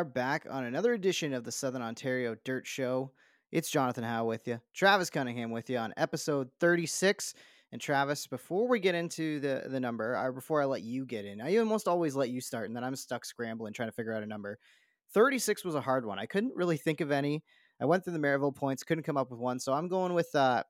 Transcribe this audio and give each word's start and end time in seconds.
Are 0.00 0.04
back 0.04 0.46
on 0.48 0.64
another 0.64 0.94
edition 0.94 1.34
of 1.34 1.44
the 1.44 1.52
Southern 1.52 1.82
Ontario 1.82 2.34
Dirt 2.46 2.66
Show. 2.66 3.12
It's 3.52 3.68
Jonathon 3.68 4.02
Howe 4.02 4.24
with 4.24 4.48
you, 4.48 4.58
Travis 4.72 5.10
Cunningham 5.10 5.50
with 5.50 5.68
you 5.68 5.76
on 5.76 5.92
episode 5.98 6.48
36. 6.58 7.34
And 7.70 7.78
Travis, 7.78 8.26
before 8.26 8.66
we 8.66 8.80
get 8.80 8.94
into 8.94 9.40
the 9.40 9.64
the 9.68 9.78
number, 9.78 10.16
or 10.16 10.32
before 10.32 10.62
I 10.62 10.64
let 10.64 10.80
you 10.80 11.04
get 11.04 11.26
in, 11.26 11.42
I 11.42 11.54
almost 11.58 11.86
always 11.86 12.16
let 12.16 12.30
you 12.30 12.40
start, 12.40 12.68
and 12.68 12.74
then 12.74 12.82
I'm 12.82 12.96
stuck 12.96 13.26
scrambling 13.26 13.74
trying 13.74 13.90
to 13.90 13.94
figure 13.94 14.14
out 14.14 14.22
a 14.22 14.26
number. 14.26 14.58
36 15.12 15.66
was 15.66 15.74
a 15.74 15.82
hard 15.82 16.06
one. 16.06 16.18
I 16.18 16.24
couldn't 16.24 16.56
really 16.56 16.78
think 16.78 17.02
of 17.02 17.10
any. 17.10 17.44
I 17.78 17.84
went 17.84 18.02
through 18.02 18.14
the 18.14 18.20
Merrittville 18.20 18.56
points, 18.56 18.82
couldn't 18.82 19.04
come 19.04 19.18
up 19.18 19.30
with 19.30 19.38
one, 19.38 19.60
so 19.60 19.74
I'm 19.74 19.88
going 19.88 20.14
with 20.14 20.34
uh, 20.34 20.62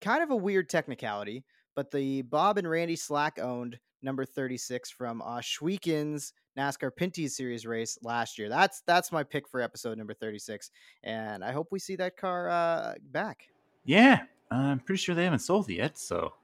kind 0.00 0.24
of 0.24 0.32
a 0.32 0.36
weird 0.36 0.68
technicality, 0.68 1.44
but 1.76 1.92
the 1.92 2.22
Bob 2.22 2.58
and 2.58 2.68
Randy 2.68 2.96
Slack 2.96 3.38
owned 3.38 3.78
number 4.02 4.24
36 4.24 4.90
from 4.90 5.22
Ohswekens 5.26 6.32
NASCAR 6.56 6.94
Pinty's 6.94 7.36
Series 7.36 7.66
race 7.66 7.98
last 8.02 8.38
year. 8.38 8.48
That's 8.48 8.82
that's 8.82 9.12
my 9.12 9.22
pick 9.22 9.48
for 9.48 9.60
episode 9.60 9.98
number 9.98 10.14
36, 10.14 10.70
and 11.04 11.44
I 11.44 11.52
hope 11.52 11.68
we 11.70 11.78
see 11.78 11.96
that 11.96 12.16
car 12.16 12.48
uh, 12.48 12.94
back. 13.12 13.48
Yeah, 13.84 14.22
I'm 14.50 14.80
pretty 14.80 14.98
sure 14.98 15.14
they 15.14 15.24
haven't 15.24 15.40
sold 15.40 15.70
it 15.70 15.74
yet, 15.74 15.98
so 15.98 16.34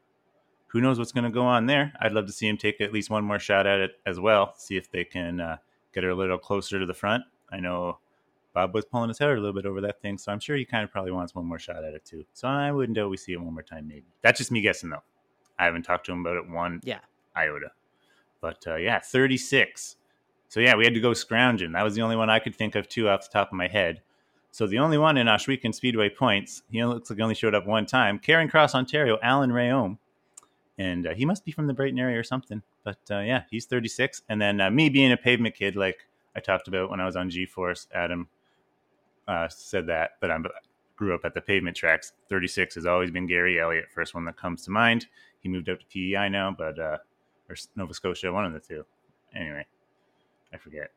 who 0.69 0.81
knows 0.81 0.99
what's 0.99 1.12
going 1.12 1.25
to 1.25 1.31
go 1.31 1.43
on 1.43 1.67
there. 1.67 1.93
I'd 2.01 2.12
love 2.12 2.27
to 2.27 2.33
see 2.33 2.49
him 2.49 2.57
take 2.57 2.81
at 2.81 2.93
least 2.93 3.11
one 3.11 3.25
more 3.25 3.39
shot 3.39 3.67
at 3.67 3.81
it 3.81 3.93
as 4.07 4.21
well, 4.21 4.55
see 4.57 4.77
if 4.77 4.91
they 4.91 5.05
can 5.05 5.41
uh, 5.41 5.57
get 5.95 6.05
her 6.05 6.11
a 6.11 6.15
little 6.15 6.39
closer 6.39 6.79
to 6.79 6.87
the 6.87 6.95
front. 6.95 7.25
I 7.51 7.61
know 7.61 7.99
Bob 8.53 8.75
was 8.75 8.84
pulling 8.84 9.09
his 9.09 9.19
hair 9.19 9.34
a 9.34 9.41
little 9.41 9.55
bit 9.55 9.67
over 9.67 9.81
that 9.83 10.01
thing, 10.01 10.19
so 10.19 10.33
I'm 10.33 10.41
sure 10.41 10.57
he 10.57 10.65
kind 10.65 10.84
of 10.84 10.91
probably 10.91 11.12
wants 11.12 11.34
one 11.34 11.47
more 11.47 11.59
shot 11.59 11.84
at 11.84 11.95
it 11.95 12.05
too. 12.05 12.25
So 12.33 12.49
I 12.49 12.73
wouldn't 12.73 12.97
doubt 12.97 13.11
we 13.11 13.17
see 13.17 13.33
it 13.33 13.41
one 13.41 13.53
more 13.53 13.62
time, 13.62 13.87
maybe. 13.87 14.07
That's 14.23 14.39
just 14.39 14.51
me 14.51 14.61
guessing 14.61 14.91
though. 14.91 15.03
I 15.59 15.65
haven't 15.65 15.83
talked 15.83 16.07
to 16.07 16.12
him 16.12 16.21
about 16.21 16.37
it 16.37 16.49
one 16.49 16.81
Yeah. 16.84 17.01
Iota. 17.37 17.70
But 18.41 18.65
uh, 18.67 18.77
yeah, 18.77 19.01
36. 19.01 19.97
So 20.48 20.61
yeah, 20.61 20.77
we 20.77 20.84
had 20.84 20.95
to 20.95 21.01
go 21.01 21.15
scrounging. 21.15 21.73
That 21.73 21.83
was 21.83 21.95
the 21.95 22.03
only 22.03 22.17
one 22.17 22.31
I 22.31 22.39
could 22.39 22.55
think 22.55 22.75
of 22.75 22.89
too 22.89 23.09
off 23.09 23.28
the 23.28 23.39
top 23.39 23.48
of 23.48 23.55
my 23.55 23.69
head. 23.69 24.03
So 24.53 24.67
the 24.67 24.78
only 24.78 24.97
one 24.97 25.17
in 25.17 25.27
Ohsweken 25.27 25.75
Speedway 25.75 26.09
points, 26.09 26.62
he 26.70 26.83
looks 26.84 27.11
like 27.11 27.19
he 27.19 27.23
only 27.23 27.34
showed 27.34 27.55
up 27.55 27.67
one 27.67 27.84
time. 27.84 28.19
Caring 28.19 28.48
Cross, 28.48 28.75
Ontario, 28.75 29.19
Alan 29.23 29.51
Rayome. 29.51 29.98
And 30.78 31.06
uh, 31.06 31.15
he 31.15 31.25
must 31.25 31.45
be 31.45 31.53
from 31.53 31.67
the 31.67 31.75
Brighton 31.75 31.98
area 31.98 32.19
or 32.19 32.25
something. 32.25 32.62
But 32.84 32.98
uh, 33.11 33.20
yeah, 33.20 33.43
he's 33.50 33.67
36. 33.67 34.23
And 34.28 34.41
then 34.41 34.61
uh, 34.61 34.71
me 34.71 34.89
being 34.89 35.12
a 35.12 35.17
pavement 35.17 35.55
kid, 35.55 35.77
like 35.77 36.06
I 36.34 36.41
talked 36.41 36.69
about 36.69 36.91
when 36.91 37.00
I 37.00 37.06
was 37.06 37.17
on 37.17 37.28
G 37.28 37.45
Force, 37.47 37.87
Adam 37.95 38.28
uh, 39.28 39.48
said 39.48 39.87
that, 39.89 40.12
but 40.21 40.31
I 40.31 40.39
grew 40.97 41.15
up 41.15 41.25
at 41.25 41.34
the 41.34 41.41
pavement 41.41 41.77
tracks. 41.77 42.12
36 42.28 42.77
has 42.77 42.87
always 42.87 43.11
been 43.11 43.27
Gary 43.27 43.61
Elliott, 43.61 43.87
first 43.95 44.15
one 44.15 44.25
that 44.25 44.37
comes 44.37 44.65
to 44.65 44.71
mind. 44.71 45.06
He 45.41 45.48
moved 45.48 45.69
up 45.69 45.81
to 45.81 45.87
PEI 45.87 46.28
now, 46.28 46.55
but 46.56 46.78
uh, 46.78 46.98
or 47.49 47.57
Nova 47.77 47.95
Scotia, 47.95 48.33
one 48.33 48.45
of 48.45 48.53
the 48.53 48.61
two. 48.61 48.85
Anyway, 49.35 49.65
I 50.53 50.57
forget. 50.57 50.91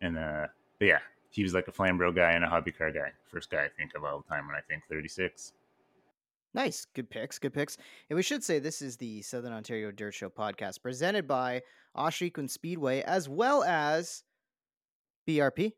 And 0.00 0.18
uh, 0.18 0.46
but 0.78 0.86
yeah, 0.86 0.98
he 1.30 1.42
was 1.42 1.54
like 1.54 1.68
a 1.68 1.72
Flambro 1.72 2.14
guy 2.14 2.32
and 2.32 2.44
a 2.44 2.48
hobby 2.48 2.72
car 2.72 2.90
guy. 2.90 3.12
First 3.26 3.50
guy 3.50 3.64
I 3.64 3.68
think 3.68 3.94
of 3.94 4.04
all 4.04 4.18
the 4.26 4.34
time 4.34 4.46
when 4.46 4.56
I 4.56 4.60
think 4.60 4.82
36. 4.88 5.52
Nice. 6.54 6.86
Good 6.94 7.08
picks. 7.08 7.38
Good 7.38 7.54
picks. 7.54 7.78
And 8.10 8.16
we 8.16 8.22
should 8.22 8.44
say 8.44 8.58
this 8.58 8.82
is 8.82 8.98
the 8.98 9.22
Southern 9.22 9.52
Ontario 9.52 9.90
Dirt 9.90 10.12
Show 10.12 10.28
podcast 10.28 10.82
presented 10.82 11.26
by 11.26 11.62
Ohsweken 11.96 12.50
Speedway 12.50 13.00
as 13.02 13.28
well 13.28 13.64
as 13.64 14.24
BRP. 15.26 15.72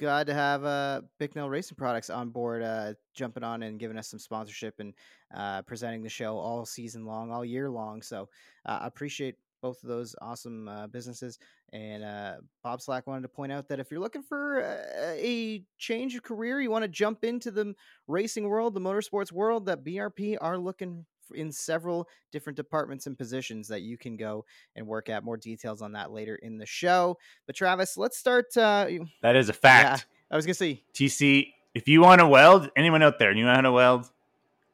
Glad 0.00 0.28
to 0.28 0.34
have 0.34 0.64
uh, 0.64 1.02
Bicknell 1.18 1.50
Racing 1.50 1.76
Products 1.76 2.08
on 2.08 2.30
board, 2.30 2.62
uh, 2.62 2.94
jumping 3.14 3.44
on 3.44 3.62
and 3.62 3.78
giving 3.78 3.98
us 3.98 4.08
some 4.08 4.18
sponsorship 4.18 4.80
and 4.80 4.94
uh, 5.34 5.60
presenting 5.60 6.02
the 6.02 6.08
show 6.08 6.38
all 6.38 6.64
season 6.64 7.04
long, 7.04 7.30
all 7.30 7.44
year 7.44 7.68
long. 7.68 8.00
So 8.00 8.26
uh, 8.64 8.78
I 8.80 8.86
appreciate 8.86 9.34
both 9.60 9.82
of 9.82 9.90
those 9.90 10.16
awesome 10.22 10.68
uh, 10.68 10.86
businesses. 10.86 11.38
And 11.74 12.02
uh, 12.02 12.36
Bob 12.64 12.80
Slack 12.80 13.06
wanted 13.06 13.20
to 13.22 13.28
point 13.28 13.52
out 13.52 13.68
that 13.68 13.78
if 13.78 13.90
you're 13.90 14.00
looking 14.00 14.22
for 14.22 14.60
a 14.60 15.62
change 15.76 16.14
of 16.14 16.22
career, 16.22 16.62
you 16.62 16.70
want 16.70 16.84
to 16.84 16.88
jump 16.88 17.22
into 17.22 17.50
the 17.50 17.74
racing 18.08 18.48
world, 18.48 18.72
the 18.72 18.80
motorsports 18.80 19.32
world, 19.32 19.66
that 19.66 19.84
BRP 19.84 20.38
are 20.40 20.56
looking 20.56 21.04
in 21.34 21.50
several 21.52 22.08
different 22.32 22.56
departments 22.56 23.06
and 23.06 23.16
positions 23.16 23.68
that 23.68 23.82
you 23.82 23.96
can 23.98 24.16
go 24.16 24.44
and 24.76 24.86
work 24.86 25.08
at. 25.08 25.24
More 25.24 25.36
details 25.36 25.82
on 25.82 25.92
that 25.92 26.10
later 26.12 26.36
in 26.36 26.58
the 26.58 26.66
show. 26.66 27.18
But 27.46 27.56
Travis, 27.56 27.96
let's 27.96 28.16
start. 28.18 28.56
Uh, 28.56 28.88
That 29.22 29.36
is 29.36 29.48
a 29.48 29.52
fact. 29.52 30.06
I 30.30 30.36
was 30.36 30.46
gonna 30.46 30.54
say, 30.54 30.82
TC, 30.94 31.52
if 31.74 31.88
you 31.88 32.00
want 32.00 32.20
to 32.20 32.26
weld, 32.28 32.70
anyone 32.76 33.02
out 33.02 33.18
there, 33.18 33.32
you 33.32 33.44
know 33.44 33.54
how 33.54 33.60
to 33.60 33.72
weld, 33.72 34.04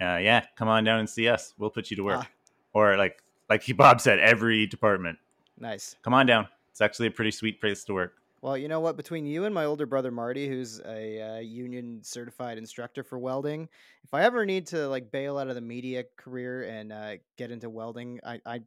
uh, 0.01 0.17
yeah, 0.17 0.45
come 0.57 0.69
on 0.69 0.85
down 0.85 0.99
and 0.99 1.09
see 1.09 1.29
us. 1.29 1.55
We'll 1.59 1.71
put 1.71 1.91
you 1.91 1.97
to 1.97 2.03
work. 2.05 2.21
Ah. 2.23 2.29
Or 2.75 2.97
like 2.97 3.23
like 3.49 3.65
Bob 3.77 4.01
said, 4.01 4.19
every 4.19 4.67
department. 4.67 5.19
nice. 5.59 5.97
Come 6.03 6.13
on 6.15 6.27
down. 6.27 6.49
It's 6.71 6.81
actually 6.83 7.09
a 7.09 7.11
pretty 7.11 7.31
sweet 7.31 7.59
place 7.61 7.85
to 7.85 7.95
work. 7.95 8.13
Well, 8.47 8.57
you 8.57 8.69
know 8.69 8.79
what? 8.79 8.97
Between 8.97 9.27
you 9.27 9.45
and 9.45 9.53
my 9.53 9.65
older 9.65 9.87
brother 9.87 10.13
Marty, 10.13 10.47
who's 10.47 10.81
a 10.87 11.21
uh, 11.21 11.39
union 11.41 11.99
certified 12.05 12.59
instructor 12.59 13.03
for 13.03 13.19
welding, 13.19 13.69
if 14.05 14.15
I 14.15 14.23
ever 14.23 14.47
need 14.47 14.69
to 14.69 14.87
like 14.87 15.11
bail 15.11 15.37
out 15.37 15.49
of 15.49 15.57
the 15.57 15.61
media 15.61 16.05
career 16.17 16.63
and 16.63 16.93
uh, 16.93 17.15
get 17.37 17.51
into 17.51 17.69
welding, 17.69 18.21
I, 18.25 18.41
I 18.47 18.61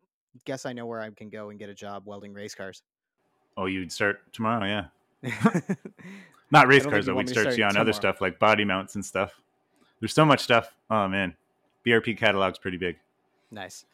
guess 0.44 0.66
I 0.66 0.74
know 0.74 0.86
where 0.86 1.00
I 1.00 1.10
can 1.12 1.30
go 1.30 1.50
and 1.50 1.58
get 1.58 1.70
a 1.70 1.74
job 1.74 2.04
welding 2.06 2.34
race 2.34 2.54
cars. 2.54 2.84
Oh, 3.56 3.68
you'd 3.68 3.90
start 3.90 4.20
tomorrow, 4.34 4.66
yeah. 5.24 5.62
Not 6.52 6.68
race 6.68 6.86
cars 6.86 7.06
though. 7.06 7.16
We'd 7.16 7.30
start 7.30 7.58
you 7.58 7.64
on 7.64 7.72
start 7.72 7.82
other 7.82 7.94
stuff 7.94 8.20
like 8.20 8.38
body 8.38 8.66
mounts 8.66 8.96
and 8.96 9.06
stuff. 9.06 9.32
There's 10.02 10.14
so 10.14 10.26
much 10.26 10.42
stuff. 10.42 10.76
Oh 10.90 11.08
man, 11.08 11.38
BRP 11.86 12.18
catalog's 12.18 12.60
pretty 12.60 12.76
big. 12.76 12.98
Nice. 13.50 13.86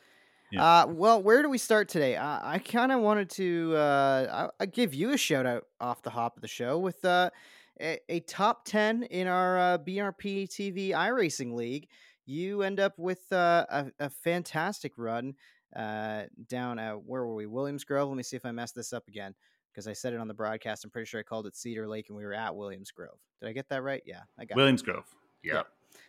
Yeah. 0.55 0.81
Uh, 0.81 0.87
well, 0.87 1.21
where 1.21 1.41
do 1.41 1.49
we 1.49 1.57
start 1.57 1.89
today? 1.89 2.15
Uh, 2.15 2.39
I 2.41 2.59
kind 2.59 2.91
of 2.91 3.01
wanted 3.01 3.29
to 3.31 3.73
uh, 3.75 4.49
I, 4.59 4.63
I 4.63 4.65
give 4.65 4.93
you 4.93 5.11
a 5.11 5.17
shout 5.17 5.45
out 5.45 5.65
off 5.79 6.01
the 6.01 6.09
hop 6.09 6.37
of 6.37 6.41
the 6.41 6.47
show 6.47 6.79
with 6.79 7.03
uh, 7.03 7.29
a, 7.81 7.99
a 8.09 8.19
top 8.21 8.65
10 8.65 9.03
in 9.03 9.27
our 9.27 9.59
uh, 9.59 9.77
BRP 9.77 10.47
TV 10.47 10.91
iRacing 10.91 11.53
League. 11.53 11.89
You 12.25 12.61
end 12.61 12.79
up 12.79 12.97
with 12.97 13.31
uh, 13.31 13.65
a, 13.69 13.85
a 13.99 14.09
fantastic 14.09 14.93
run 14.97 15.35
uh, 15.75 16.23
down 16.47 16.79
at, 16.79 17.03
where 17.03 17.25
were 17.25 17.35
we? 17.35 17.45
Williams 17.45 17.83
Grove. 17.83 18.07
Let 18.07 18.17
me 18.17 18.23
see 18.23 18.37
if 18.37 18.45
I 18.45 18.51
messed 18.51 18.75
this 18.75 18.93
up 18.93 19.07
again 19.07 19.35
because 19.71 19.87
I 19.87 19.93
said 19.93 20.13
it 20.13 20.19
on 20.19 20.27
the 20.27 20.33
broadcast. 20.33 20.85
I'm 20.85 20.89
pretty 20.89 21.05
sure 21.05 21.19
I 21.19 21.23
called 21.23 21.47
it 21.47 21.55
Cedar 21.55 21.87
Lake 21.87 22.07
and 22.09 22.17
we 22.17 22.23
were 22.23 22.33
at 22.33 22.55
Williams 22.55 22.91
Grove. 22.91 23.19
Did 23.41 23.49
I 23.49 23.51
get 23.51 23.69
that 23.69 23.83
right? 23.83 24.01
Yeah, 24.05 24.21
I 24.39 24.45
got 24.45 24.55
it. 24.55 24.57
Williams 24.57 24.81
Grove. 24.81 25.05
Yeah. 25.43 25.53
Yeah. 25.53 25.63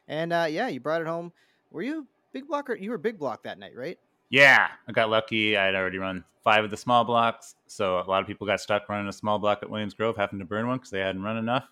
And 0.09 0.33
uh, 0.33 0.47
yeah, 0.49 0.69
you 0.69 0.81
brought 0.81 1.03
it 1.03 1.07
home. 1.07 1.33
Were 1.71 1.83
you 1.83 2.07
big 2.33 2.47
block 2.47 2.71
or 2.71 2.77
you 2.77 2.91
were 2.91 2.99
big 2.99 3.19
block 3.19 3.43
that 3.43 3.59
night, 3.59 3.75
right? 3.75 3.99
Yeah, 4.28 4.69
I 4.88 4.92
got 4.92 5.10
lucky. 5.10 5.56
I 5.56 5.66
had 5.66 5.75
already 5.75 5.98
run 5.98 6.25
five 6.42 6.64
of 6.64 6.70
the 6.70 6.76
small 6.76 7.04
blocks, 7.04 7.54
so 7.66 7.98
a 8.00 8.04
lot 8.09 8.20
of 8.20 8.26
people 8.26 8.47
got 8.47 8.60
stuck 8.60 8.88
running 8.88 9.09
a 9.09 9.12
small 9.12 9.38
block 9.38 9.60
at 9.62 9.70
Williams 9.70 9.94
Grove, 9.94 10.16
having 10.16 10.38
to 10.38 10.44
burn 10.44 10.66
one 10.66 10.78
because 10.78 10.91
they 10.91 11.00
hadn't 11.00 11.22
run 11.22 11.37
enough. 11.37 11.69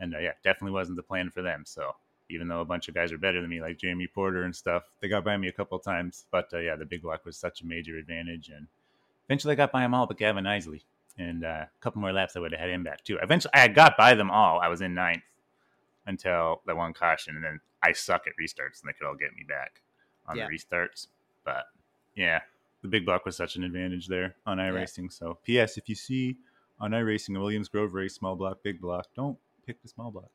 And 0.00 0.14
uh, 0.14 0.18
yeah, 0.18 0.32
definitely 0.44 0.72
wasn't 0.72 0.96
the 0.96 1.02
plan 1.02 1.30
for 1.30 1.42
them. 1.42 1.64
So 1.66 1.92
even 2.30 2.46
though 2.46 2.60
a 2.60 2.64
bunch 2.64 2.88
of 2.88 2.94
guys 2.94 3.10
are 3.10 3.18
better 3.18 3.40
than 3.40 3.50
me, 3.50 3.60
like 3.60 3.78
Jamie 3.78 4.06
Porter 4.06 4.44
and 4.44 4.54
stuff, 4.54 4.84
they 5.00 5.08
got 5.08 5.24
by 5.24 5.36
me 5.36 5.48
a 5.48 5.52
couple 5.52 5.78
times. 5.78 6.26
But 6.30 6.48
uh, 6.52 6.58
yeah, 6.58 6.76
the 6.76 6.84
big 6.84 7.02
block 7.02 7.24
was 7.24 7.36
such 7.36 7.62
a 7.62 7.66
major 7.66 7.96
advantage, 7.96 8.48
and 8.50 8.68
eventually 9.28 9.52
I 9.52 9.56
got 9.56 9.72
by 9.72 9.80
them 9.82 9.94
all, 9.94 10.06
but 10.06 10.18
Gavin 10.18 10.46
Isley. 10.46 10.82
And 11.20 11.44
uh, 11.44 11.64
a 11.66 11.68
couple 11.80 12.00
more 12.00 12.12
laps, 12.12 12.36
I 12.36 12.40
would 12.40 12.52
have 12.52 12.60
had 12.60 12.70
him 12.70 12.84
back 12.84 13.02
too. 13.02 13.18
Eventually, 13.20 13.50
I 13.54 13.66
got 13.66 13.96
by 13.96 14.14
them 14.14 14.30
all. 14.30 14.60
I 14.60 14.68
was 14.68 14.82
in 14.82 14.94
ninth 14.94 15.22
until 16.06 16.62
that 16.66 16.76
one 16.76 16.92
caution, 16.92 17.34
and 17.34 17.44
then 17.44 17.60
I 17.82 17.90
suck 17.92 18.22
at 18.28 18.34
restarts, 18.40 18.80
and 18.80 18.88
they 18.88 18.92
could 18.92 19.06
all 19.06 19.16
get 19.16 19.34
me 19.34 19.44
back 19.48 19.80
on 20.28 20.36
Yeah. 20.36 20.46
the 20.46 20.54
restarts. 20.56 21.08
But 21.44 21.64
yeah, 22.18 22.40
the 22.82 22.88
big 22.88 23.06
block 23.06 23.24
was 23.24 23.36
such 23.36 23.54
an 23.54 23.62
advantage 23.62 24.08
there 24.08 24.34
on 24.44 24.58
iRacing. 24.58 25.12
So, 25.12 25.38
P.S. 25.44 25.78
If 25.78 25.88
you 25.88 25.94
see 25.94 26.36
on 26.80 26.90
iRacing 26.90 27.36
a 27.36 27.40
Williams 27.40 27.68
Grove 27.68 27.94
race, 27.94 28.14
small 28.14 28.34
block, 28.34 28.58
big 28.64 28.80
block, 28.80 29.06
don't 29.14 29.38
pick 29.64 29.80
the 29.82 29.88
small 29.88 30.10
block. 30.10 30.30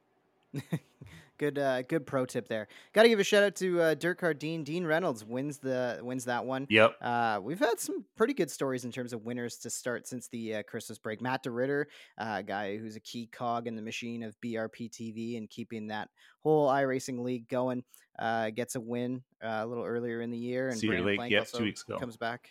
good 1.38 1.58
uh 1.58 1.82
good 1.84 2.06
pro 2.06 2.26
tip 2.26 2.48
there. 2.48 2.68
Gotta 2.94 3.10
give 3.10 3.20
a 3.20 3.24
shout 3.24 3.44
out 3.44 3.56
to 3.56 3.82
uh 3.82 3.94
dirt 3.96 4.18
car 4.18 4.34
dean 4.34 4.86
reynolds 4.86 5.26
wins 5.26 5.58
the 5.58 6.00
wins 6.02 6.26
that 6.26 6.46
one. 6.46 6.68
Yep. 6.70 6.96
uh 7.02 7.40
we've 7.42 7.60
had 7.60 7.80
some 7.80 8.06
pretty 8.16 8.34
good 8.34 8.52
stories 8.52 8.86
in 8.86 8.92
terms 8.92 9.14
of 9.14 9.24
winners 9.26 9.58
to 9.58 9.70
start 9.70 10.08
since 10.08 10.28
the 10.28 10.56
uh, 10.56 10.64
christmas 10.64 10.98
break. 10.98 11.22
Matt 11.22 11.44
DeRitter, 11.44 11.86
uh, 12.18 12.42
guy 12.42 12.78
who's 12.78 12.96
a 12.96 13.02
key 13.02 13.28
cog 13.28 13.68
in 13.68 13.76
the 13.76 13.82
machine 13.82 14.24
of 14.24 14.40
brp 14.42 14.90
tv 14.92 15.38
and 15.38 15.50
keeping 15.50 15.88
that 15.88 16.10
whole 16.42 16.70
iRacing 16.70 17.20
league 17.20 17.48
going 17.48 17.84
uh 18.20 18.50
gets 18.52 18.76
a 18.76 18.80
win 18.80 19.24
uh, 19.44 19.62
a 19.64 19.66
little 19.66 19.84
earlier 19.84 20.22
in 20.22 20.30
the 20.30 20.38
year 20.38 20.70
and 20.70 20.78
Cedar 20.78 20.94
Brandon 20.94 21.18
Lake, 21.18 21.32
yep, 21.32 21.42
also 21.42 21.58
two 21.60 21.64
weeks 21.66 21.84
ago. 21.84 21.98
comes 21.98 22.18
back 22.18 22.50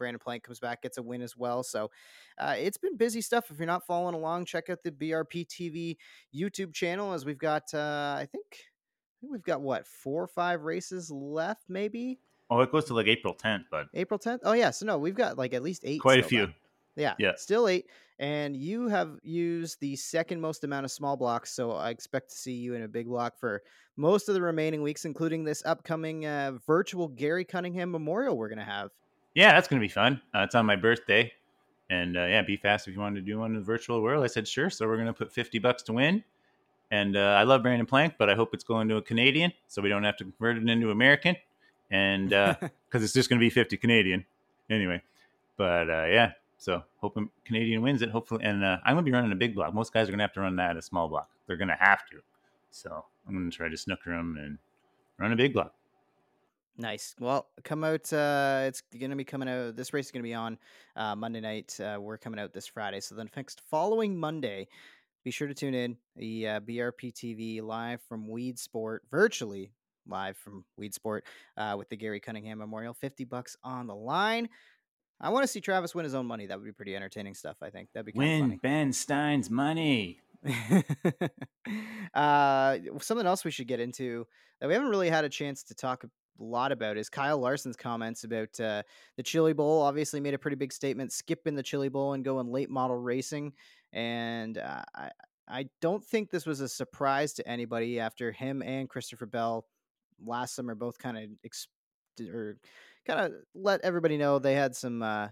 Brandon 0.00 0.18
Plank 0.18 0.42
comes 0.42 0.58
back, 0.58 0.80
gets 0.82 0.96
a 0.96 1.02
win 1.02 1.20
as 1.20 1.36
well. 1.36 1.62
So 1.62 1.90
uh, 2.38 2.54
it's 2.58 2.78
been 2.78 2.96
busy 2.96 3.20
stuff. 3.20 3.50
If 3.50 3.58
you're 3.58 3.66
not 3.66 3.86
following 3.86 4.14
along, 4.14 4.46
check 4.46 4.70
out 4.70 4.82
the 4.82 4.90
BRP 4.90 5.46
TV 5.46 5.96
YouTube 6.34 6.72
channel 6.72 7.12
as 7.12 7.26
we've 7.26 7.38
got, 7.38 7.72
uh, 7.74 8.14
I 8.18 8.26
think, 8.32 8.46
I 8.50 9.14
think 9.20 9.32
we've 9.32 9.42
got 9.44 9.60
what 9.60 9.86
four 9.86 10.22
or 10.24 10.26
five 10.26 10.62
races 10.62 11.10
left, 11.10 11.64
maybe 11.68 12.18
Oh, 12.52 12.60
it 12.62 12.72
goes 12.72 12.86
to 12.86 12.94
like 12.94 13.06
April 13.06 13.32
10th, 13.32 13.66
but 13.70 13.86
April 13.94 14.18
10th. 14.18 14.40
Oh 14.42 14.54
yeah, 14.54 14.70
so 14.70 14.84
no, 14.84 14.98
we've 14.98 15.14
got 15.14 15.38
like 15.38 15.54
at 15.54 15.62
least 15.62 15.82
eight. 15.84 16.00
quite 16.00 16.18
a 16.18 16.22
few. 16.24 16.40
left. 16.46 16.52
Yeah, 16.96 17.14
Yeah. 17.18 17.32
still 17.36 17.68
eight. 17.68 17.86
And 18.18 18.56
you 18.56 18.88
have 18.88 19.18
used 19.22 19.80
the 19.80 19.94
second 19.96 20.40
most 20.40 20.64
amount 20.64 20.84
of 20.84 20.90
small 20.90 21.16
blocks, 21.16 21.52
so 21.52 21.70
I 21.72 21.90
expect 21.90 22.30
to 22.30 22.36
see 22.36 22.52
you 22.54 22.74
in 22.74 22.82
a 22.82 22.88
big 22.88 23.06
block 23.06 23.38
for 23.38 23.62
most 23.96 24.28
of 24.28 24.34
the 24.34 24.42
remaining 24.42 24.82
weeks, 24.82 25.04
including 25.04 25.44
this 25.44 25.62
upcoming 25.64 26.26
uh, 26.26 26.52
virtual 26.66 27.06
Gary 27.08 27.44
Cunningham 27.44 27.90
Memorial 27.92 28.36
we're 28.36 28.48
gonna 28.48 28.64
have. 28.64 28.90
Yeah, 29.34 29.52
that's 29.52 29.68
gonna 29.68 29.80
be 29.80 29.88
fun. 29.88 30.20
Uh, 30.34 30.40
it's 30.40 30.54
on 30.54 30.66
my 30.66 30.76
birthday, 30.76 31.32
And 31.88 32.16
uh, 32.16 32.26
yeah, 32.26 32.42
be 32.42 32.56
fast 32.56 32.88
if 32.88 32.94
you 32.94 33.00
wanted 33.00 33.20
to 33.20 33.26
do 33.26 33.38
one 33.38 33.52
in 33.52 33.56
the 33.56 33.62
virtual 33.64 34.02
world. 34.02 34.24
I 34.24 34.28
said 34.28 34.46
sure. 34.48 34.70
So 34.70 34.86
we're 34.86 34.96
gonna 34.96 35.12
put 35.12 35.32
fifty 35.32 35.58
bucks 35.58 35.82
to 35.84 35.92
win. 35.92 36.24
And 36.90 37.16
uh, 37.16 37.36
I 37.38 37.44
love 37.44 37.62
Brandon 37.62 37.86
Plank, 37.86 38.14
but 38.18 38.28
I 38.28 38.34
hope 38.34 38.52
it's 38.52 38.64
going 38.64 38.88
to 38.88 38.96
a 38.96 39.02
Canadian, 39.02 39.52
so 39.68 39.80
we 39.80 39.88
don't 39.88 40.02
have 40.02 40.16
to 40.18 40.24
convert 40.24 40.56
it 40.56 40.68
into 40.68 40.90
American. 40.90 41.36
And 41.90 42.30
because 42.30 43.04
it's 43.04 43.12
just 43.12 43.28
gonna 43.28 43.40
be 43.40 43.50
fifty 43.50 43.76
Canadian 43.76 44.24
anyway. 44.68 45.02
But 45.56 45.90
uh, 45.90 46.06
yeah, 46.06 46.32
so 46.58 46.82
hoping 46.98 47.30
Canadian 47.44 47.82
wins 47.82 48.02
it. 48.02 48.10
Hopefully, 48.10 48.44
and 48.44 48.64
uh, 48.64 48.78
I'm 48.84 48.94
gonna 48.94 49.04
be 49.04 49.12
running 49.12 49.32
a 49.32 49.36
big 49.36 49.54
block. 49.54 49.74
Most 49.74 49.92
guys 49.92 50.08
are 50.08 50.12
gonna 50.12 50.24
have 50.24 50.32
to 50.34 50.40
run 50.40 50.56
that 50.56 50.76
a 50.76 50.82
small 50.82 51.08
block. 51.08 51.28
They're 51.46 51.56
gonna 51.56 51.76
have 51.78 52.06
to. 52.10 52.20
So 52.70 53.04
I'm 53.28 53.34
gonna 53.34 53.50
try 53.50 53.68
to 53.68 53.76
snooker 53.76 54.10
them 54.10 54.36
and 54.40 54.58
run 55.18 55.32
a 55.32 55.36
big 55.36 55.52
block. 55.52 55.74
Nice. 56.80 57.14
Well, 57.20 57.46
come 57.62 57.84
out. 57.84 58.10
Uh, 58.10 58.62
it's 58.64 58.80
going 58.98 59.10
to 59.10 59.16
be 59.16 59.24
coming 59.24 59.50
out. 59.50 59.76
This 59.76 59.92
race 59.92 60.06
is 60.06 60.12
going 60.12 60.22
to 60.22 60.28
be 60.28 60.32
on 60.32 60.56
uh, 60.96 61.14
Monday 61.14 61.40
night. 61.40 61.78
Uh, 61.78 61.98
we're 62.00 62.16
coming 62.16 62.40
out 62.40 62.54
this 62.54 62.66
Friday. 62.66 63.00
So 63.00 63.14
then, 63.14 63.28
next 63.36 63.60
following 63.70 64.16
Monday, 64.16 64.66
be 65.22 65.30
sure 65.30 65.46
to 65.46 65.52
tune 65.52 65.74
in 65.74 65.98
the 66.16 66.48
uh, 66.48 66.60
BRP 66.60 67.12
TV 67.12 67.62
live 67.62 68.00
from 68.08 68.26
Weedsport, 68.26 69.00
virtually 69.10 69.72
live 70.08 70.38
from 70.38 70.64
Weedsport 70.80 71.20
uh, 71.58 71.74
with 71.76 71.90
the 71.90 71.96
Gary 71.96 72.18
Cunningham 72.18 72.56
Memorial. 72.56 72.94
50 72.94 73.24
bucks 73.24 73.58
on 73.62 73.86
the 73.86 73.94
line. 73.94 74.48
I 75.20 75.28
want 75.28 75.42
to 75.42 75.48
see 75.48 75.60
Travis 75.60 75.94
win 75.94 76.04
his 76.04 76.14
own 76.14 76.24
money. 76.24 76.46
That 76.46 76.56
would 76.56 76.64
be 76.64 76.72
pretty 76.72 76.96
entertaining 76.96 77.34
stuff, 77.34 77.58
I 77.60 77.68
think. 77.68 77.90
That'd 77.92 78.06
be 78.06 78.18
Win 78.18 78.58
Ben 78.62 78.94
Stein's 78.94 79.50
money. 79.50 80.20
uh, 82.14 82.78
something 83.00 83.26
else 83.26 83.44
we 83.44 83.50
should 83.50 83.68
get 83.68 83.80
into 83.80 84.26
that 84.60 84.66
we 84.66 84.72
haven't 84.72 84.88
really 84.88 85.10
had 85.10 85.26
a 85.26 85.28
chance 85.28 85.62
to 85.64 85.74
talk 85.74 86.04
a 86.40 86.44
lot 86.44 86.72
about 86.72 86.96
is 86.96 87.08
Kyle 87.08 87.38
Larson's 87.38 87.76
comments 87.76 88.24
about 88.24 88.58
uh, 88.60 88.82
the 89.16 89.22
Chili 89.22 89.52
Bowl. 89.52 89.82
Obviously, 89.82 90.20
made 90.20 90.34
a 90.34 90.38
pretty 90.38 90.56
big 90.56 90.72
statement, 90.72 91.12
skipping 91.12 91.54
the 91.54 91.62
Chili 91.62 91.88
Bowl 91.88 92.14
and 92.14 92.24
going 92.24 92.50
late 92.50 92.70
model 92.70 92.96
racing. 92.96 93.52
And 93.92 94.58
uh, 94.58 94.82
I, 94.94 95.10
I 95.48 95.68
don't 95.80 96.04
think 96.04 96.30
this 96.30 96.46
was 96.46 96.60
a 96.60 96.68
surprise 96.68 97.32
to 97.34 97.48
anybody 97.48 98.00
after 98.00 98.32
him 98.32 98.62
and 98.62 98.88
Christopher 98.88 99.26
Bell 99.26 99.66
last 100.24 100.54
summer 100.54 100.74
both 100.74 100.98
kind 100.98 101.16
of 101.16 101.24
ex- 101.44 101.68
or 102.20 102.56
kind 103.06 103.20
of 103.20 103.32
let 103.54 103.80
everybody 103.82 104.16
know 104.16 104.38
they 104.38 104.54
had 104.54 104.76
some 104.76 105.02
uh, 105.02 105.28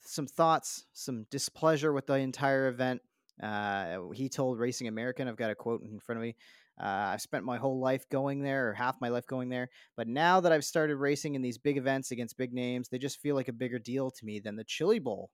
some 0.00 0.26
thoughts, 0.26 0.86
some 0.92 1.26
displeasure 1.30 1.92
with 1.92 2.06
the 2.06 2.14
entire 2.14 2.68
event. 2.68 3.02
Uh, 3.42 4.08
he 4.14 4.28
told 4.28 4.58
Racing 4.58 4.88
American, 4.88 5.28
I've 5.28 5.36
got 5.36 5.50
a 5.50 5.54
quote 5.54 5.82
in 5.82 6.00
front 6.00 6.18
of 6.18 6.22
me. 6.22 6.34
Uh, 6.80 7.12
I've 7.12 7.22
spent 7.22 7.44
my 7.44 7.58
whole 7.58 7.80
life 7.80 8.08
going 8.08 8.42
there, 8.42 8.68
or 8.68 8.72
half 8.72 9.00
my 9.00 9.08
life 9.08 9.26
going 9.26 9.48
there. 9.48 9.68
But 9.96 10.08
now 10.08 10.40
that 10.40 10.52
I've 10.52 10.64
started 10.64 10.96
racing 10.96 11.34
in 11.34 11.42
these 11.42 11.58
big 11.58 11.76
events 11.76 12.10
against 12.10 12.36
big 12.36 12.52
names, 12.52 12.88
they 12.88 12.98
just 12.98 13.20
feel 13.20 13.34
like 13.34 13.48
a 13.48 13.52
bigger 13.52 13.78
deal 13.78 14.10
to 14.10 14.24
me 14.24 14.38
than 14.38 14.56
the 14.56 14.64
Chili 14.64 14.98
Bowl. 14.98 15.30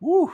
Woo. 0.00 0.32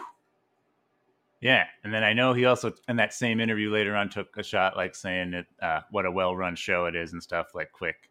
Yeah, 1.40 1.64
and 1.82 1.92
then 1.92 2.02
I 2.02 2.14
know 2.14 2.32
he 2.32 2.46
also 2.46 2.72
in 2.88 2.96
that 2.96 3.12
same 3.12 3.38
interview 3.38 3.70
later 3.70 3.94
on 3.94 4.08
took 4.08 4.34
a 4.38 4.42
shot 4.42 4.78
like 4.78 4.94
saying 4.94 5.32
that 5.32 5.46
uh, 5.60 5.80
what 5.90 6.06
a 6.06 6.10
well-run 6.10 6.56
show 6.56 6.86
it 6.86 6.96
is 6.96 7.12
and 7.12 7.22
stuff 7.22 7.54
like 7.54 7.70
quick 7.70 8.08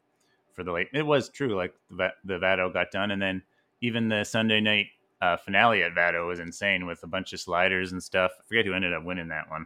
for 0.53 0.63
the 0.63 0.71
late. 0.71 0.89
It 0.94 1.06
was 1.06 1.29
true, 1.29 1.56
like 1.56 1.74
the 1.89 2.09
the 2.24 2.38
Vado 2.38 2.69
got 2.71 2.91
done, 2.91 3.09
and 3.09 3.19
then 3.19 3.41
even 3.81 4.07
the 4.07 4.24
Sunday 4.24 4.62
night 4.62 4.86
uh, 5.19 5.38
finale 5.38 5.81
at 5.81 5.95
Vado 5.95 6.27
was 6.27 6.39
insane 6.39 6.86
with 6.86 7.01
a 7.01 7.07
bunch 7.07 7.33
of 7.33 7.39
sliders 7.39 7.91
and 7.91 8.03
stuff. 8.03 8.33
I 8.39 8.44
forget 8.47 8.68
who 8.68 8.74
ended 8.74 8.94
up 8.94 9.03
winning 9.03 9.29
that 9.29 9.50
one, 9.50 9.65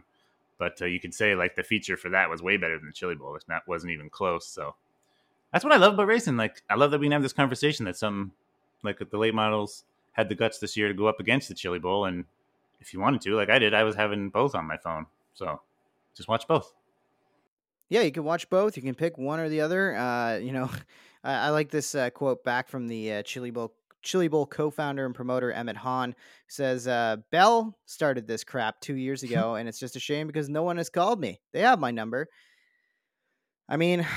but 0.58 0.80
uh, 0.82 0.86
you 0.86 1.00
could 1.00 1.14
say 1.14 1.34
like 1.34 1.54
the 1.54 1.62
feature 1.62 1.96
for 1.96 2.08
that 2.10 2.28
was 2.28 2.42
way 2.42 2.56
better 2.56 2.78
than 2.78 2.88
the 2.88 2.92
Chili 2.92 3.14
Bowl. 3.14 3.36
If 3.36 3.48
not 3.48 3.66
wasn't 3.66 3.92
even 3.92 4.10
close. 4.10 4.46
So 4.46 4.74
that's 5.52 5.64
what 5.64 5.72
I 5.72 5.76
love 5.76 5.94
about 5.94 6.06
racing. 6.06 6.36
Like 6.36 6.62
I 6.68 6.74
love 6.74 6.90
that 6.90 7.00
we 7.00 7.06
can 7.06 7.12
have 7.12 7.22
this 7.22 7.32
conversation 7.32 7.84
that 7.86 7.96
some 7.96 8.32
like 8.82 8.98
the 8.98 9.18
late 9.18 9.34
models 9.34 9.84
had 10.12 10.28
the 10.28 10.34
guts 10.34 10.58
this 10.58 10.76
year 10.76 10.88
to 10.88 10.94
go 10.94 11.06
up 11.06 11.20
against 11.20 11.48
the 11.48 11.54
Chili 11.54 11.78
Bowl, 11.78 12.04
and 12.04 12.24
if 12.80 12.92
you 12.92 13.00
wanted 13.00 13.20
to, 13.22 13.36
like 13.36 13.50
I 13.50 13.58
did, 13.58 13.74
I 13.74 13.84
was 13.84 13.96
having 13.96 14.30
both 14.30 14.54
on 14.54 14.66
my 14.66 14.76
phone. 14.76 15.06
So 15.34 15.60
just 16.14 16.28
watch 16.28 16.46
both. 16.48 16.72
Yeah, 17.88 18.02
you 18.02 18.12
can 18.12 18.24
watch 18.24 18.50
both. 18.50 18.76
You 18.76 18.82
can 18.82 18.94
pick 18.94 19.16
one 19.16 19.40
or 19.40 19.48
the 19.48 19.60
other. 19.60 19.96
Uh, 19.96 20.36
you 20.36 20.52
know, 20.52 20.70
I, 21.24 21.34
I 21.34 21.48
like 21.50 21.70
this 21.70 21.94
uh, 21.94 22.10
quote 22.10 22.44
back 22.44 22.68
from 22.68 22.88
the 22.88 23.14
uh, 23.14 23.22
Chili 23.22 23.50
Bowl 23.50 23.72
Chili 24.02 24.28
Bowl 24.28 24.46
co-founder 24.46 25.04
and 25.04 25.14
promoter 25.14 25.52
Emmett 25.52 25.76
Hahn 25.76 26.14
says, 26.48 26.86
uh, 26.86 27.16
"Bell 27.30 27.76
started 27.86 28.26
this 28.26 28.44
crap 28.44 28.80
two 28.80 28.94
years 28.94 29.22
ago, 29.24 29.56
and 29.56 29.68
it's 29.68 29.78
just 29.78 29.96
a 29.96 30.00
shame 30.00 30.26
because 30.26 30.48
no 30.48 30.62
one 30.62 30.76
has 30.76 30.90
called 30.90 31.20
me. 31.20 31.40
They 31.52 31.60
have 31.60 31.78
my 31.78 31.90
number. 31.90 32.28
I 33.68 33.76
mean, 33.76 34.06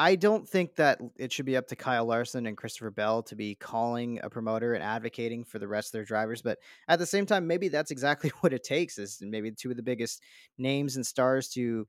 I 0.00 0.14
don't 0.14 0.48
think 0.48 0.76
that 0.76 1.00
it 1.16 1.32
should 1.32 1.44
be 1.44 1.56
up 1.56 1.66
to 1.68 1.76
Kyle 1.76 2.04
Larson 2.04 2.46
and 2.46 2.56
Christopher 2.56 2.92
Bell 2.92 3.20
to 3.24 3.34
be 3.34 3.56
calling 3.56 4.20
a 4.22 4.30
promoter 4.30 4.74
and 4.74 4.82
advocating 4.82 5.42
for 5.42 5.58
the 5.58 5.66
rest 5.66 5.88
of 5.88 5.92
their 5.92 6.04
drivers. 6.04 6.40
But 6.40 6.60
at 6.86 7.00
the 7.00 7.06
same 7.06 7.26
time, 7.26 7.48
maybe 7.48 7.66
that's 7.66 7.90
exactly 7.90 8.30
what 8.40 8.52
it 8.52 8.62
takes. 8.62 8.98
Is 8.98 9.18
maybe 9.20 9.50
two 9.50 9.72
of 9.72 9.76
the 9.76 9.82
biggest 9.82 10.22
names 10.56 10.94
and 10.94 11.04
stars 11.04 11.48
to, 11.50 11.88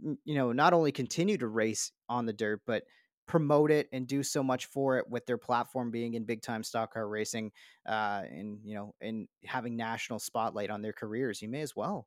you 0.00 0.34
know, 0.34 0.52
not 0.52 0.72
only 0.72 0.90
continue 0.90 1.36
to 1.36 1.48
race 1.48 1.92
on 2.08 2.24
the 2.24 2.32
dirt, 2.32 2.62
but 2.66 2.84
promote 3.28 3.70
it 3.70 3.88
and 3.92 4.08
do 4.08 4.22
so 4.22 4.42
much 4.42 4.66
for 4.66 4.96
it 4.96 5.08
with 5.08 5.24
their 5.26 5.38
platform 5.38 5.90
being 5.90 6.14
in 6.14 6.24
big 6.24 6.42
time 6.42 6.64
stock 6.64 6.94
car 6.94 7.06
racing 7.06 7.52
uh, 7.86 8.22
and 8.28 8.58
you 8.64 8.74
know 8.74 8.94
and 9.00 9.28
having 9.44 9.76
national 9.76 10.18
spotlight 10.18 10.70
on 10.70 10.82
their 10.82 10.94
careers 10.94 11.40
you 11.40 11.48
may 11.48 11.60
as 11.60 11.76
well 11.76 12.06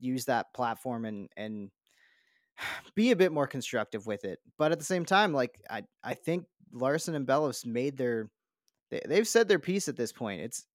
use 0.00 0.26
that 0.26 0.52
platform 0.52 1.04
and 1.04 1.28
and 1.36 1.70
be 2.94 3.12
a 3.12 3.16
bit 3.16 3.32
more 3.32 3.46
constructive 3.46 4.06
with 4.06 4.24
it. 4.24 4.40
But 4.58 4.72
at 4.72 4.78
the 4.78 4.84
same 4.84 5.04
time 5.04 5.32
like 5.32 5.58
i 5.70 5.82
i 6.04 6.12
think 6.12 6.44
larson 6.72 7.14
and 7.14 7.26
bellows 7.26 7.64
made 7.64 7.96
their 7.96 8.28
they, 8.90 9.00
they've 9.06 9.28
said 9.28 9.48
their 9.48 9.58
piece 9.58 9.88
at 9.88 9.96
this 9.96 10.12
point. 10.12 10.42
It's 10.42 10.66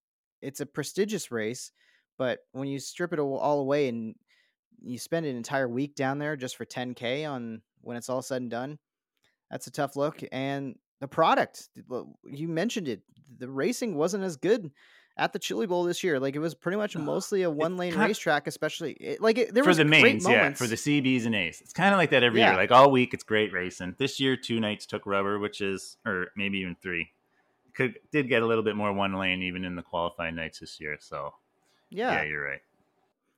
it's 0.42 0.62
a 0.62 0.66
prestigious 0.66 1.32
race 1.32 1.72
but 2.18 2.40
when 2.52 2.68
you 2.68 2.80
strip 2.80 3.14
it 3.14 3.20
all 3.20 3.38
all 3.38 3.60
away 3.60 3.88
and 3.90 4.16
you 4.82 4.98
spend 4.98 5.26
an 5.26 5.36
entire 5.36 5.68
week 5.68 5.96
down 5.96 6.20
there 6.20 6.36
just 6.36 6.58
for 6.58 6.66
10k 6.66 7.30
on 7.30 7.62
when 7.82 7.98
it's 7.98 8.10
all 8.10 8.22
said 8.22 8.42
and 8.42 8.52
done 8.52 8.78
that's 9.54 9.68
a 9.68 9.72
tough 9.72 9.96
look. 9.96 10.22
And 10.32 10.76
the 11.00 11.08
product, 11.08 11.70
you 12.26 12.48
mentioned 12.48 12.88
it, 12.88 13.02
the 13.38 13.48
racing 13.48 13.96
wasn't 13.96 14.24
as 14.24 14.36
good 14.36 14.72
at 15.16 15.32
the 15.32 15.38
Chili 15.38 15.68
Bowl 15.68 15.84
this 15.84 16.04
year. 16.04 16.20
Like 16.20 16.36
it 16.36 16.40
was 16.40 16.56
pretty 16.56 16.78
much 16.78 16.98
mostly 16.98 17.44
a 17.44 17.50
one 17.52 17.78
lane 17.78 17.96
racetrack, 17.96 18.48
especially 18.48 18.94
it, 18.94 19.22
like 19.22 19.38
it, 19.38 19.54
there 19.54 19.64
for 19.64 19.70
was 19.70 19.78
the 19.78 19.86
great 19.86 20.02
mains, 20.02 20.28
yeah, 20.28 20.54
for 20.54 20.66
the 20.66 20.76
CBs 20.76 21.28
and 21.28 21.36
A's. 21.36 21.62
It's 21.62 21.72
kind 21.72 21.94
of 21.94 22.00
like 22.00 22.10
that 22.10 22.24
every 22.24 22.40
Yeah. 22.40 22.50
year. 22.50 22.58
Like 22.58 22.72
all 22.72 22.90
week, 22.90 23.14
it's 23.14 23.24
great 23.24 23.54
racing. 23.54 23.94
This 24.00 24.20
year, 24.20 24.36
two 24.36 24.60
nights 24.60 24.88
took 24.88 25.06
rubber, 25.06 25.38
which 25.38 25.62
is, 25.62 25.98
or 26.04 26.30
maybe 26.36 26.58
even 26.60 26.76
three. 26.82 27.10
Could 27.76 28.00
did 28.12 28.28
get 28.28 28.42
a 28.42 28.48
little 28.48 28.64
bit 28.64 28.76
more 28.76 28.92
one 28.92 29.14
lane 29.14 29.44
even 29.44 29.66
in 29.66 29.76
the 29.76 29.84
qualifying 29.84 30.34
nights 30.36 30.60
this 30.62 30.80
year. 30.80 30.98
So 31.00 31.36
yeah, 31.92 32.14
yeah, 32.14 32.24
you're 32.24 32.44
right. 32.44 32.62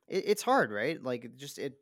it, 0.08 0.24
it's 0.28 0.42
hard, 0.42 0.70
right? 0.70 1.02
Like 1.02 1.36
just 1.36 1.58
it 1.58 1.74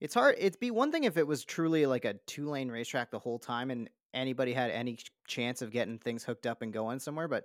it's 0.00 0.14
hard. 0.14 0.36
It'd 0.38 0.60
be 0.60 0.70
one 0.70 0.92
thing 0.92 1.04
if 1.04 1.16
it 1.16 1.26
was 1.26 1.44
truly 1.44 1.86
like 1.86 2.04
a 2.04 2.14
two 2.26 2.48
lane 2.48 2.70
racetrack 2.70 3.10
the 3.10 3.18
whole 3.18 3.38
time 3.38 3.70
and 3.70 3.88
anybody 4.14 4.52
had 4.52 4.70
any 4.70 4.98
chance 5.26 5.62
of 5.62 5.70
getting 5.70 5.98
things 5.98 6.24
hooked 6.24 6.46
up 6.46 6.62
and 6.62 6.72
going 6.72 6.98
somewhere. 6.98 7.28
But 7.28 7.44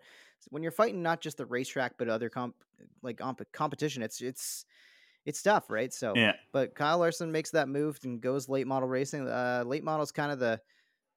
when 0.50 0.64
you're 0.64 0.72
fighting 0.72 1.02
not 1.02 1.22
just 1.22 1.38
the 1.38 1.46
racetrack 1.46 1.98
but 1.98 2.10
other 2.10 2.30
comp 2.30 2.56
like 3.02 3.18
comp- 3.18 3.52
competition, 3.52 4.04
it's 4.04 4.22
it's 4.22 4.66
it's 5.26 5.42
tough, 5.42 5.70
right? 5.70 5.94
So 5.94 6.14
Yeah, 6.16 6.34
but 6.52 6.76
Kyle 6.76 7.00
Larson 7.00 7.32
makes 7.32 7.52
that 7.52 7.70
move 7.70 8.00
and 8.04 8.22
goes 8.22 8.50
late 8.50 8.68
model 8.68 8.90
racing. 8.90 9.28
Uh, 9.28 9.64
late 9.66 9.84
model's 9.84 10.12
kind 10.12 10.32
of 10.32 10.40
the 10.40 10.62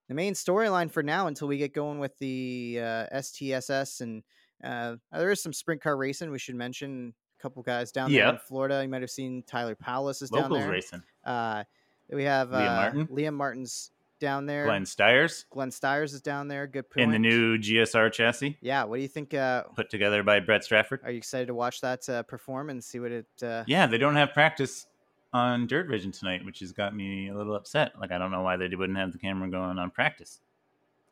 the 0.08 0.14
main 0.14 0.34
storyline 0.34 0.90
for 0.90 1.02
now 1.02 1.26
until 1.26 1.48
we 1.48 1.58
get 1.58 1.74
going 1.74 1.98
with 1.98 2.16
the 2.18 2.78
uh, 2.80 3.06
STSS 3.12 4.00
and 4.00 4.22
uh, 4.62 4.96
there 5.12 5.30
is 5.30 5.42
some 5.42 5.52
sprint 5.52 5.82
car 5.82 5.96
racing. 5.96 6.30
We 6.30 6.38
should 6.38 6.54
mention 6.54 7.14
couple 7.46 7.62
guys 7.62 7.92
down 7.92 8.10
there 8.10 8.28
in 8.28 8.38
Florida. 8.38 8.82
You 8.82 8.88
might 8.88 9.02
have 9.02 9.10
seen 9.10 9.44
Tyler 9.46 9.76
Powless 9.76 10.20
is 10.20 10.30
down 10.30 10.42
locals 10.42 10.60
there. 10.60 10.70
racing. 10.70 11.02
Uh, 11.24 11.62
we 12.10 12.24
have 12.24 12.52
uh, 12.52 12.58
Liam 12.58 12.74
Martin? 12.76 13.06
Liam 13.06 13.34
Martin's 13.34 13.90
down 14.18 14.46
there. 14.46 14.64
Glenn 14.64 14.82
Styres 14.82 15.44
Glenn 15.50 15.70
Styres 15.70 16.12
is 16.12 16.20
down 16.20 16.48
there. 16.48 16.66
Good 16.66 16.90
point. 16.90 17.04
in 17.04 17.10
the 17.10 17.18
new 17.20 17.56
GSR 17.56 18.12
chassis 18.12 18.58
Yeah. 18.60 18.82
What 18.84 18.96
do 18.96 19.02
you 19.02 19.08
think? 19.08 19.32
Uh, 19.32 19.62
put 19.76 19.90
together 19.90 20.24
by 20.24 20.40
Brett 20.40 20.64
Stratford. 20.64 21.02
are 21.04 21.10
you 21.12 21.18
excited 21.18 21.46
to 21.46 21.54
watch 21.54 21.80
that 21.82 22.08
uh, 22.08 22.24
perform 22.24 22.70
and 22.70 22.82
see 22.82 22.98
what 22.98 23.12
it? 23.12 23.26
Uh, 23.40 23.62
Yeah, 23.68 23.86
they 23.86 23.98
don't 23.98 24.16
have 24.16 24.32
practice 24.32 24.86
on 25.32 25.68
Dirt 25.68 25.88
Vision 25.88 26.10
tonight, 26.10 26.44
which 26.44 26.58
has 26.60 26.72
got 26.72 26.96
me 26.96 27.28
a 27.28 27.36
little 27.36 27.54
upset. 27.54 27.92
Like 28.00 28.10
I 28.10 28.18
don't 28.18 28.32
know 28.32 28.42
why 28.42 28.56
they 28.56 28.68
wouldn't 28.74 28.98
have 28.98 29.12
the 29.12 29.18
camera 29.18 29.48
going 29.48 29.78
on 29.78 29.90
practice. 29.92 30.40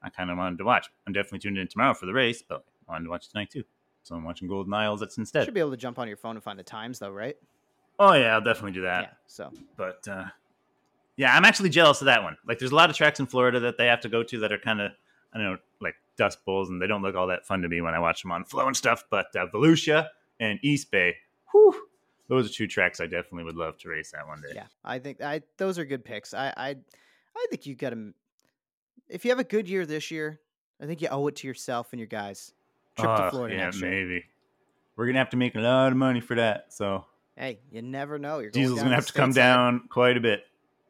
I 0.02 0.10
kind 0.10 0.30
of 0.30 0.36
wanted 0.36 0.58
to 0.58 0.64
watch. 0.64 0.88
I'm 1.06 1.12
definitely 1.12 1.38
tuned 1.38 1.58
in 1.58 1.68
tomorrow 1.68 1.94
for 1.94 2.06
the 2.06 2.12
race, 2.12 2.42
but 2.42 2.64
I 2.88 2.92
wanted 2.92 3.04
to 3.04 3.10
watch 3.10 3.28
tonight 3.28 3.50
too. 3.50 3.64
So 4.04 4.14
I'm 4.14 4.22
watching 4.22 4.48
Golden 4.48 4.72
Isles. 4.72 5.00
That's 5.00 5.18
instead. 5.18 5.44
Should 5.44 5.54
be 5.54 5.60
able 5.60 5.70
to 5.72 5.76
jump 5.76 5.98
on 5.98 6.06
your 6.06 6.18
phone 6.18 6.36
and 6.36 6.44
find 6.44 6.58
the 6.58 6.62
times, 6.62 6.98
though, 6.98 7.10
right? 7.10 7.36
Oh 7.98 8.12
yeah, 8.12 8.34
I'll 8.34 8.42
definitely 8.42 8.72
do 8.72 8.82
that. 8.82 9.02
yeah. 9.02 9.10
So 9.26 9.52
But 9.76 10.06
uh, 10.06 10.26
yeah, 11.16 11.34
I'm 11.34 11.44
actually 11.44 11.70
jealous 11.70 12.00
of 12.00 12.06
that 12.06 12.22
one. 12.22 12.36
Like, 12.46 12.58
there's 12.58 12.72
a 12.72 12.74
lot 12.74 12.90
of 12.90 12.96
tracks 12.96 13.18
in 13.18 13.26
Florida 13.26 13.60
that 13.60 13.78
they 13.78 13.86
have 13.86 14.00
to 14.00 14.08
go 14.08 14.22
to 14.22 14.40
that 14.40 14.52
are 14.52 14.58
kind 14.58 14.80
of 14.80 14.92
I 15.32 15.38
don't 15.38 15.52
know, 15.52 15.58
like 15.80 15.96
dust 16.16 16.44
bowls, 16.44 16.68
and 16.68 16.80
they 16.80 16.86
don't 16.86 17.02
look 17.02 17.16
all 17.16 17.26
that 17.28 17.46
fun 17.46 17.62
to 17.62 17.68
me 17.68 17.80
when 17.80 17.94
I 17.94 17.98
watch 17.98 18.22
them 18.22 18.30
on 18.30 18.44
Flow 18.44 18.66
and 18.66 18.76
stuff. 18.76 19.04
But 19.10 19.34
uh, 19.34 19.46
Volusia 19.52 20.08
and 20.38 20.58
East 20.62 20.90
Bay, 20.90 21.16
whew, 21.52 21.74
those 22.28 22.50
are 22.50 22.52
two 22.52 22.66
tracks 22.66 23.00
I 23.00 23.06
definitely 23.06 23.44
would 23.44 23.56
love 23.56 23.78
to 23.78 23.88
race 23.88 24.12
that 24.12 24.26
one 24.26 24.40
day. 24.40 24.52
yeah, 24.54 24.66
I 24.84 24.98
think 24.98 25.20
I 25.22 25.42
those 25.56 25.78
are 25.78 25.84
good 25.84 26.04
picks. 26.04 26.34
I 26.34 26.52
I, 26.56 26.76
I 27.36 27.46
think 27.50 27.66
you 27.66 27.74
got 27.74 27.90
to. 27.90 28.12
If 29.08 29.24
you 29.24 29.30
have 29.30 29.40
a 29.40 29.44
good 29.44 29.68
year 29.68 29.86
this 29.86 30.10
year, 30.10 30.40
I 30.80 30.86
think 30.86 31.00
you 31.02 31.08
owe 31.08 31.26
it 31.26 31.36
to 31.36 31.46
yourself 31.46 31.92
and 31.92 32.00
your 32.00 32.06
guys. 32.06 32.52
Trip 32.96 33.10
Oh, 33.10 33.24
to 33.24 33.30
Florida 33.30 33.56
yeah, 33.56 33.64
next 33.64 33.80
year. 33.80 33.90
maybe. 33.90 34.24
we're 34.96 35.06
gonna 35.06 35.18
have 35.18 35.30
to 35.30 35.36
make 35.36 35.54
a 35.56 35.60
lot 35.60 35.90
of 35.90 35.96
money 35.98 36.20
for 36.20 36.34
that. 36.36 36.72
So 36.72 37.04
Hey, 37.36 37.58
you 37.72 37.82
never 37.82 38.18
know. 38.18 38.38
You're 38.38 38.50
diesel's 38.50 38.80
gonna 38.82 38.94
have 38.94 39.06
to 39.06 39.12
come 39.12 39.32
side. 39.32 39.40
down 39.40 39.88
quite 39.88 40.16
a 40.16 40.20
bit. 40.20 40.44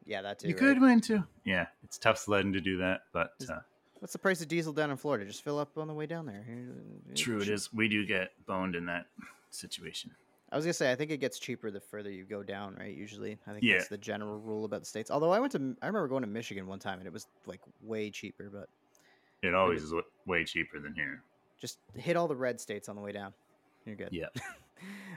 Yeah, 0.05 0.21
that 0.21 0.37
too. 0.39 0.47
you 0.49 0.53
right? 0.53 0.59
could 0.59 0.81
win 0.81 1.01
too. 1.01 1.23
Yeah, 1.43 1.65
it's 1.83 1.97
tough 1.97 2.19
sledding 2.19 2.53
to 2.53 2.61
do 2.61 2.77
that, 2.77 3.01
but 3.11 3.31
Is- 3.39 3.49
uh, 3.49 3.61
What's 3.99 4.13
the 4.13 4.19
price 4.19 4.39
of 4.41 4.47
diesel 4.47 4.71
down 4.71 4.91
in 4.91 4.97
Florida? 4.97 5.25
Just 5.25 5.43
fill 5.43 5.57
up 5.57 5.75
on 5.79 5.87
the 5.87 5.93
way 5.93 6.05
down 6.05 6.27
there. 6.27 6.45
true 7.15 7.39
it 7.39 7.49
is. 7.49 7.73
We 7.73 7.87
do 7.87 8.05
get 8.05 8.33
boned 8.45 8.75
in 8.75 8.85
that 8.85 9.07
situation. 9.49 10.11
I 10.51 10.55
was 10.57 10.65
gonna 10.65 10.73
say 10.73 10.91
I 10.91 10.95
think 10.95 11.09
it 11.09 11.17
gets 11.17 11.39
cheaper 11.39 11.71
the 11.71 11.79
further 11.79 12.11
you 12.11 12.23
go 12.23 12.43
down, 12.43 12.75
right? 12.75 12.95
Usually, 12.95 13.39
I 13.47 13.51
think 13.53 13.63
Yeah. 13.63 13.77
that's 13.77 13.87
the 13.87 13.97
general 13.97 14.37
rule 14.39 14.65
about 14.65 14.81
the 14.81 14.85
states. 14.85 15.09
Although 15.09 15.31
I 15.31 15.39
went 15.39 15.53
to, 15.53 15.75
I 15.81 15.87
remember 15.87 16.07
going 16.07 16.21
to 16.21 16.27
Michigan 16.27 16.67
one 16.67 16.77
time 16.77 16.99
and 16.99 17.07
it 17.07 17.13
was 17.13 17.25
like 17.47 17.61
way 17.81 18.11
cheaper, 18.11 18.51
but 18.51 18.69
It 19.41 19.55
always 19.55 19.81
is 19.81 19.93
way 20.27 20.43
cheaper 20.45 20.79
than 20.79 20.93
here. 20.93 21.23
Just 21.59 21.79
hit 21.95 22.17
all 22.17 22.27
the 22.27 22.35
red 22.35 22.59
states 22.59 22.89
on 22.89 22.95
the 22.95 23.01
way 23.01 23.11
down. 23.11 23.33
You're 23.85 23.95
good. 23.95 24.09
Yeah. 24.11 24.27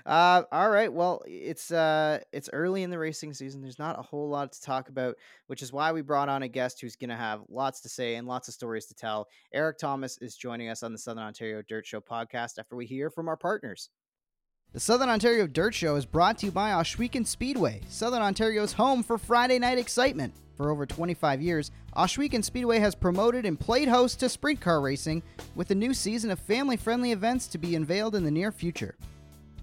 Uh, 0.07 0.43
all 0.53 0.71
right. 0.71 0.91
Well, 0.91 1.21
it's 1.27 1.71
uh, 1.71 2.21
it's 2.33 2.49
early 2.53 2.83
in 2.83 2.91
the 2.91 2.99
racing 2.99 3.35
season. 3.35 3.61
There's 3.61 3.79
not 3.79 3.99
a 3.99 4.03
whole 4.03 4.29
lot 4.29 4.53
to 4.53 4.61
talk 4.63 4.89
about, 4.89 5.17
which 5.49 5.61
is 5.61 5.73
why 5.73 5.93
we 5.93 6.01
brought 6.01 6.29
on 6.29 6.43
a 6.43 6.49
guest 6.49 6.81
who's 6.81 6.97
going 6.97 7.11
to 7.11 7.17
have 7.17 7.43
lots 7.49 7.81
to 7.83 7.89
say 7.89 8.15
and 8.15 8.27
lots 8.27 8.49
of 8.49 8.55
stories 8.55 8.87
to 8.87 8.95
tell. 8.95 9.29
Erik 9.53 9.77
Tomas 9.77 10.17
is 10.19 10.37
joining 10.37 10.69
us 10.69 10.83
on 10.83 10.93
the 10.93 10.99
Southern 10.99 11.25
Ontario 11.25 11.63
Dirt 11.69 11.87
Show 11.87 12.01
podcast 12.01 12.59
after 12.59 12.77
we 12.77 12.87
hear 12.87 13.11
from 13.11 13.29
our 13.29 13.37
partners. 13.37 13.91
The 14.75 14.81
Southern 14.81 15.09
Ontario 15.09 15.47
Dirt 15.47 15.75
Show 15.75 15.97
is 15.97 16.05
brought 16.05 16.37
to 16.39 16.47
you 16.47 16.53
by 16.53 16.73
Ohsweken 16.73 17.27
Speedway, 17.27 17.81
Southern 17.89 18.21
Ontario's 18.21 18.75
home 18.75 19.03
for 19.03 19.17
Friday 19.17 19.59
night 19.59 19.79
excitement. 19.79 20.35
For 20.59 20.71
over 20.71 20.85
25 20.85 21.41
years, 21.41 21.71
Ohsweken 21.97 22.45
Speedway 22.45 22.79
has 22.79 22.95
promoted 22.95 23.47
and 23.47 23.59
played 23.59 23.89
host 23.89 24.21
to 24.21 24.29
sprint 24.29 24.61
car 24.61 24.83
racing 24.83 25.23
with 25.55 25.71
a 25.71 25.75
new 25.75 25.95
season 25.95 26.31
of 26.31 26.39
family 26.39 26.77
friendly 26.77 27.13
events 27.13 27.47
to 27.47 27.57
be 27.57 27.77
unveiled 27.77 28.15
in 28.15 28.25
the 28.25 28.31
near 28.31 28.53
future. 28.53 28.95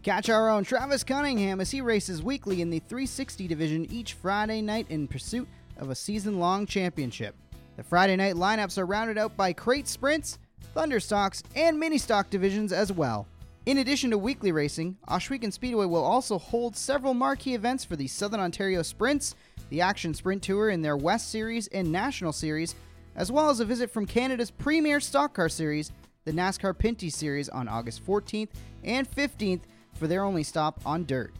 Catch 0.02 0.30
our 0.30 0.50
own 0.50 0.64
Travis 0.64 1.04
Cunningham 1.04 1.62
as 1.62 1.70
he 1.70 1.82
races 1.82 2.24
weekly 2.24 2.64
in 2.64 2.72
the 2.72 2.80
360 2.80 3.48
division 3.48 3.86
each 3.92 4.14
Friday 4.14 4.60
night 4.60 4.88
in 4.90 5.08
pursuit 5.08 5.48
of 5.78 5.92
a 5.92 5.96
season 5.96 6.40
long 6.40 6.66
championship. 6.66 7.36
The 7.78 7.84
Friday 7.84 8.16
night 8.16 8.34
lineups 8.34 8.80
are 8.80 8.88
rounded 8.88 9.20
out 9.20 9.38
by 9.38 9.54
crate 9.54 9.88
sprints, 9.88 10.40
thunderstocks, 10.76 11.44
and 11.56 11.80
mini 11.80 12.00
stock 12.00 12.32
divisions 12.32 12.74
as 12.74 12.92
well. 12.92 13.28
In 13.66 13.80
addition 13.80 14.12
to 14.12 14.18
weekly 14.20 14.52
racing, 14.52 14.96
Ohsweken 15.08 15.52
Speedway 15.52 15.88
will 15.88 16.04
also 16.04 16.38
hold 16.38 16.76
several 16.76 17.16
marquee 17.16 17.56
events 17.56 17.84
for 17.84 17.96
the 17.96 18.06
Southern 18.06 18.40
Ontario 18.40 18.84
Sprints, 18.84 19.34
the 19.70 19.82
Action 19.82 20.14
Sprint 20.14 20.44
Tour 20.44 20.70
in 20.70 20.84
their 20.84 20.96
West 20.96 21.32
Series 21.32 21.66
and 21.70 21.92
National 21.92 22.32
Series, 22.32 22.76
as 23.16 23.32
well 23.32 23.50
as 23.50 23.60
a 23.60 23.66
visit 23.66 23.90
from 23.90 24.06
Canada's 24.06 24.52
premier 24.52 25.00
stock 25.00 25.34
car 25.34 25.50
series, 25.50 25.92
the 26.26 26.32
NASCAR 26.32 26.76
Pinty 26.76 27.12
Series 27.12 27.50
on 27.50 27.68
August 27.68 28.06
14th 28.06 28.50
and 28.84 29.10
15th 29.10 29.62
for 29.96 30.06
their 30.06 30.24
only 30.24 30.44
stop 30.44 30.80
on 30.86 31.04
dirt. 31.04 31.34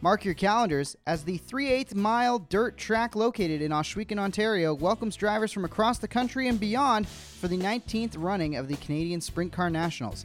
Mark 0.00 0.24
your 0.24 0.32
calendars 0.32 0.96
as 1.06 1.24
the 1.24 1.36
3 1.36 1.70
8 1.70 1.94
mile 1.94 2.38
dirt 2.38 2.78
track 2.78 3.14
located 3.14 3.60
in 3.60 3.70
Ohsweken, 3.70 4.18
Ontario 4.18 4.72
welcomes 4.72 5.14
drivers 5.14 5.52
from 5.52 5.66
across 5.66 5.98
the 5.98 6.08
country 6.08 6.48
and 6.48 6.58
beyond 6.58 7.06
for 7.06 7.48
the 7.48 7.58
19th 7.58 8.14
running 8.16 8.56
of 8.56 8.66
the 8.66 8.76
Canadian 8.76 9.20
Sprint 9.20 9.52
Car 9.52 9.68
Nationals, 9.68 10.24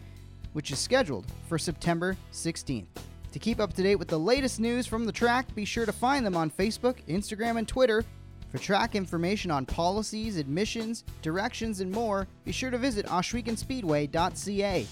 which 0.53 0.71
is 0.71 0.79
scheduled 0.79 1.25
for 1.47 1.57
September 1.57 2.15
16th. 2.31 2.87
To 3.31 3.39
keep 3.39 3.59
up 3.59 3.73
to 3.73 3.83
date 3.83 3.95
with 3.95 4.09
the 4.09 4.19
latest 4.19 4.59
news 4.59 4.85
from 4.85 5.05
the 5.05 5.11
track, 5.11 5.53
be 5.55 5.65
sure 5.65 5.85
to 5.85 5.91
find 5.91 6.25
them 6.25 6.35
on 6.35 6.51
Facebook, 6.51 6.97
Instagram, 7.07 7.57
and 7.57 7.67
Twitter. 7.67 8.03
For 8.51 8.57
track 8.57 8.95
information 8.95 9.49
on 9.49 9.65
policies, 9.65 10.37
admissions, 10.37 11.05
directions, 11.21 11.79
and 11.79 11.89
more, 11.89 12.27
be 12.43 12.51
sure 12.51 12.69
to 12.69 12.77
visit 12.77 13.05
OhswekenSpeedway.ca. 13.05 14.87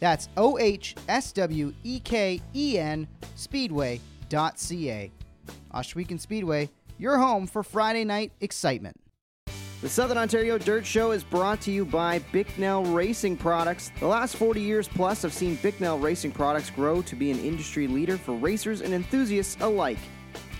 That's 0.00 0.28
O 0.36 0.58
H 0.58 0.94
S 1.08 1.32
W 1.32 1.72
E 1.82 2.00
K 2.00 2.40
E 2.54 2.78
N 2.78 3.08
Speedway.ca. 3.34 5.10
Ohsweken 5.74 6.20
Speedway, 6.20 6.68
your 6.98 7.18
home 7.18 7.46
for 7.46 7.62
Friday 7.62 8.04
night 8.04 8.32
excitement. 8.40 9.00
The 9.80 9.88
Southern 9.88 10.18
Ontario 10.18 10.58
Dirt 10.58 10.84
Show 10.84 11.12
is 11.12 11.22
brought 11.22 11.60
to 11.60 11.70
you 11.70 11.84
by 11.84 12.18
Bicknell 12.32 12.82
Racing 12.86 13.36
Products. 13.36 13.92
The 14.00 14.08
last 14.08 14.34
40 14.34 14.60
years 14.60 14.88
plus 14.88 15.22
have 15.22 15.32
seen 15.32 15.54
Bicknell 15.62 16.00
Racing 16.00 16.32
Products 16.32 16.68
grow 16.68 17.00
to 17.02 17.14
be 17.14 17.30
an 17.30 17.38
industry 17.38 17.86
leader 17.86 18.18
for 18.18 18.34
racers 18.34 18.80
and 18.80 18.92
enthusiasts 18.92 19.56
alike. 19.60 19.98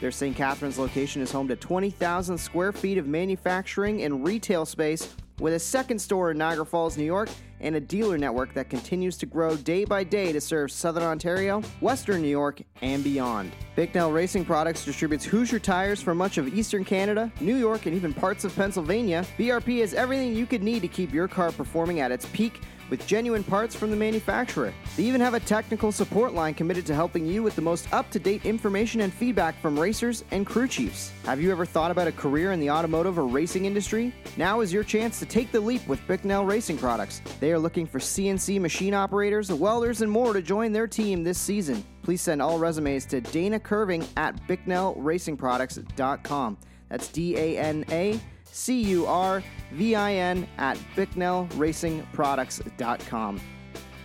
Their 0.01 0.13
St. 0.13 0.37
Catharines 0.37 0.79
location 0.79 1.21
is 1.21 1.33
home 1.33 1.49
to 1.49 1.57
20,000 1.57 2.39
square 2.39 2.71
feet 2.71 2.97
of 2.97 3.09
manufacturing 3.09 4.05
and 4.05 4.25
retail 4.25 4.65
space 4.65 5.17
with 5.41 5.55
a 5.55 5.59
second 5.59 5.99
store 5.99 6.31
in 6.31 6.39
Niagara 6.39 6.67
Falls, 6.67 6.97
New 6.97 7.05
York, 7.05 7.29
and 7.61 7.75
a 7.77 7.81
dealer 7.81 8.19
network 8.19 8.55
that 8.55 8.71
continues 8.71 9.17
to 9.19 9.27
grow 9.27 9.57
day 9.57 9.85
by 9.85 10.05
day 10.05 10.33
to 10.33 10.41
serve 10.41 10.71
Southern 10.71 11.03
Ontario, 11.03 11.61
Western 11.81 12.23
New 12.23 12.29
York, 12.29 12.63
and 12.83 13.03
beyond. 13.03 13.53
Bicknell 13.75 14.13
Racing 14.13 14.45
Products 14.45 14.85
distributes 14.85 15.25
Hoosier 15.25 15.59
tires 15.59 16.01
for 16.01 16.15
much 16.15 16.39
of 16.39 16.53
Eastern 16.55 16.85
Canada, 16.85 17.33
New 17.41 17.57
York, 17.57 17.87
and 17.87 17.95
even 17.95 18.15
parts 18.15 18.45
of 18.45 18.55
Pennsylvania. 18.55 19.25
BRP 19.39 19.81
has 19.81 19.95
everything 19.95 20.35
you 20.35 20.47
could 20.47 20.63
need 20.63 20.83
to 20.83 20.89
keep 20.89 21.13
your 21.13 21.29
car 21.29 21.53
performing 21.53 22.01
at 22.01 22.13
its 22.13 22.27
peak 22.27 22.61
with 22.91 23.07
genuine 23.07 23.45
parts 23.45 23.75
from 23.75 23.91
the 23.91 23.97
manufacturer. 23.97 24.73
They 24.97 25.05
even 25.05 25.21
have 25.21 25.35
a 25.35 25.41
technical 25.41 25.93
support 25.93 26.33
line 26.35 26.55
committed 26.55 26.87
to 26.87 26.95
helping 26.95 27.27
you 27.27 27.43
with 27.43 27.57
the 27.57 27.63
most 27.63 27.93
up 27.93 28.11
to 28.11 28.19
date 28.19 28.47
information 28.47 29.03
and 29.03 29.13
feedback 29.13 29.61
from 29.61 29.79
racers 29.79 30.25
and 30.31 30.47
crew 30.47 30.69
chiefs. 30.69 31.13
Have 31.25 31.41
you 31.41 31.51
ever 31.51 31.67
thought 31.67 31.91
about 31.91 32.09
a 32.09 32.13
career 32.13 32.53
in 32.53 32.61
the 32.61 32.71
automotive 32.71 33.19
or 33.19 33.27
racing 33.27 33.65
industry? 33.65 34.15
Now 34.37 34.61
is 34.61 34.73
your 34.73 34.85
chance 34.85 35.19
to 35.19 35.27
take 35.27 35.51
the 35.53 35.61
leap 35.61 35.87
with 35.87 36.07
Bicknell 36.07 36.45
Racing 36.45 36.79
Products. 36.79 37.21
They 37.41 37.53
are 37.53 37.59
looking 37.59 37.87
for 37.87 37.99
CNC 37.99 38.61
machine 38.61 38.95
operators, 38.95 39.53
welders, 39.53 40.03
and 40.03 40.11
more 40.11 40.33
to 40.33 40.43
join 40.43 40.73
their 40.73 40.87
team 40.87 41.25
this 41.25 41.39
season. 41.39 41.85
Please 42.03 42.23
send 42.23 42.41
all 42.41 42.59
resumes 42.59 43.05
to 43.07 43.21
Dana 43.21 43.61
Curvin 43.61 44.07
at 44.17 44.35
BicknellRacingProducts.com. 44.49 46.59
That's 46.89 47.09
D 47.09 47.37
A 47.37 47.59
N 47.59 47.85
A 47.91 48.19
C 48.59 48.83
U 48.83 49.07
R 49.07 49.43
V 49.73 49.95
I 49.95 50.13
N 50.15 50.49
at 50.59 50.77
BicknellRacingProducts.com. 50.97 53.41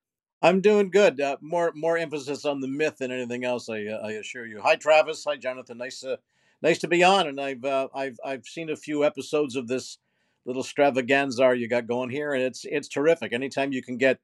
I'm 0.41 0.61
doing 0.61 0.89
good. 0.89 1.21
Uh, 1.21 1.37
more 1.41 1.71
more 1.75 1.97
emphasis 1.97 2.45
on 2.45 2.61
the 2.61 2.67
myth 2.67 2.97
than 2.97 3.11
anything 3.11 3.45
else. 3.45 3.69
I 3.69 3.85
uh, 3.85 3.99
I 4.03 4.11
assure 4.13 4.45
you. 4.45 4.61
Hi, 4.61 4.75
Travis. 4.75 5.23
Hi, 5.25 5.37
Jonathon. 5.37 5.77
Nice 5.77 6.01
to 6.01 6.19
nice 6.61 6.79
to 6.79 6.87
be 6.87 7.03
on. 7.03 7.27
And 7.27 7.39
I've 7.39 7.63
uh, 7.63 7.87
I've 7.93 8.17
I've 8.23 8.45
seen 8.45 8.69
a 8.69 8.75
few 8.75 9.03
episodes 9.03 9.55
of 9.55 9.67
this 9.67 9.97
little 10.45 10.63
stravaganza 10.63 11.57
you 11.57 11.67
got 11.67 11.87
going 11.87 12.09
here, 12.09 12.33
and 12.33 12.43
it's 12.43 12.65
it's 12.65 12.87
terrific. 12.87 13.33
Anytime 13.33 13.71
you 13.71 13.81
can 13.81 13.97
get 13.97 14.19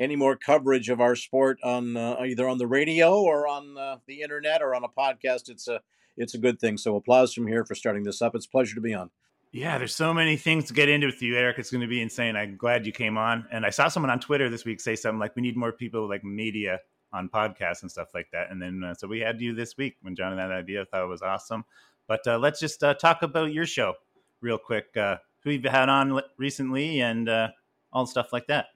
any 0.00 0.16
more 0.16 0.36
coverage 0.36 0.88
of 0.88 1.00
our 1.00 1.16
sport 1.16 1.58
on 1.62 1.96
uh, 1.96 2.16
either 2.20 2.48
on 2.48 2.58
the 2.58 2.66
radio 2.66 3.20
or 3.20 3.48
on 3.48 3.76
uh, 3.76 3.96
the 4.06 4.22
internet 4.22 4.62
or 4.62 4.74
on 4.74 4.84
a 4.84 4.88
podcast, 4.88 5.48
it's 5.48 5.66
a 5.68 5.80
it's 6.18 6.34
a 6.34 6.38
good 6.38 6.60
thing. 6.60 6.76
So 6.76 6.96
applause 6.96 7.32
from 7.32 7.46
here 7.46 7.64
for 7.64 7.74
starting 7.74 8.04
this 8.04 8.20
up. 8.20 8.34
It's 8.34 8.46
a 8.46 8.50
pleasure 8.50 8.74
to 8.74 8.80
be 8.80 8.94
on. 8.94 9.10
Yeah, 9.50 9.78
there's 9.78 9.94
so 9.94 10.12
many 10.12 10.36
things 10.36 10.66
to 10.66 10.74
get 10.74 10.90
into 10.90 11.06
with 11.06 11.22
you, 11.22 11.36
Erik. 11.36 11.58
It's 11.58 11.70
going 11.70 11.80
to 11.80 11.86
be 11.86 12.02
insane. 12.02 12.36
I'm 12.36 12.56
glad 12.56 12.84
you 12.84 12.92
came 12.92 13.16
on. 13.16 13.46
And 13.50 13.64
I 13.64 13.70
saw 13.70 13.88
someone 13.88 14.10
on 14.10 14.20
Twitter 14.20 14.50
this 14.50 14.66
week 14.66 14.80
say 14.80 14.94
something 14.94 15.18
like, 15.18 15.34
"We 15.36 15.42
need 15.42 15.56
more 15.56 15.72
people 15.72 16.06
like 16.06 16.22
media 16.22 16.80
on 17.14 17.30
podcasts 17.30 17.80
and 17.80 17.90
stuff 17.90 18.08
like 18.14 18.28
that." 18.32 18.50
And 18.50 18.60
then 18.60 18.84
uh, 18.84 18.94
so 18.94 19.08
we 19.08 19.20
had 19.20 19.40
you 19.40 19.54
this 19.54 19.76
week 19.78 19.96
when 20.02 20.14
John 20.14 20.36
had 20.36 20.50
that 20.50 20.54
idea. 20.54 20.82
I 20.82 20.84
thought 20.84 21.04
it 21.04 21.08
was 21.08 21.22
awesome. 21.22 21.64
But 22.06 22.26
uh, 22.26 22.38
let's 22.38 22.60
just 22.60 22.82
uh, 22.84 22.92
talk 22.94 23.22
about 23.22 23.52
your 23.52 23.64
show 23.64 23.94
real 24.42 24.58
quick. 24.58 24.94
Uh, 24.94 25.16
who 25.44 25.50
you've 25.50 25.64
had 25.64 25.88
on 25.88 26.20
recently 26.36 27.00
and 27.00 27.28
uh, 27.28 27.48
all 27.92 28.06
stuff 28.06 28.32
like 28.32 28.46
that. 28.48 28.66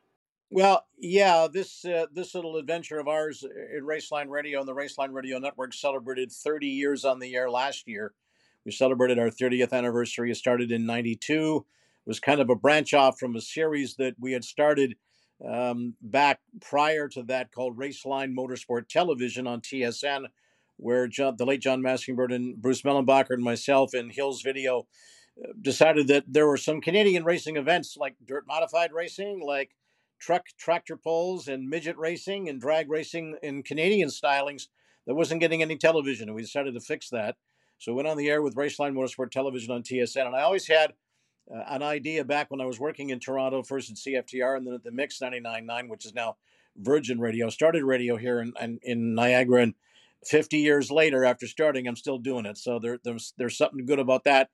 Well, 0.55 0.85
yeah, 0.99 1.49
this 1.51 1.83
uh, 1.83 2.09
this 2.13 2.35
little 2.35 2.59
adventure 2.59 2.99
of 2.99 3.09
ours 3.09 3.43
in 3.43 3.85
Raceline 3.85 4.29
Radio 4.29 4.61
and 4.61 4.69
the 4.69 4.75
Raceline 4.75 5.15
Radio 5.15 5.39
Network 5.39 5.73
celebrated 5.73 6.31
30 6.31 6.67
years 6.67 7.07
on 7.07 7.21
the 7.21 7.35
air 7.35 7.49
last 7.49 7.89
year. 7.89 8.13
We 8.67 8.71
celebrated 8.71 9.19
our 9.19 9.31
30th 9.31 9.73
anniversary. 9.73 10.31
It 10.31 10.37
started 10.37 10.71
in 10.71 10.85
92. 10.85 11.57
It 11.57 12.09
was 12.09 12.21
kind 12.21 12.39
of 12.39 12.51
a 12.51 12.55
branch 12.55 12.93
off 12.93 13.19
from 13.19 13.35
a 13.35 13.41
series 13.41 13.97
that 13.97 14.17
we 14.21 14.33
had 14.33 14.45
started 14.45 14.97
um, 15.43 15.95
back 16.03 16.41
prior 16.61 17.09
to 17.09 17.23
that 17.23 17.51
called 17.51 17.79
Raceline 17.79 18.37
Motorsport 18.37 18.89
Television 18.89 19.47
on 19.47 19.63
TSN, 19.63 20.27
where 20.77 21.09
John, 21.09 21.37
the 21.39 21.47
late 21.47 21.63
John 21.63 21.81
Maskingbird 21.81 22.31
and 22.31 22.61
Bruce 22.61 22.83
Mellenbacher 22.83 23.31
and 23.31 23.43
myself 23.43 23.95
and 23.95 24.13
Hills 24.13 24.43
Video 24.43 24.87
uh, 25.43 25.53
decided 25.63 26.09
that 26.09 26.25
there 26.29 26.47
were 26.47 26.59
some 26.59 26.83
Canadian 26.83 27.25
racing 27.25 27.57
events 27.57 27.97
like 27.97 28.17
dirt 28.23 28.47
modified 28.47 28.93
racing, 28.93 29.41
like 29.41 29.71
truck 30.23 30.47
tractor 30.57 30.97
pulls 30.97 31.49
and 31.49 31.69
midget 31.69 31.99
racing 31.99 32.49
and 32.49 32.61
drag 32.61 32.89
racing 32.89 33.37
in 33.43 33.63
Canadian 33.63 34.09
stylings 34.09 34.69
that 35.07 35.17
wasn't 35.17 35.41
getting 35.41 35.63
any 35.63 35.77
television, 35.77 36.29
and 36.29 36.37
we 36.37 36.43
decided 36.43 36.75
to 36.75 36.81
fix 36.81 37.11
that. 37.11 37.37
So 37.79 37.93
we 37.93 37.97
went 37.97 38.09
on 38.09 38.17
the 38.17 38.31
air 38.31 38.41
with 38.41 38.55
Raceline 38.55 38.95
Motorsport 38.95 39.33
Television 39.33 39.73
on 39.73 39.83
TSN, 39.83 40.27
and 40.27 40.37
I 40.37 40.43
always 40.43 40.69
had 40.69 40.93
uh, 41.53 41.65
an 41.67 41.83
idea 41.83 42.25
back 42.25 42.53
when 42.53 42.61
I 42.61 42.67
was 42.67 42.79
working 42.79 43.11
in 43.11 43.19
Toronto, 43.19 43.65
first 43.65 43.91
at 43.91 43.97
CFTR 43.97 44.57
and 44.57 44.65
then 44.65 44.75
at 44.75 44.85
the 44.85 44.93
Mix 44.93 45.19
99.9, 45.19 45.89
which 45.89 46.07
is 46.07 46.15
now 46.15 46.37
Virgin 46.77 47.19
Radio. 47.19 47.51
Started 47.51 47.83
radio 47.83 48.17
here 48.17 48.41
in, 48.41 48.53
in, 48.61 48.79
in, 48.85 49.15
Niagara, 49.17 49.63
and 49.63 49.75
50 50.25 50.59
years 50.59 50.93
later, 50.93 51.25
after 51.25 51.49
starting, 51.49 51.89
I'm 51.89 51.97
still 51.97 52.19
doing 52.19 52.47
it. 52.47 52.57
So 52.57 52.79
there, 52.79 53.01
there's 53.03 53.35
there's 53.37 53.59
something 53.59 53.85
good 53.85 53.99
about 53.99 54.23
that. 54.25 54.51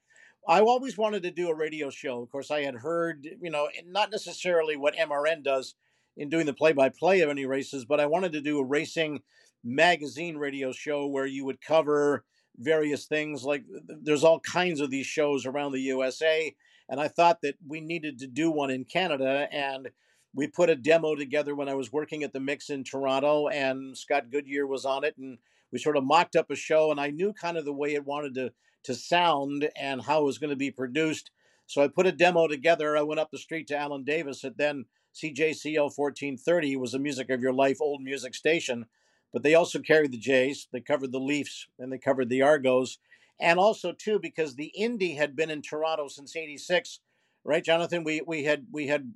I 0.48 0.60
always 0.60 0.96
wanted 0.96 1.22
to 1.24 1.30
do 1.30 1.50
a 1.50 1.54
radio 1.54 1.90
show. 1.90 2.22
Of 2.22 2.30
course, 2.30 2.50
I 2.50 2.62
had 2.62 2.76
heard, 2.76 3.28
you 3.42 3.50
know, 3.50 3.68
not 3.86 4.10
necessarily 4.10 4.76
what 4.76 4.96
MRN 4.96 5.44
does 5.44 5.74
in 6.16 6.30
doing 6.30 6.46
the 6.46 6.54
play-by-play 6.54 7.20
of 7.20 7.28
any 7.28 7.44
races, 7.44 7.84
but 7.84 8.00
I 8.00 8.06
wanted 8.06 8.32
to 8.32 8.40
do 8.40 8.58
a 8.58 8.64
racing 8.64 9.20
magazine 9.62 10.38
radio 10.38 10.72
show 10.72 11.06
where 11.06 11.26
you 11.26 11.44
would 11.44 11.60
cover 11.60 12.24
various 12.56 13.04
things. 13.04 13.44
Like 13.44 13.64
there's 14.02 14.24
all 14.24 14.40
kinds 14.40 14.80
of 14.80 14.90
these 14.90 15.06
shows 15.06 15.44
around 15.44 15.72
the 15.72 15.82
USA, 15.82 16.54
and 16.88 16.98
I 16.98 17.08
thought 17.08 17.42
that 17.42 17.56
we 17.66 17.82
needed 17.82 18.18
to 18.20 18.26
do 18.26 18.50
one 18.50 18.70
in 18.70 18.86
Canada 18.86 19.48
and 19.52 19.90
we 20.34 20.46
put 20.46 20.70
a 20.70 20.76
demo 20.76 21.14
together 21.14 21.54
when 21.54 21.68
I 21.68 21.74
was 21.74 21.92
working 21.92 22.22
at 22.22 22.32
the 22.32 22.40
Mix 22.40 22.70
in 22.70 22.84
Toronto, 22.84 23.48
and 23.48 23.96
Scott 23.96 24.30
Goodyear 24.30 24.66
was 24.66 24.84
on 24.84 25.04
it, 25.04 25.16
and 25.18 25.38
we 25.72 25.78
sort 25.78 25.96
of 25.96 26.04
mocked 26.04 26.36
up 26.36 26.50
a 26.50 26.56
show, 26.56 26.90
and 26.90 27.00
I 27.00 27.10
knew 27.10 27.32
kind 27.32 27.56
of 27.56 27.64
the 27.64 27.72
way 27.72 27.94
it 27.94 28.04
wanted 28.04 28.34
to 28.34 28.52
to 28.84 28.94
sound 28.94 29.68
and 29.76 30.02
how 30.02 30.22
it 30.22 30.24
was 30.24 30.38
going 30.38 30.50
to 30.50 30.56
be 30.56 30.70
produced. 30.70 31.30
So 31.66 31.82
I 31.82 31.88
put 31.88 32.06
a 32.06 32.12
demo 32.12 32.48
together. 32.48 32.96
I 32.96 33.02
went 33.02 33.20
up 33.20 33.30
the 33.30 33.38
street 33.38 33.66
to 33.68 33.76
Alan 33.76 34.04
Davis 34.04 34.44
at 34.44 34.56
then 34.56 34.86
CJCL 35.14 35.96
1430 35.96 36.76
was 36.76 36.92
the 36.92 36.98
Music 36.98 37.30
of 37.30 37.42
Your 37.42 37.52
Life 37.52 37.78
old 37.80 38.02
music 38.02 38.34
station, 38.34 38.86
but 39.32 39.42
they 39.42 39.54
also 39.54 39.80
carried 39.80 40.12
the 40.12 40.18
Jays. 40.18 40.68
They 40.72 40.80
covered 40.80 41.12
the 41.12 41.18
Leafs 41.18 41.66
and 41.78 41.92
they 41.92 41.98
covered 41.98 42.28
the 42.28 42.42
Argos, 42.42 42.98
and 43.40 43.58
also 43.58 43.92
too 43.92 44.18
because 44.18 44.54
the 44.54 44.72
Indy 44.76 45.14
had 45.14 45.34
been 45.34 45.50
in 45.50 45.60
Toronto 45.60 46.08
since 46.08 46.36
'86, 46.36 47.00
right, 47.44 47.64
Jonathon? 47.64 48.04
We 48.04 48.22
we 48.26 48.44
had 48.44 48.66
we 48.70 48.86
had 48.86 49.12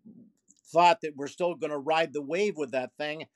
thought 0.73 1.03
that 1.03 1.17
we're 1.17 1.29
still 1.29 1.55
going 1.55 1.71
to 1.71 1.79
ride 1.79 2.13
the 2.13 2.23
wave 2.23 2.57
with 2.57 2.73
that 2.73 2.97
thing. 2.97 3.27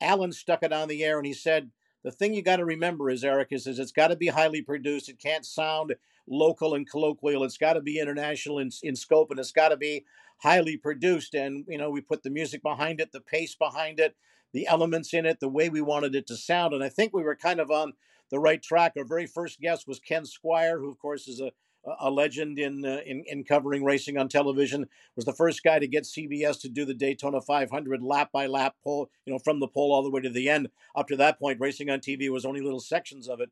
Alan 0.00 0.32
stuck 0.32 0.62
it 0.62 0.72
on 0.72 0.88
the 0.88 1.04
air 1.04 1.18
and 1.18 1.26
he 1.26 1.32
said, 1.32 1.70
the 2.04 2.10
thing 2.10 2.34
you 2.34 2.42
got 2.42 2.56
to 2.56 2.64
remember 2.64 3.10
is, 3.10 3.24
Erik, 3.24 3.48
is, 3.50 3.66
is 3.66 3.78
it's 3.78 3.92
got 3.92 4.08
to 4.08 4.16
be 4.16 4.28
highly 4.28 4.62
produced. 4.62 5.08
It 5.08 5.18
can't 5.18 5.44
sound 5.44 5.94
local 6.28 6.74
and 6.74 6.88
colloquial. 6.88 7.44
It's 7.44 7.58
got 7.58 7.74
to 7.74 7.80
be 7.80 7.98
international 7.98 8.58
in, 8.58 8.70
in 8.82 8.96
scope 8.96 9.30
and 9.30 9.40
it's 9.40 9.52
got 9.52 9.68
to 9.70 9.76
be 9.76 10.04
highly 10.38 10.76
produced. 10.76 11.34
And, 11.34 11.64
you 11.68 11.78
know, 11.78 11.90
we 11.90 12.00
put 12.00 12.22
the 12.22 12.30
music 12.30 12.62
behind 12.62 13.00
it, 13.00 13.12
the 13.12 13.20
pace 13.20 13.54
behind 13.54 14.00
it, 14.00 14.16
the 14.52 14.66
elements 14.66 15.14
in 15.14 15.26
it, 15.26 15.40
the 15.40 15.48
way 15.48 15.68
we 15.68 15.80
wanted 15.80 16.14
it 16.14 16.26
to 16.28 16.36
sound. 16.36 16.74
And 16.74 16.82
I 16.82 16.88
think 16.88 17.12
we 17.12 17.22
were 17.22 17.36
kind 17.36 17.60
of 17.60 17.70
on 17.70 17.94
the 18.30 18.38
right 18.38 18.62
track. 18.62 18.92
Our 18.96 19.04
very 19.04 19.26
first 19.26 19.60
guest 19.60 19.86
was 19.86 20.00
Ken 20.00 20.24
Squier, 20.24 20.78
who, 20.78 20.90
of 20.90 20.98
course, 20.98 21.28
is 21.28 21.40
a 21.40 21.52
a 22.00 22.10
legend 22.10 22.58
in, 22.58 22.84
uh, 22.84 23.00
in 23.06 23.24
in 23.26 23.44
covering 23.44 23.84
racing 23.84 24.18
on 24.18 24.28
television. 24.28 24.86
Was 25.14 25.24
the 25.24 25.32
first 25.32 25.62
guy 25.62 25.78
to 25.78 25.86
get 25.86 26.04
CBS 26.04 26.60
to 26.60 26.68
do 26.68 26.84
the 26.84 26.94
Daytona 26.94 27.40
500 27.40 28.02
lap 28.02 28.30
by 28.32 28.46
lap 28.46 28.76
pole, 28.82 29.10
you 29.24 29.32
know, 29.32 29.38
from 29.38 29.60
the 29.60 29.68
pole 29.68 29.92
all 29.92 30.02
the 30.02 30.10
way 30.10 30.20
to 30.20 30.30
the 30.30 30.48
end. 30.48 30.68
Up 30.94 31.06
to 31.08 31.16
that 31.16 31.38
point, 31.38 31.60
racing 31.60 31.90
on 31.90 32.00
TV 32.00 32.28
was 32.30 32.44
only 32.44 32.60
little 32.60 32.80
sections 32.80 33.28
of 33.28 33.40
it. 33.40 33.50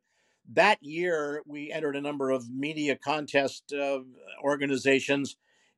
That 0.52 0.82
year, 0.82 1.42
we 1.46 1.72
entered 1.72 1.96
a 1.96 2.00
number 2.00 2.30
of 2.30 2.50
media 2.50 2.96
contest 2.96 3.72
uh, 3.72 4.00
organizations. 4.42 5.36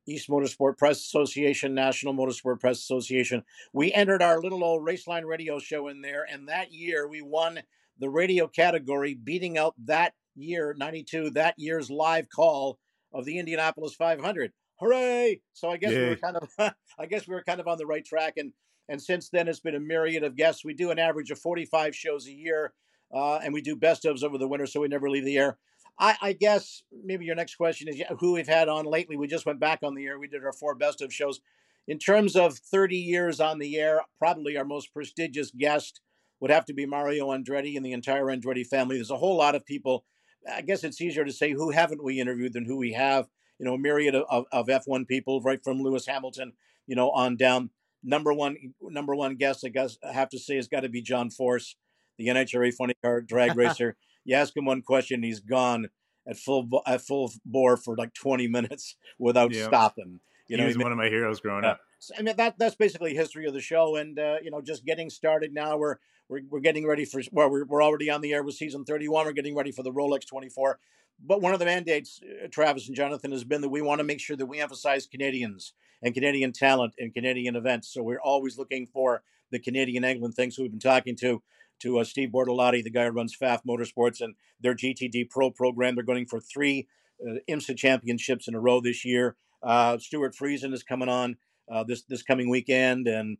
East 0.08 0.28
Motorsport 0.28 0.78
Press 0.78 0.98
Association, 0.98 1.74
National 1.74 2.14
Motorsport 2.14 2.60
Press 2.60 2.78
Association. 2.78 3.42
We 3.72 3.92
entered 3.92 4.22
our 4.22 4.40
little 4.40 4.62
old 4.62 4.86
Raceline 4.86 5.24
radio 5.24 5.58
show 5.58 5.88
in 5.88 6.00
there, 6.00 6.24
and 6.30 6.48
that 6.48 6.72
year 6.72 7.08
we 7.08 7.22
won 7.22 7.60
the 7.98 8.08
radio 8.08 8.46
category, 8.46 9.14
beating 9.14 9.58
out 9.58 9.74
that 9.84 10.14
year, 10.36 10.74
92, 10.76 11.30
that 11.30 11.54
year's 11.56 11.90
live 11.90 12.28
call 12.28 12.78
of 13.12 13.24
the 13.24 13.38
Indianapolis 13.38 13.94
500. 13.94 14.52
Hooray! 14.78 15.40
So 15.54 15.70
I 15.70 15.78
guess 15.78 15.92
we 15.92 16.08
were 16.08 16.16
kind 16.16 16.36
of, 16.36 16.50
I 16.98 17.06
guess 17.06 17.26
we 17.26 17.34
were 17.34 17.42
kind 17.42 17.60
of 17.60 17.68
on 17.68 17.78
the 17.78 17.86
right 17.86 18.04
track. 18.04 18.34
And, 18.36 18.52
and 18.88 19.00
since 19.00 19.30
then, 19.30 19.48
it's 19.48 19.60
been 19.60 19.74
a 19.74 19.80
myriad 19.80 20.22
of 20.22 20.36
guests. 20.36 20.64
We 20.64 20.74
do 20.74 20.90
an 20.90 20.98
average 20.98 21.30
of 21.30 21.38
45 21.38 21.96
shows 21.96 22.26
a 22.26 22.32
year, 22.32 22.74
uh, 23.14 23.36
and 23.36 23.54
we 23.54 23.62
do 23.62 23.74
best 23.74 24.04
ofs 24.04 24.22
over 24.22 24.38
the 24.38 24.48
winter, 24.48 24.66
so 24.66 24.80
we 24.80 24.88
never 24.88 25.08
leave 25.08 25.24
the 25.24 25.38
air. 25.38 25.58
I, 25.98 26.16
I, 26.20 26.32
guess 26.34 26.82
maybe 27.04 27.24
your 27.24 27.34
next 27.34 27.54
question 27.54 27.88
is 27.88 28.02
who 28.18 28.32
we've 28.32 28.46
had 28.46 28.68
on 28.68 28.84
lately. 28.84 29.16
We 29.16 29.28
just 29.28 29.46
went 29.46 29.60
back 29.60 29.78
on 29.82 29.94
the 29.94 30.04
air. 30.04 30.18
We 30.18 30.28
did 30.28 30.44
our 30.44 30.52
four 30.52 30.74
best 30.74 31.00
of 31.00 31.12
shows. 31.12 31.40
In 31.88 31.98
terms 31.98 32.36
of 32.36 32.58
30 32.58 32.96
years 32.96 33.40
on 33.40 33.58
the 33.58 33.78
air, 33.78 34.02
probably 34.18 34.58
our 34.58 34.64
most 34.64 34.92
prestigious 34.92 35.50
guest 35.52 36.00
would 36.40 36.50
have 36.50 36.66
to 36.66 36.74
be 36.74 36.84
Mario 36.84 37.28
Andretti 37.28 37.76
and 37.76 37.86
the 37.86 37.92
entire 37.92 38.26
Andretti 38.26 38.66
family. 38.66 38.96
There's 38.96 39.10
a 39.10 39.16
whole 39.16 39.36
lot 39.36 39.54
of 39.54 39.64
people 39.64 40.04
I 40.52 40.62
guess 40.62 40.84
it's 40.84 41.00
easier 41.00 41.24
to 41.24 41.32
say 41.32 41.52
who 41.52 41.70
haven't 41.70 42.04
we 42.04 42.20
interviewed 42.20 42.52
than 42.52 42.64
who 42.64 42.76
we 42.76 42.92
have. 42.92 43.26
You 43.58 43.66
know, 43.66 43.74
a 43.74 43.78
myriad 43.78 44.14
of, 44.14 44.44
of 44.52 44.66
F1 44.66 45.08
people, 45.08 45.40
right 45.40 45.62
from 45.62 45.80
Lewis 45.80 46.06
Hamilton, 46.06 46.52
you 46.86 46.94
know, 46.94 47.10
on 47.10 47.36
down. 47.36 47.70
Number 48.02 48.32
one, 48.32 48.56
number 48.80 49.14
one 49.14 49.36
guest, 49.36 49.64
I 49.64 49.68
guess 49.68 49.96
I 50.06 50.12
have 50.12 50.28
to 50.30 50.38
say, 50.38 50.56
has 50.56 50.68
got 50.68 50.80
to 50.80 50.88
be 50.88 51.00
John 51.00 51.30
Force, 51.30 51.74
the 52.18 52.26
NHRA 52.28 52.72
funny 52.74 52.94
car 53.02 53.22
drag 53.22 53.56
racer. 53.56 53.96
you 54.24 54.36
ask 54.36 54.56
him 54.56 54.66
one 54.66 54.82
question, 54.82 55.22
he's 55.22 55.40
gone 55.40 55.88
at 56.28 56.36
full 56.36 56.68
at 56.86 57.00
full 57.00 57.32
bore 57.44 57.76
for 57.76 57.96
like 57.96 58.12
20 58.14 58.46
minutes 58.48 58.96
without 59.18 59.52
yep. 59.52 59.66
stopping. 59.66 60.20
You 60.48 60.58
know, 60.58 60.66
he's 60.66 60.78
one 60.78 60.92
of 60.92 60.98
my 60.98 61.08
heroes 61.08 61.40
growing 61.40 61.64
uh, 61.64 61.70
up. 61.70 61.80
I 62.18 62.22
mean, 62.22 62.36
that 62.36 62.58
that's 62.58 62.74
basically 62.74 63.14
history 63.14 63.46
of 63.46 63.54
the 63.54 63.60
show, 63.60 63.96
and 63.96 64.18
uh, 64.18 64.36
you 64.42 64.50
know, 64.50 64.60
just 64.60 64.84
getting 64.84 65.10
started 65.10 65.52
now. 65.52 65.76
We're 65.76 65.96
we're, 66.28 66.40
we're 66.50 66.60
getting 66.60 66.86
ready 66.86 67.04
for 67.04 67.22
well, 67.32 67.50
we're, 67.50 67.64
we're 67.64 67.82
already 67.82 68.10
on 68.10 68.20
the 68.20 68.32
air 68.32 68.42
with 68.42 68.54
season 68.54 68.84
31. 68.84 69.26
We're 69.26 69.32
getting 69.32 69.56
ready 69.56 69.72
for 69.72 69.82
the 69.82 69.92
Rolex 69.92 70.26
24. 70.26 70.78
But 71.24 71.40
one 71.40 71.54
of 71.54 71.58
the 71.58 71.64
mandates, 71.64 72.20
uh, 72.22 72.48
Travis 72.50 72.88
and 72.88 72.96
Jonathon, 72.96 73.32
has 73.32 73.44
been 73.44 73.62
that 73.62 73.70
we 73.70 73.80
want 73.80 74.00
to 74.00 74.04
make 74.04 74.20
sure 74.20 74.36
that 74.36 74.46
we 74.46 74.60
emphasize 74.60 75.06
Canadians 75.06 75.72
and 76.02 76.12
Canadian 76.12 76.52
talent 76.52 76.94
and 76.98 77.14
Canadian 77.14 77.56
events. 77.56 77.92
So 77.92 78.02
we're 78.02 78.20
always 78.20 78.58
looking 78.58 78.86
for 78.86 79.22
the 79.50 79.58
Canadian 79.58 80.04
England 80.04 80.34
things. 80.34 80.56
So 80.56 80.62
we've 80.62 80.70
been 80.70 80.80
talking 80.80 81.16
to 81.16 81.42
to 81.78 81.98
uh, 81.98 82.04
Steve 82.04 82.30
Bortolotti, 82.30 82.82
the 82.82 82.90
guy 82.90 83.04
who 83.04 83.10
runs 83.10 83.36
Pfaff 83.36 83.60
Motorsports 83.68 84.20
and 84.20 84.34
their 84.60 84.74
GTD 84.74 85.28
Pro 85.28 85.50
program. 85.50 85.94
They're 85.94 86.04
going 86.04 86.26
for 86.26 86.40
three 86.40 86.88
uh, 87.20 87.38
IMSA 87.48 87.76
championships 87.76 88.48
in 88.48 88.54
a 88.54 88.60
row 88.60 88.80
this 88.80 89.04
year. 89.04 89.36
Uh, 89.62 89.98
Stewart 89.98 90.34
Friesen 90.34 90.72
is 90.72 90.82
coming 90.82 91.08
on 91.08 91.36
uh, 91.70 91.84
this 91.84 92.02
this 92.02 92.22
coming 92.22 92.48
weekend, 92.48 93.06
and 93.06 93.38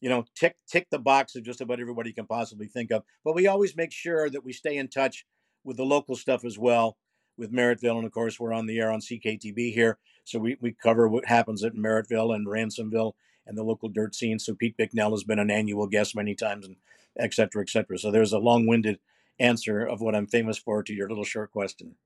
you 0.00 0.08
know, 0.08 0.24
tick 0.34 0.56
tick 0.70 0.88
the 0.90 0.98
box 0.98 1.36
of 1.36 1.42
just 1.42 1.60
about 1.60 1.80
everybody 1.80 2.10
you 2.10 2.14
can 2.14 2.26
possibly 2.26 2.66
think 2.66 2.90
of. 2.90 3.02
But 3.24 3.34
we 3.34 3.46
always 3.46 3.76
make 3.76 3.92
sure 3.92 4.30
that 4.30 4.44
we 4.44 4.52
stay 4.52 4.76
in 4.76 4.88
touch 4.88 5.26
with 5.64 5.76
the 5.76 5.84
local 5.84 6.16
stuff 6.16 6.44
as 6.44 6.58
well, 6.58 6.96
with 7.36 7.52
Merrittville, 7.52 7.96
and 7.96 8.06
of 8.06 8.12
course 8.12 8.40
we're 8.40 8.52
on 8.52 8.66
the 8.66 8.78
air 8.78 8.90
on 8.90 9.00
CKTB 9.00 9.74
here, 9.74 9.98
so 10.24 10.38
we 10.38 10.56
we 10.60 10.72
cover 10.72 11.08
what 11.08 11.26
happens 11.26 11.64
at 11.64 11.74
Merrittville 11.74 12.34
and 12.34 12.46
Ransomville 12.46 13.12
and 13.46 13.56
the 13.56 13.64
local 13.64 13.88
dirt 13.88 14.14
scene. 14.14 14.38
So 14.38 14.54
Pete 14.54 14.76
Bicknell 14.76 15.10
has 15.10 15.24
been 15.24 15.38
an 15.38 15.50
annual 15.50 15.86
guest 15.86 16.14
many 16.14 16.34
times, 16.34 16.66
and 16.66 16.76
et 17.18 17.34
cetera, 17.34 17.62
et 17.62 17.68
cetera. 17.68 17.98
So 17.98 18.10
there's 18.10 18.32
a 18.32 18.38
long-winded 18.38 18.98
answer 19.38 19.84
of 19.84 20.00
what 20.00 20.14
I'm 20.14 20.26
famous 20.26 20.58
for 20.58 20.82
to 20.82 20.92
your 20.92 21.08
little 21.08 21.24
short 21.24 21.50
question. 21.50 21.96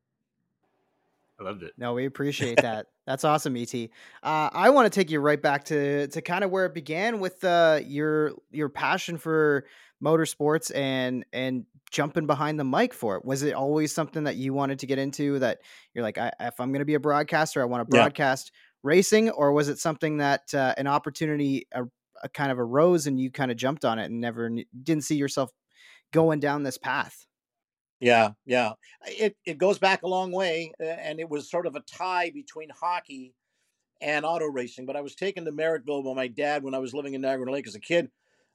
I 1.41 1.45
loved 1.45 1.63
it. 1.63 1.73
No, 1.77 1.95
we 1.95 2.07
appreciate 2.07 2.57
that. 2.63 2.87
That's 3.07 3.25
awesome, 3.25 3.57
Et. 3.57 3.75
Uh, 4.23 4.51
I 4.53 4.71
want 4.71 4.91
to 4.91 4.91
take 4.91 5.11
you 5.11 5.21
right 5.21 5.41
back 5.41 5.65
to 5.65 6.07
to 6.09 6.23
kind 6.23 6.45
of 6.45 6.51
where 6.51 6.67
it 6.67 6.75
began 6.75 7.21
with 7.21 7.43
uh, 7.45 7.81
your 7.85 8.33
your 8.51 8.69
passion 8.69 9.19
for 9.19 9.67
motorsports 10.03 10.75
and 10.75 11.25
and 11.33 11.65
jumping 11.91 12.27
behind 12.27 12.59
the 12.59 12.65
mic 12.65 12.95
for 12.95 13.17
it. 13.17 13.25
Was 13.25 13.43
it 13.43 13.55
always 13.55 13.95
something 13.95 14.25
that 14.25 14.37
you 14.37 14.53
wanted 14.53 14.81
to 14.81 14.87
get 14.87 14.99
into? 14.99 15.39
That 15.39 15.59
you're 15.93 16.05
like, 16.05 16.19
I, 16.19 16.33
if 16.41 16.59
I'm 16.61 16.71
going 16.71 16.81
to 16.81 16.87
be 16.87 16.95
a 16.95 17.01
broadcaster, 17.01 17.61
I 17.61 17.67
want 17.67 17.83
to 17.83 17.85
broadcast 17.85 18.51
yeah. 18.53 18.61
racing, 18.83 19.31
or 19.31 19.53
was 19.53 19.69
it 19.69 19.79
something 19.79 20.19
that 20.19 20.55
uh, 20.55 20.75
an 20.79 20.87
opportunity 20.87 21.67
a, 21.73 21.83
a 22.23 22.29
kind 22.29 22.53
of 22.53 22.59
arose 22.59 23.07
and 23.07 23.21
you 23.21 23.31
kind 23.31 23.51
of 23.51 23.57
jumped 23.57 23.85
on 23.85 23.99
it 23.99 24.07
and 24.07 24.21
never 24.21 24.51
didn't 24.83 25.05
see 25.05 25.17
yourself 25.17 25.51
going 26.13 26.41
down 26.41 26.63
this 26.63 26.79
path? 26.79 27.27
Yeah, 28.05 28.33
yeah. 28.45 28.73
It 29.07 29.35
it 29.47 29.57
goes 29.57 29.79
back 29.79 30.03
a 30.03 30.07
long 30.07 30.31
way, 30.31 30.73
and 30.79 31.19
it 31.19 31.29
was 31.31 31.51
sort 31.51 31.67
of 31.67 31.75
a 31.75 31.81
tie 31.81 32.29
between 32.31 32.69
hockey 32.69 33.33
and 34.01 34.27
auto 34.27 34.47
racing. 34.47 34.87
But 34.87 34.97
I 34.97 35.03
was 35.03 35.15
taken 35.15 35.45
to 35.47 35.53
Merrittville 35.53 36.05
by 36.05 36.15
my 36.15 36.29
dad 36.29 36.65
when 36.65 36.75
I 36.75 36.79
was 36.81 36.95
living 36.95 37.15
in 37.15 37.23
Niagara 37.23 37.53
Lake 37.53 37.67
as 37.67 37.75
a 37.77 37.81
kid, 37.81 38.11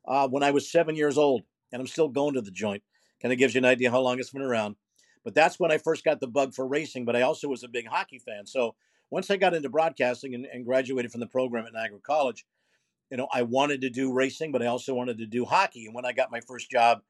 uh, 0.07 0.27
when 0.29 0.43
I 0.43 0.51
was 0.51 0.71
seven 0.71 0.95
years 0.95 1.17
old, 1.17 1.43
and 1.71 1.81
I'm 1.81 1.87
still 1.87 2.09
going 2.09 2.35
to 2.35 2.41
the 2.41 2.51
joint. 2.51 2.83
Kind 3.21 3.33
of 3.33 3.39
gives 3.39 3.55
you 3.55 3.59
an 3.59 3.65
idea 3.65 3.91
how 3.91 4.01
long 4.01 4.19
it's 4.19 4.31
been 4.31 4.43
around. 4.43 4.75
But 5.23 5.35
that's 5.35 5.59
when 5.59 5.71
I 5.71 5.79
first 5.79 6.03
got 6.05 6.19
the 6.19 6.27
bug 6.27 6.53
for 6.53 6.67
racing. 6.67 7.05
But 7.05 7.15
I 7.15 7.23
also 7.23 7.47
was 7.49 7.63
a 7.63 7.69
big 7.69 7.87
hockey 7.87 8.19
fan. 8.19 8.45
So 8.47 8.75
once 9.11 9.31
I 9.31 9.37
got 9.37 9.55
into 9.55 9.69
broadcasting 9.69 10.35
and, 10.35 10.45
and 10.45 10.65
graduated 10.65 11.11
from 11.11 11.21
the 11.21 11.27
program 11.27 11.65
at 11.65 11.73
Niagara 11.73 11.99
College, 12.01 12.45
you 13.11 13.17
know, 13.17 13.27
I 13.33 13.43
wanted 13.43 13.81
to 13.81 13.89
do 13.89 14.13
racing, 14.13 14.51
but 14.51 14.61
I 14.61 14.67
also 14.67 14.93
wanted 14.93 15.17
to 15.19 15.25
do 15.25 15.45
hockey. 15.45 15.85
And 15.85 15.95
when 15.95 16.05
I 16.05 16.13
got 16.13 16.31
my 16.31 16.41
first 16.41 16.69
job 16.69 17.01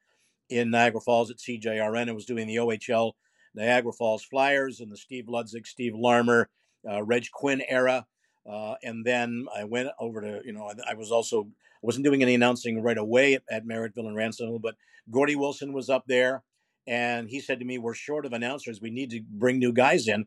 in 0.49 0.69
Niagara 0.71 1.01
Falls 1.01 1.29
at 1.31 1.37
CJRN 1.37 2.03
and 2.03 2.15
was 2.15 2.25
doing 2.25 2.47
the 2.47 2.57
OHL 2.57 3.13
Niagara 3.55 3.91
Falls 3.91 4.23
Flyers 4.23 4.79
and 4.79 4.91
the 4.91 4.97
Steve 4.97 5.25
Ludzik, 5.25 5.65
Steve 5.65 5.93
Larmer, 5.95 6.49
uh, 6.89 7.03
Reg 7.03 7.25
Quinn 7.33 7.61
era. 7.67 8.05
Uh, 8.49 8.75
and 8.83 9.05
then 9.05 9.45
I 9.55 9.63
went 9.63 9.89
over 9.99 10.21
to, 10.21 10.41
you 10.45 10.53
know, 10.53 10.69
I, 10.69 10.91
I 10.91 10.93
was 10.95 11.11
also 11.11 11.47
wasn't 11.81 12.05
doing 12.05 12.21
any 12.21 12.35
announcing 12.35 12.81
right 12.81 12.97
away 12.97 13.35
at, 13.35 13.43
at 13.49 13.65
Merrittville 13.65 14.07
and 14.07 14.15
Ransomville, 14.17 14.61
but 14.61 14.75
Gordy 15.11 15.35
Wilson 15.35 15.71
was 15.73 15.89
up 15.89 16.03
there, 16.07 16.43
and 16.87 17.29
he 17.29 17.39
said 17.39 17.59
to 17.59 17.65
me, 17.65 17.77
"We're 17.77 17.93
short 17.93 18.25
of 18.25 18.33
announcers. 18.33 18.81
We 18.81 18.89
need 18.89 19.09
to 19.11 19.21
bring 19.21 19.59
new 19.59 19.71
guys 19.73 20.07
in." 20.07 20.25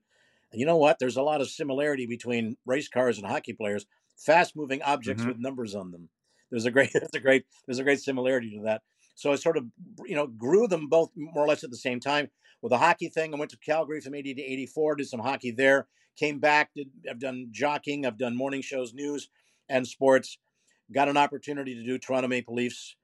And 0.51 0.61
you 0.61 0.67
know 0.67 0.77
what? 0.77 0.99
There's 0.99 1.17
a 1.17 1.23
lot 1.23 1.41
of 1.41 1.49
similarity 1.51 2.07
between 2.07 2.57
race 2.67 2.89
cars 2.89 3.19
and 3.19 3.27
hockey 3.27 3.53
players. 3.53 3.87
Fast-moving 4.17 4.83
objects 4.83 5.23
Mhm. 5.25 5.29
with 5.29 5.39
numbers 5.39 5.75
on 5.75 5.91
them. 5.91 6.09
There's 6.51 6.65
a 6.65 6.71
great, 6.71 6.91
there's 6.93 7.11
a 7.15 7.21
great, 7.21 7.45
there's 7.67 7.79
a 7.79 7.85
great 7.85 8.01
similarity 8.01 8.57
to 8.57 8.63
that. 8.65 8.83
So 9.23 9.31
I 9.31 9.37
sort 9.37 9.57
of, 9.57 9.67
you 10.05 10.17
know, 10.17 10.27
grew 10.27 10.67
them 10.67 10.89
both 10.89 11.13
more 11.15 11.45
or 11.45 11.47
less 11.47 11.63
at 11.63 11.71
the 11.71 11.77
same 11.77 12.01
time. 12.01 12.29
With 12.61 12.71
the 12.71 12.79
hockey 12.79 13.09
thing, 13.09 13.33
I 13.33 13.39
went 13.39 13.53
to 13.53 13.57
Calgary 13.57 14.01
from 14.01 14.17
80 14.17 14.35
to 14.35 14.43
84, 14.43 14.97
did 14.97 15.07
some 15.07 15.21
hockey 15.21 15.53
there, 15.53 15.87
came 16.19 16.41
back, 16.41 16.71
did 16.75 16.91
I've 17.09 17.21
done 17.21 17.49
jockeying, 17.53 18.05
I've 18.05 18.19
done 18.19 18.37
morning 18.37 18.63
shows, 18.63 18.93
news 18.93 19.29
and 19.69 19.87
sports. 19.87 20.39
Got 20.93 21.09
an 21.09 21.17
opportunity 21.17 21.77
to 21.77 21.85
do 21.85 21.99
Toronto 21.99 22.27
Maple 22.27 22.57
Leafs 22.57 22.97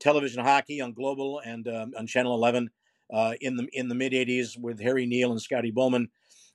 television 0.00 0.42
hockey 0.42 0.80
on 0.80 0.92
Global 0.92 1.40
and 1.44 1.68
um, 1.68 1.92
on 1.96 2.08
Channel 2.08 2.34
11 2.34 2.70
uh, 3.12 3.34
in 3.40 3.56
the 3.56 3.68
in 3.72 3.88
the 3.88 3.94
mid 3.94 4.12
80s 4.12 4.58
with 4.58 4.80
Harry 4.80 5.06
Neale 5.06 5.30
and 5.30 5.40
Scotty 5.40 5.70
Bowman 5.70 6.08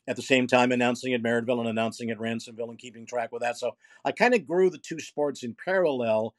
at 0.09 0.17
the 0.17 0.21
same 0.21 0.45
time 0.45 0.73
announcing 0.73 1.13
at 1.13 1.23
Merrittville 1.23 1.59
and 1.59 1.69
announcing 1.69 2.09
at 2.09 2.17
Ransomville 2.17 2.69
and 2.69 2.77
keeping 2.77 3.05
track 3.05 3.31
with 3.31 3.43
that. 3.43 3.57
So 3.57 3.77
I 4.03 4.11
kind 4.11 4.33
of 4.33 4.45
grew 4.45 4.69
the 4.69 4.77
two 4.77 4.99
sports 4.99 5.41
in 5.41 5.55
parallel 5.63 6.35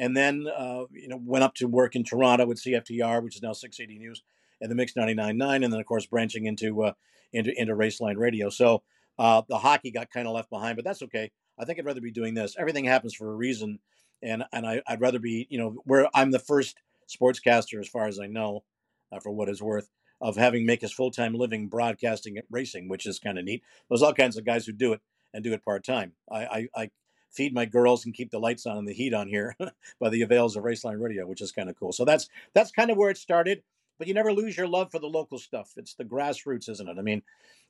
and 0.00 0.16
then 0.16 0.46
uh, 0.48 0.84
you 0.90 1.06
know 1.06 1.20
went 1.22 1.44
up 1.44 1.54
to 1.56 1.68
work 1.68 1.94
in 1.94 2.02
Toronto 2.02 2.46
with 2.46 2.60
CFTR, 2.60 3.22
which 3.22 3.36
is 3.36 3.42
now 3.42 3.52
680 3.52 4.00
News, 4.00 4.22
and 4.60 4.70
the 4.70 4.74
Mix 4.74 4.94
99.9, 4.94 5.62
and 5.62 5.72
then 5.72 5.78
of 5.78 5.86
course 5.86 6.06
branching 6.06 6.46
into 6.46 6.82
uh, 6.82 6.92
into 7.32 7.52
into 7.60 7.74
Raceline 7.74 8.16
Radio. 8.16 8.48
So 8.48 8.82
uh, 9.18 9.42
the 9.48 9.58
hockey 9.58 9.92
got 9.92 10.10
kind 10.10 10.26
of 10.26 10.34
left 10.34 10.50
behind, 10.50 10.76
but 10.76 10.84
that's 10.84 11.02
okay. 11.02 11.30
I 11.58 11.66
think 11.66 11.78
I'd 11.78 11.84
rather 11.84 12.00
be 12.00 12.10
doing 12.10 12.32
this. 12.32 12.56
Everything 12.58 12.86
happens 12.86 13.14
for 13.14 13.30
a 13.30 13.36
reason, 13.36 13.78
and 14.22 14.42
and 14.52 14.66
I, 14.66 14.82
I'd 14.88 15.02
rather 15.02 15.18
be 15.20 15.46
you 15.50 15.58
know 15.58 15.76
where 15.84 16.08
I'm 16.14 16.30
the 16.30 16.38
first 16.38 16.78
sportscaster 17.06 17.78
as 17.78 17.88
far 17.88 18.08
as 18.08 18.18
I 18.18 18.26
know, 18.26 18.64
uh, 19.12 19.20
for 19.20 19.30
what 19.30 19.50
it's 19.50 19.60
worth, 19.60 19.90
of 20.22 20.36
having 20.36 20.64
make 20.64 20.80
his 20.80 20.92
full 20.92 21.10
time 21.10 21.34
living 21.34 21.68
broadcasting 21.68 22.40
racing, 22.50 22.88
which 22.88 23.04
is 23.04 23.18
kind 23.18 23.38
of 23.38 23.44
neat. 23.44 23.62
There's 23.90 24.02
all 24.02 24.14
kinds 24.14 24.38
of 24.38 24.46
guys 24.46 24.64
who 24.64 24.72
do 24.72 24.94
it 24.94 25.02
and 25.34 25.44
do 25.44 25.52
it 25.52 25.62
part 25.62 25.84
time. 25.84 26.14
I 26.32 26.68
I 26.74 26.90
feed 27.30 27.54
my 27.54 27.64
girls 27.64 28.04
and 28.04 28.14
keep 28.14 28.30
the 28.30 28.40
lights 28.40 28.66
on 28.66 28.78
and 28.78 28.88
the 28.88 28.92
heat 28.92 29.14
on 29.14 29.28
here 29.28 29.56
by 30.00 30.08
the 30.08 30.22
avails 30.22 30.56
of 30.56 30.64
Raceline 30.64 31.00
Radio, 31.00 31.26
which 31.26 31.40
is 31.40 31.52
kind 31.52 31.70
of 31.70 31.78
cool. 31.78 31.92
So 31.92 32.04
that's 32.04 32.28
that's 32.54 32.72
kind 32.72 32.90
of 32.90 32.96
where 32.96 33.10
it 33.10 33.18
started. 33.18 33.62
But 33.98 34.08
you 34.08 34.14
never 34.14 34.32
lose 34.32 34.56
your 34.56 34.66
love 34.66 34.90
for 34.90 34.98
the 34.98 35.06
local 35.06 35.38
stuff. 35.38 35.72
It's 35.76 35.94
the 35.94 36.06
grassroots, 36.06 36.70
isn't 36.70 36.88
it? 36.88 36.98
I 36.98 37.02
mean, 37.02 37.22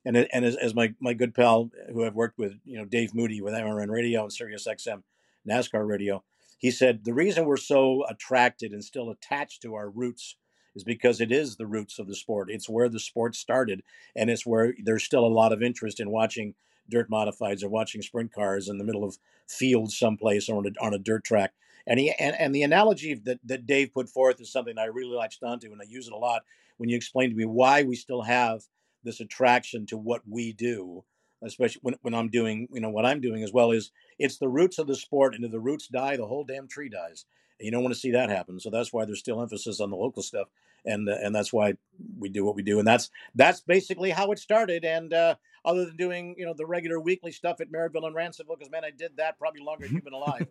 and 0.04 0.16
and 0.32 0.44
as, 0.44 0.56
as 0.56 0.74
my 0.74 0.94
my 1.00 1.12
good 1.12 1.34
pal 1.34 1.70
uh, 1.74 1.92
who 1.92 2.04
I've 2.04 2.14
worked 2.14 2.38
with, 2.38 2.54
you 2.64 2.78
know, 2.78 2.84
Dave 2.84 3.14
Moody 3.14 3.40
with 3.40 3.54
MRN 3.54 3.90
Radio 3.90 4.22
and 4.22 4.32
Sirius 4.32 4.66
XM 4.66 5.02
NASCAR 5.48 5.86
Radio, 5.86 6.22
he 6.58 6.70
said 6.70 7.04
the 7.04 7.14
reason 7.14 7.46
we're 7.46 7.56
so 7.56 8.04
attracted 8.08 8.72
and 8.72 8.84
still 8.84 9.10
attached 9.10 9.62
to 9.62 9.74
our 9.74 9.90
roots 9.90 10.36
is 10.76 10.84
because 10.84 11.20
it 11.20 11.32
is 11.32 11.56
the 11.56 11.66
roots 11.66 11.98
of 11.98 12.06
the 12.06 12.14
sport. 12.14 12.48
It's 12.50 12.68
where 12.68 12.88
the 12.88 13.00
sport 13.00 13.34
started, 13.34 13.82
and 14.14 14.30
it's 14.30 14.46
where 14.46 14.74
there's 14.82 15.04
still 15.04 15.24
a 15.24 15.28
lot 15.28 15.52
of 15.52 15.62
interest 15.62 16.00
in 16.00 16.10
watching 16.10 16.54
dirt 16.90 17.10
modifieds 17.10 17.62
or 17.62 17.68
watching 17.68 18.02
sprint 18.02 18.32
cars 18.32 18.68
in 18.68 18.78
the 18.78 18.84
middle 18.84 19.04
of 19.04 19.18
fields 19.48 19.98
someplace 19.98 20.48
or 20.48 20.58
on 20.58 20.66
a, 20.66 20.84
on 20.84 20.94
a 20.94 20.98
dirt 20.98 21.24
track. 21.24 21.52
And 21.86 21.98
he 21.98 22.12
and, 22.18 22.36
and 22.38 22.54
the 22.54 22.62
analogy 22.62 23.14
that, 23.14 23.40
that 23.44 23.66
Dave 23.66 23.94
put 23.94 24.08
forth 24.08 24.40
is 24.40 24.52
something 24.52 24.78
I 24.78 24.84
really 24.84 25.16
latched 25.16 25.42
onto, 25.42 25.72
and 25.72 25.80
I 25.80 25.86
use 25.88 26.06
it 26.06 26.12
a 26.12 26.18
lot 26.18 26.42
when 26.76 26.88
you 26.88 26.96
explain 26.96 27.30
to 27.30 27.36
me 27.36 27.44
why 27.44 27.82
we 27.82 27.96
still 27.96 28.22
have 28.22 28.62
this 29.02 29.20
attraction 29.20 29.86
to 29.86 29.96
what 29.96 30.22
we 30.28 30.52
do, 30.52 31.04
especially 31.42 31.80
when, 31.82 31.94
when 32.02 32.14
I'm 32.14 32.28
doing, 32.28 32.68
you 32.72 32.80
know, 32.80 32.90
what 32.90 33.06
I'm 33.06 33.20
doing 33.20 33.42
as 33.42 33.52
well 33.52 33.70
is 33.70 33.90
it's 34.18 34.38
the 34.38 34.48
roots 34.48 34.78
of 34.78 34.86
the 34.86 34.94
sport, 34.94 35.34
and 35.34 35.44
if 35.44 35.50
the 35.50 35.60
roots 35.60 35.88
die, 35.88 36.16
the 36.16 36.26
whole 36.26 36.44
damn 36.44 36.68
tree 36.68 36.88
dies. 36.88 37.24
And 37.58 37.64
you 37.66 37.70
don't 37.70 37.82
want 37.82 37.94
to 37.94 38.00
see 38.00 38.12
that 38.12 38.30
happen. 38.30 38.58
So 38.60 38.70
that's 38.70 38.92
why 38.92 39.04
there's 39.04 39.18
still 39.18 39.42
emphasis 39.42 39.80
on 39.80 39.90
the 39.90 39.96
local 39.96 40.22
stuff, 40.22 40.48
and 40.84 41.08
uh, 41.08 41.16
and 41.22 41.34
that's 41.34 41.52
why 41.52 41.74
we 42.18 42.28
do 42.28 42.44
what 42.44 42.56
we 42.56 42.62
do, 42.62 42.78
and 42.78 42.86
that's 42.86 43.10
that's 43.34 43.60
basically 43.60 44.10
how 44.10 44.32
it 44.32 44.38
started. 44.38 44.84
And 44.84 45.12
uh, 45.12 45.34
other 45.64 45.86
than 45.86 45.96
doing, 45.96 46.34
you 46.38 46.46
know, 46.46 46.54
the 46.56 46.66
regular 46.66 47.00
weekly 47.00 47.32
stuff 47.32 47.60
at 47.60 47.70
Merrittville 47.70 48.06
and 48.06 48.16
Ransomville, 48.16 48.58
because 48.58 48.70
man, 48.70 48.84
I 48.84 48.90
did 48.90 49.16
that 49.16 49.38
probably 49.38 49.62
longer 49.62 49.86
than 49.86 49.94
you've 49.96 50.04
been 50.04 50.12
alive. 50.12 50.46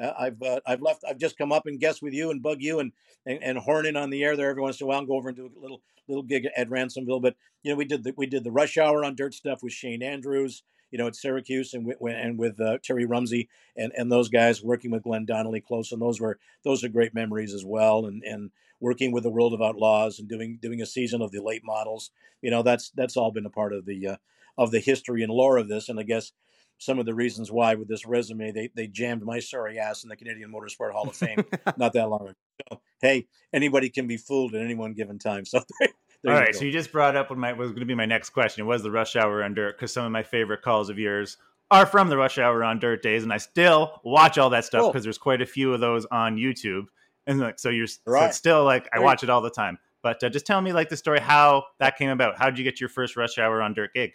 Uh, 0.00 0.12
I've 0.18 0.42
uh, 0.42 0.60
I've 0.66 0.82
left. 0.82 1.04
I've 1.08 1.18
just 1.18 1.36
come 1.36 1.52
up 1.52 1.66
and 1.66 1.78
guest 1.78 2.02
with 2.02 2.14
you 2.14 2.30
and 2.30 2.42
bug 2.42 2.58
you 2.60 2.80
and, 2.80 2.92
and 3.26 3.42
and 3.42 3.58
horn 3.58 3.86
in 3.86 3.96
on 3.96 4.10
the 4.10 4.24
air 4.24 4.36
there 4.36 4.50
every 4.50 4.62
once 4.62 4.80
in 4.80 4.84
a 4.84 4.88
while 4.88 4.98
and 4.98 5.08
go 5.08 5.16
over 5.16 5.28
and 5.28 5.36
do 5.36 5.50
a 5.54 5.60
little 5.60 5.82
little 6.08 6.22
gig 6.22 6.48
at 6.56 6.68
Ransomville. 6.68 7.22
But 7.22 7.36
you 7.62 7.70
know, 7.70 7.76
we 7.76 7.84
did 7.84 8.04
the 8.04 8.14
we 8.16 8.26
did 8.26 8.44
the 8.44 8.50
rush 8.50 8.78
hour 8.78 9.04
on 9.04 9.14
dirt 9.14 9.34
stuff 9.34 9.62
with 9.62 9.72
Shane 9.72 10.02
Andrews. 10.02 10.62
You 10.92 10.98
know, 10.98 11.08
at 11.08 11.16
Syracuse 11.16 11.74
and 11.74 11.84
with, 11.86 11.98
and 12.00 12.38
with 12.38 12.60
uh, 12.60 12.78
Terry 12.82 13.06
Rumsey 13.06 13.48
and, 13.76 13.92
and 13.96 14.12
those 14.12 14.28
guys 14.28 14.62
working 14.62 14.92
with 14.92 15.02
Glenn 15.02 15.24
Donnelly 15.24 15.60
close, 15.60 15.90
and 15.90 16.00
those 16.00 16.20
were 16.20 16.38
those 16.62 16.84
are 16.84 16.88
great 16.88 17.14
memories 17.14 17.52
as 17.52 17.64
well. 17.64 18.06
And 18.06 18.22
and 18.22 18.50
working 18.82 19.12
with 19.12 19.22
the 19.22 19.30
World 19.30 19.54
of 19.54 19.62
Outlaws 19.62 20.18
and 20.18 20.28
doing 20.28 20.58
doing 20.60 20.82
a 20.82 20.86
season 20.86 21.22
of 21.22 21.30
the 21.30 21.42
late 21.42 21.62
models. 21.64 22.10
You 22.42 22.50
know, 22.50 22.62
that's 22.62 22.90
that's 22.90 23.16
all 23.16 23.30
been 23.30 23.46
a 23.46 23.50
part 23.50 23.72
of 23.72 23.86
the 23.86 24.08
uh, 24.08 24.16
of 24.58 24.70
the 24.70 24.80
history 24.80 25.22
and 25.22 25.32
lore 25.32 25.56
of 25.56 25.68
this. 25.68 25.88
And 25.88 25.98
I 25.98 26.02
guess 26.02 26.32
some 26.78 26.98
of 26.98 27.06
the 27.06 27.14
reasons 27.14 27.50
why 27.50 27.76
with 27.76 27.88
this 27.88 28.04
resume 28.04 28.50
they 28.50 28.68
they 28.74 28.88
jammed 28.88 29.22
my 29.22 29.38
sorry 29.38 29.78
ass 29.78 30.02
in 30.02 30.10
the 30.10 30.16
Canadian 30.16 30.52
Motorsport 30.52 30.92
Hall 30.92 31.08
of 31.08 31.16
Fame 31.16 31.44
not 31.78 31.92
that 31.94 32.10
long 32.10 32.22
ago. 32.22 32.34
So, 32.70 32.80
hey, 33.00 33.26
anybody 33.52 33.88
can 33.88 34.06
be 34.06 34.16
fooled 34.16 34.54
at 34.54 34.62
any 34.62 34.74
one 34.74 34.92
given 34.92 35.18
time. 35.18 35.44
So 35.44 35.62
there, 35.80 35.88
there 36.22 36.34
All 36.34 36.40
right, 36.40 36.52
go. 36.52 36.58
so 36.58 36.64
you 36.64 36.72
just 36.72 36.92
brought 36.92 37.16
up 37.16 37.30
what 37.30 37.38
my 37.38 37.52
was 37.52 37.70
going 37.70 37.80
to 37.80 37.86
be 37.86 37.94
my 37.94 38.06
next 38.06 38.30
question. 38.30 38.62
It 38.62 38.66
was 38.66 38.82
the 38.82 38.90
Rush 38.90 39.16
Hour 39.16 39.42
on 39.42 39.54
Dirt 39.54 39.76
because 39.76 39.92
some 39.92 40.04
of 40.04 40.12
my 40.12 40.22
favorite 40.22 40.62
calls 40.62 40.88
of 40.90 40.98
yours 40.98 41.36
are 41.70 41.86
from 41.86 42.08
the 42.08 42.16
Rush 42.16 42.38
Hour 42.38 42.62
on 42.64 42.78
Dirt 42.78 43.02
days, 43.02 43.22
and 43.22 43.32
I 43.32 43.38
still 43.38 44.00
watch 44.04 44.38
all 44.38 44.50
that 44.50 44.64
stuff 44.64 44.82
Cool. 44.82 44.90
because 44.90 45.04
there's 45.04 45.18
quite 45.18 45.40
a 45.42 45.46
few 45.46 45.72
of 45.72 45.80
those 45.80 46.04
on 46.06 46.36
YouTube. 46.36 46.84
And 47.26 47.38
like, 47.40 47.58
so 47.58 47.70
you're 47.70 47.86
so 47.86 48.00
Right. 48.06 48.28
it's 48.28 48.36
still 48.36 48.64
like 48.64 48.88
I 48.92 48.98
watch 48.98 49.22
it 49.22 49.30
all 49.30 49.40
the 49.40 49.50
time. 49.50 49.78
But 50.02 50.22
uh, 50.24 50.28
just 50.28 50.46
tell 50.46 50.60
me 50.60 50.72
like 50.72 50.88
the 50.88 50.96
story 50.96 51.20
how 51.20 51.64
that 51.78 51.96
came 51.96 52.10
about. 52.10 52.36
How 52.36 52.50
did 52.50 52.58
you 52.58 52.64
get 52.64 52.80
your 52.80 52.88
first 52.88 53.16
Rush 53.16 53.38
Hour 53.38 53.62
on 53.62 53.72
Dirt 53.74 53.94
gig? 53.94 54.12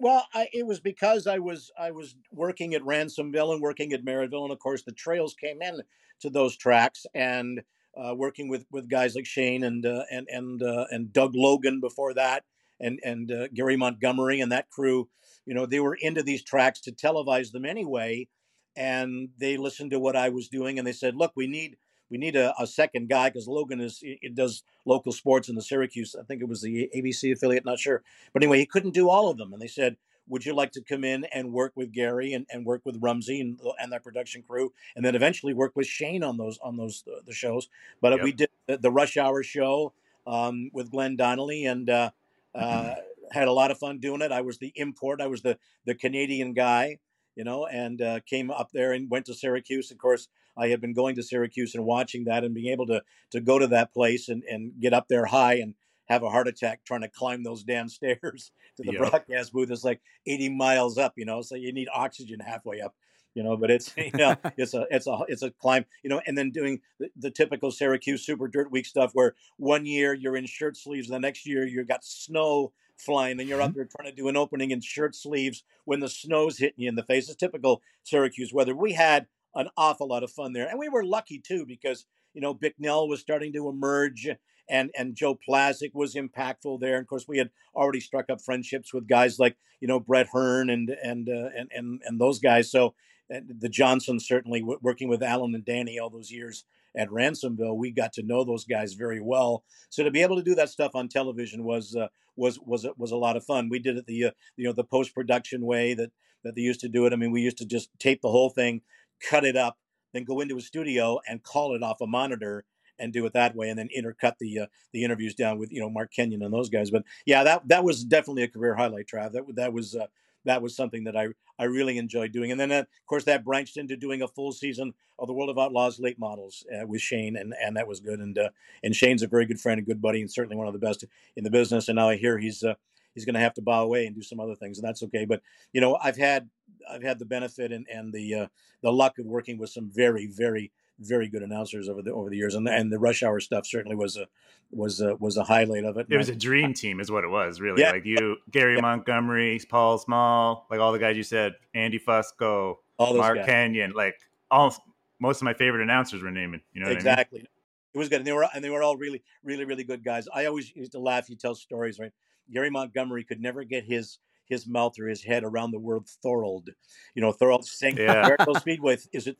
Well, 0.00 0.26
I, 0.34 0.48
it 0.52 0.66
was 0.66 0.80
because 0.80 1.26
I 1.26 1.38
was 1.38 1.70
I 1.78 1.90
was 1.90 2.16
working 2.32 2.74
at 2.74 2.82
Ransomville 2.82 3.52
and 3.52 3.60
working 3.62 3.92
at 3.92 4.04
Merrittville, 4.04 4.42
and 4.44 4.52
of 4.52 4.58
course 4.58 4.82
the 4.82 4.92
trails 4.92 5.34
came 5.34 5.62
in 5.62 5.80
to 6.20 6.30
those 6.30 6.56
tracks, 6.56 7.06
and 7.14 7.62
uh, 7.96 8.14
working 8.14 8.48
with, 8.48 8.66
with 8.70 8.88
guys 8.88 9.14
like 9.14 9.26
Shane 9.26 9.62
and 9.64 9.84
uh, 9.84 10.04
and 10.10 10.26
and 10.30 10.62
uh, 10.62 10.86
and 10.90 11.12
Doug 11.12 11.34
Logan 11.34 11.80
before 11.80 12.14
that, 12.14 12.44
and 12.78 13.00
and 13.04 13.30
uh, 13.30 13.48
Gary 13.48 13.76
Montgomery 13.76 14.40
and 14.40 14.52
that 14.52 14.70
crew, 14.70 15.08
you 15.46 15.54
know, 15.54 15.66
they 15.66 15.80
were 15.80 15.94
into 15.94 16.22
these 16.22 16.42
tracks 16.42 16.80
to 16.82 16.92
televise 16.92 17.52
them 17.52 17.64
anyway, 17.64 18.28
and 18.76 19.30
they 19.38 19.56
listened 19.56 19.90
to 19.92 19.98
what 20.00 20.16
I 20.16 20.28
was 20.28 20.48
doing, 20.48 20.78
and 20.78 20.86
they 20.86 20.92
said, 20.92 21.16
"Look, 21.16 21.32
we 21.36 21.46
need." 21.46 21.76
We 22.12 22.18
need 22.18 22.34
a, 22.34 22.52
a 22.60 22.66
second 22.66 23.08
guy 23.08 23.28
because 23.28 23.46
Logan 23.46 23.80
is 23.80 24.00
it 24.02 24.34
does 24.34 24.64
local 24.84 25.12
sports 25.12 25.48
in 25.48 25.54
the 25.54 25.62
Syracuse. 25.62 26.16
I 26.18 26.24
think 26.24 26.42
it 26.42 26.48
was 26.48 26.60
the 26.60 26.90
ABC 26.92 27.30
affiliate, 27.30 27.64
not 27.64 27.78
sure. 27.78 28.02
But 28.32 28.42
anyway, 28.42 28.58
he 28.58 28.66
couldn't 28.66 28.94
do 28.94 29.08
all 29.08 29.30
of 29.30 29.38
them. 29.38 29.52
And 29.52 29.62
they 29.62 29.68
said, 29.68 29.96
Would 30.30 30.46
you 30.46 30.54
like 30.54 30.72
to 30.72 30.82
come 30.82 31.04
in 31.04 31.24
and 31.24 31.52
work 31.52 31.72
with 31.74 31.92
Gary 31.92 32.32
and, 32.32 32.46
and 32.50 32.64
work 32.64 32.82
with 32.84 32.96
Rumsey 33.00 33.40
and, 33.40 33.60
and 33.78 33.92
that 33.92 34.02
production 34.02 34.42
crew? 34.42 34.72
And 34.96 35.04
then 35.04 35.14
eventually 35.14 35.52
work 35.52 35.72
with 35.74 35.86
Shane 35.86 36.22
on 36.22 36.38
those 36.38 36.58
on 36.62 36.76
those 36.76 37.04
uh, 37.06 37.20
the 37.26 37.34
shows. 37.34 37.68
But 38.00 38.12
uh, 38.12 38.16
Yep. 38.16 38.24
we 38.24 38.32
did 38.32 38.50
the, 38.66 38.78
the 38.78 38.90
Rush 38.90 39.16
Hour 39.16 39.42
show 39.42 39.92
um, 40.26 40.70
with 40.72 40.90
Glenn 40.90 41.16
Donnelly 41.16 41.64
and 41.64 41.90
uh, 41.90 42.10
uh, 42.54 42.94
had 43.32 43.48
a 43.48 43.52
lot 43.52 43.70
of 43.70 43.78
fun 43.78 43.98
doing 43.98 44.22
it. 44.22 44.32
I 44.32 44.40
was 44.40 44.58
the 44.58 44.72
import, 44.76 45.20
I 45.20 45.26
was 45.26 45.42
the, 45.42 45.58
the 45.84 45.94
Canadian 45.94 46.52
guy, 46.52 46.98
you 47.36 47.44
know, 47.44 47.66
and 47.66 48.00
uh, 48.02 48.20
came 48.26 48.50
up 48.50 48.70
there 48.72 48.92
and 48.92 49.10
went 49.10 49.26
to 49.26 49.34
Syracuse. 49.34 49.90
Of 49.90 49.98
course, 49.98 50.28
I 50.56 50.68
had 50.68 50.80
been 50.80 50.92
going 50.92 51.14
to 51.16 51.22
Syracuse 51.22 51.74
and 51.74 51.84
watching 51.84 52.24
that 52.24 52.44
and 52.44 52.54
being 52.54 52.72
able 52.72 52.86
to 52.86 53.02
to 53.30 53.40
go 53.40 53.58
to 53.58 53.66
that 53.68 53.92
place 53.92 54.28
and, 54.28 54.42
and 54.44 54.72
get 54.80 54.92
up 54.92 55.08
there 55.08 55.26
high 55.26 55.54
and 55.54 55.74
have 56.10 56.22
a 56.22 56.28
heart 56.28 56.48
attack 56.48 56.84
trying 56.84 57.00
to 57.02 57.08
climb 57.08 57.42
those 57.42 57.62
damn 57.62 57.88
stairs 57.98 58.52
to 58.76 58.82
the 58.82 58.92
Yep. 58.92 59.10
broadcast 59.10 59.52
booth. 59.52 59.70
It's 59.70 59.84
like 59.84 60.00
80 60.26 60.50
miles 60.50 60.98
up, 60.98 61.14
you 61.16 61.24
know, 61.24 61.40
so 61.40 61.54
you 61.54 61.72
need 61.72 61.88
oxygen 61.94 62.40
halfway 62.40 62.80
up, 62.80 62.94
you 63.34 63.42
know, 63.42 63.56
but 63.56 63.70
it's, 63.70 63.94
you 63.96 64.10
know, 64.14 64.36
it's 64.58 64.74
a, 64.74 64.86
it's 64.90 65.06
a, 65.06 65.18
it's 65.28 65.42
a 65.42 65.50
climb, 65.50 65.84
you 66.02 66.10
know, 66.10 66.20
and 66.26 66.36
then 66.36 66.50
doing 66.50 66.80
the, 66.98 67.08
the 67.16 67.30
typical 67.30 67.70
Syracuse 67.70 68.26
Super 68.26 68.48
Dirt 68.48 68.70
Week 68.70 68.86
stuff 68.86 69.12
where 69.14 69.34
one 69.56 69.86
year 69.86 70.12
you're 70.12 70.36
in 70.36 70.46
shirt 70.46 70.76
sleeves, 70.76 71.08
the 71.08 71.18
next 71.18 71.46
year 71.46 71.66
you've 71.66 71.88
got 71.88 72.04
snow 72.04 72.72
flying, 73.00 73.40
and 73.40 73.48
you're 73.48 73.62
up 73.62 73.70
mm-hmm. 73.70 73.78
there 73.78 73.88
trying 73.96 74.10
to 74.10 74.16
do 74.16 74.28
an 74.28 74.36
opening 74.36 74.72
in 74.72 74.80
shirt 74.80 75.14
sleeves 75.14 75.64
when 75.84 76.00
the 76.00 76.08
snow's 76.08 76.58
hitting 76.58 76.80
you 76.80 76.88
in 76.88 76.96
the 76.96 77.02
face. 77.02 77.28
It's 77.28 77.36
typical 77.36 77.82
Syracuse 78.02 78.52
weather. 78.52 78.74
We 78.74 78.92
had 78.92 79.26
an 79.54 79.68
awful 79.76 80.08
lot 80.08 80.22
of 80.22 80.30
fun 80.30 80.52
there, 80.52 80.68
and 80.68 80.78
we 80.78 80.88
were 80.88 81.04
lucky 81.04 81.38
too 81.38 81.64
because 81.66 82.06
you 82.34 82.40
know 82.40 82.54
Bicknell 82.54 83.08
was 83.08 83.20
starting 83.20 83.52
to 83.54 83.68
emerge, 83.68 84.28
and 84.70 84.90
and 84.96 85.14
Joe 85.14 85.36
Plazik 85.36 85.94
was 85.94 86.14
impactful 86.14 86.80
there. 86.80 86.96
And 86.96 87.02
of 87.02 87.08
course, 87.08 87.26
we 87.28 87.38
had 87.38 87.50
already 87.74 88.00
struck 88.00 88.30
up 88.30 88.40
friendships 88.40 88.94
with 88.94 89.08
guys 89.08 89.38
like 89.38 89.56
you 89.80 89.88
know 89.88 90.00
Brett 90.00 90.28
Hearn 90.32 90.70
and 90.70 90.90
and 90.90 91.28
uh, 91.28 91.50
and, 91.56 91.70
and 91.72 92.00
and 92.04 92.20
those 92.20 92.38
guys. 92.38 92.70
So 92.70 92.94
the 93.28 93.68
Johnsons 93.68 94.26
certainly 94.26 94.62
working 94.62 95.08
with 95.08 95.22
Alan 95.22 95.54
and 95.54 95.64
Danny 95.64 95.98
all 95.98 96.10
those 96.10 96.32
years 96.32 96.64
at 96.96 97.08
Ransomville, 97.08 97.76
we 97.76 97.92
got 97.92 98.12
to 98.14 98.22
know 98.24 98.42
those 98.42 98.64
guys 98.64 98.94
very 98.94 99.20
well. 99.20 99.62
So 99.90 100.02
to 100.02 100.10
be 100.10 100.22
able 100.22 100.36
to 100.36 100.42
do 100.42 100.56
that 100.56 100.70
stuff 100.70 100.96
on 100.96 101.08
television 101.08 101.64
was 101.64 101.94
uh, 101.94 102.08
was 102.36 102.58
was 102.60 102.86
was 102.96 103.12
a 103.12 103.16
lot 103.16 103.36
of 103.36 103.44
fun. 103.44 103.68
We 103.68 103.78
did 103.78 103.96
it 103.96 104.06
the 104.06 104.26
uh, 104.26 104.30
you 104.56 104.66
know 104.66 104.72
the 104.72 104.84
post 104.84 105.14
production 105.14 105.64
way 105.64 105.94
that 105.94 106.10
that 106.42 106.54
they 106.54 106.62
used 106.62 106.80
to 106.80 106.88
do 106.88 107.06
it. 107.06 107.12
I 107.12 107.16
mean, 107.16 107.30
we 107.30 107.42
used 107.42 107.58
to 107.58 107.66
just 107.66 107.90
tape 107.98 108.22
the 108.22 108.30
whole 108.30 108.50
thing, 108.50 108.82
cut 109.28 109.44
it 109.44 109.56
up, 109.56 109.78
then 110.12 110.24
go 110.24 110.40
into 110.40 110.56
a 110.56 110.62
studio 110.62 111.20
and 111.28 111.42
call 111.42 111.74
it 111.74 111.82
off 111.82 112.00
a 112.00 112.06
monitor 112.06 112.64
and 113.00 113.12
do 113.12 113.24
it 113.26 113.32
that 113.32 113.56
way, 113.56 113.68
and 113.68 113.78
then 113.78 113.88
intercut 113.96 114.34
the 114.38 114.60
uh, 114.60 114.66
the 114.92 115.04
interviews 115.04 115.34
down 115.34 115.58
with 115.58 115.72
you 115.72 115.80
know 115.80 115.90
Mark 115.90 116.12
Kenyon 116.12 116.42
and 116.42 116.52
those 116.52 116.68
guys. 116.68 116.90
But 116.90 117.04
yeah, 117.26 117.44
that 117.44 117.68
that 117.68 117.84
was 117.84 118.04
definitely 118.04 118.42
a 118.42 118.48
career 118.48 118.74
highlight, 118.74 119.06
Trav. 119.06 119.32
That 119.32 119.44
that 119.56 119.72
was 119.72 119.94
uh, 119.94 120.06
that 120.44 120.62
was 120.62 120.74
something 120.76 121.04
that 121.04 121.16
I 121.16 121.28
I 121.58 121.64
really 121.64 121.98
enjoyed 121.98 122.32
doing. 122.32 122.50
And 122.50 122.60
then 122.60 122.72
uh, 122.72 122.80
of 122.80 123.06
course 123.06 123.24
that 123.24 123.44
branched 123.44 123.76
into 123.76 123.96
doing 123.96 124.22
a 124.22 124.28
full 124.28 124.52
season 124.52 124.94
of 125.18 125.26
the 125.26 125.34
World 125.34 125.50
of 125.50 125.58
Outlaws 125.58 126.00
late 126.00 126.18
models 126.18 126.64
uh, 126.74 126.86
with 126.86 127.00
Shane, 127.00 127.36
and 127.36 127.54
and 127.62 127.76
that 127.76 127.88
was 127.88 128.00
good. 128.00 128.20
And 128.20 128.36
uh, 128.38 128.50
and 128.82 128.94
Shane's 128.94 129.22
a 129.22 129.28
very 129.28 129.46
good 129.46 129.60
friend, 129.60 129.78
a 129.78 129.82
good 129.82 130.00
buddy, 130.00 130.20
and 130.20 130.30
certainly 130.30 130.56
one 130.56 130.66
of 130.66 130.72
the 130.72 130.78
best 130.78 131.04
in 131.36 131.44
the 131.44 131.50
business. 131.50 131.88
And 131.88 131.96
now 131.96 132.08
I 132.08 132.16
hear 132.16 132.38
he's 132.38 132.62
uh, 132.62 132.74
he's 133.14 133.24
going 133.24 133.34
to 133.34 133.40
have 133.40 133.54
to 133.54 133.62
bow 133.62 133.82
away 133.82 134.06
and 134.06 134.14
do 134.14 134.22
some 134.22 134.40
other 134.40 134.54
things, 134.54 134.78
and 134.78 134.86
that's 134.86 135.02
okay. 135.04 135.24
But 135.24 135.42
you 135.72 135.80
know, 135.80 135.96
I've 136.02 136.16
had 136.16 136.48
I've 136.90 137.02
had 137.02 137.18
the 137.18 137.26
benefit 137.26 137.72
and 137.72 137.86
and 137.92 138.12
the 138.12 138.34
uh, 138.34 138.46
the 138.82 138.92
luck 138.92 139.18
of 139.18 139.26
working 139.26 139.58
with 139.58 139.70
some 139.70 139.90
very 139.92 140.26
very 140.26 140.72
very 141.00 141.28
good 141.28 141.42
announcers 141.42 141.88
over 141.88 142.02
the 142.02 142.12
over 142.12 142.30
the 142.30 142.36
years, 142.36 142.54
and 142.54 142.66
the, 142.66 142.72
and 142.72 142.92
the 142.92 142.98
rush 142.98 143.22
hour 143.22 143.40
stuff 143.40 143.66
certainly 143.66 143.96
was 143.96 144.16
a 144.16 144.26
was 144.70 145.00
a 145.00 145.16
was 145.16 145.36
a 145.36 145.44
highlight 145.44 145.84
of 145.84 145.96
it. 145.96 146.06
It 146.10 146.16
was 146.16 146.28
a 146.28 146.34
dream 146.34 146.74
team, 146.74 147.00
is 147.00 147.10
what 147.10 147.24
it 147.24 147.28
was, 147.28 147.60
really. 147.60 147.82
Yeah. 147.82 147.92
Like 147.92 148.04
you, 148.04 148.36
Gary 148.50 148.76
yeah. 148.76 148.82
Montgomery, 148.82 149.60
Paul 149.68 149.98
Small, 149.98 150.66
like 150.70 150.80
all 150.80 150.92
the 150.92 150.98
guys 150.98 151.16
you 151.16 151.22
said, 151.22 151.54
Andy 151.74 151.98
Fusco, 151.98 152.76
Mark 152.98 153.38
guys. 153.38 153.46
Kenyon, 153.46 153.92
like 153.92 154.14
all 154.50 154.74
most 155.18 155.38
of 155.38 155.44
my 155.44 155.54
favorite 155.54 155.82
announcers 155.82 156.22
were 156.22 156.30
naming. 156.30 156.60
You 156.72 156.84
know 156.84 156.90
exactly. 156.90 157.40
I 157.40 157.42
mean? 157.42 157.48
It 157.92 157.98
was 157.98 158.08
good, 158.08 158.18
and 158.18 158.26
they 158.26 158.32
were 158.32 158.46
and 158.54 158.62
they 158.62 158.70
were 158.70 158.82
all 158.82 158.96
really 158.96 159.22
really 159.42 159.64
really 159.64 159.84
good 159.84 160.04
guys. 160.04 160.28
I 160.32 160.46
always 160.46 160.74
used 160.76 160.92
to 160.92 161.00
laugh. 161.00 161.28
You 161.28 161.36
tell 161.36 161.54
stories, 161.54 161.98
right? 161.98 162.12
Gary 162.52 162.70
Montgomery 162.70 163.24
could 163.24 163.40
never 163.40 163.64
get 163.64 163.84
his 163.84 164.18
his 164.50 164.66
mouth 164.66 164.98
or 164.98 165.06
his 165.06 165.22
head 165.22 165.44
around 165.44 165.70
the 165.70 165.78
word 165.78 166.06
Thorold. 166.22 166.68
You 167.14 167.22
know, 167.22 167.32
Thorold 167.32 167.64
saying 167.64 167.96
yeah. 167.96 168.36
Speedway. 168.58 168.98
Is 169.12 169.26
it 169.26 169.38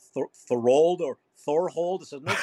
Thorold 0.48 1.00
or 1.00 1.18
Thorhold. 1.46 2.03
It 2.03 2.22
no, 2.22 2.35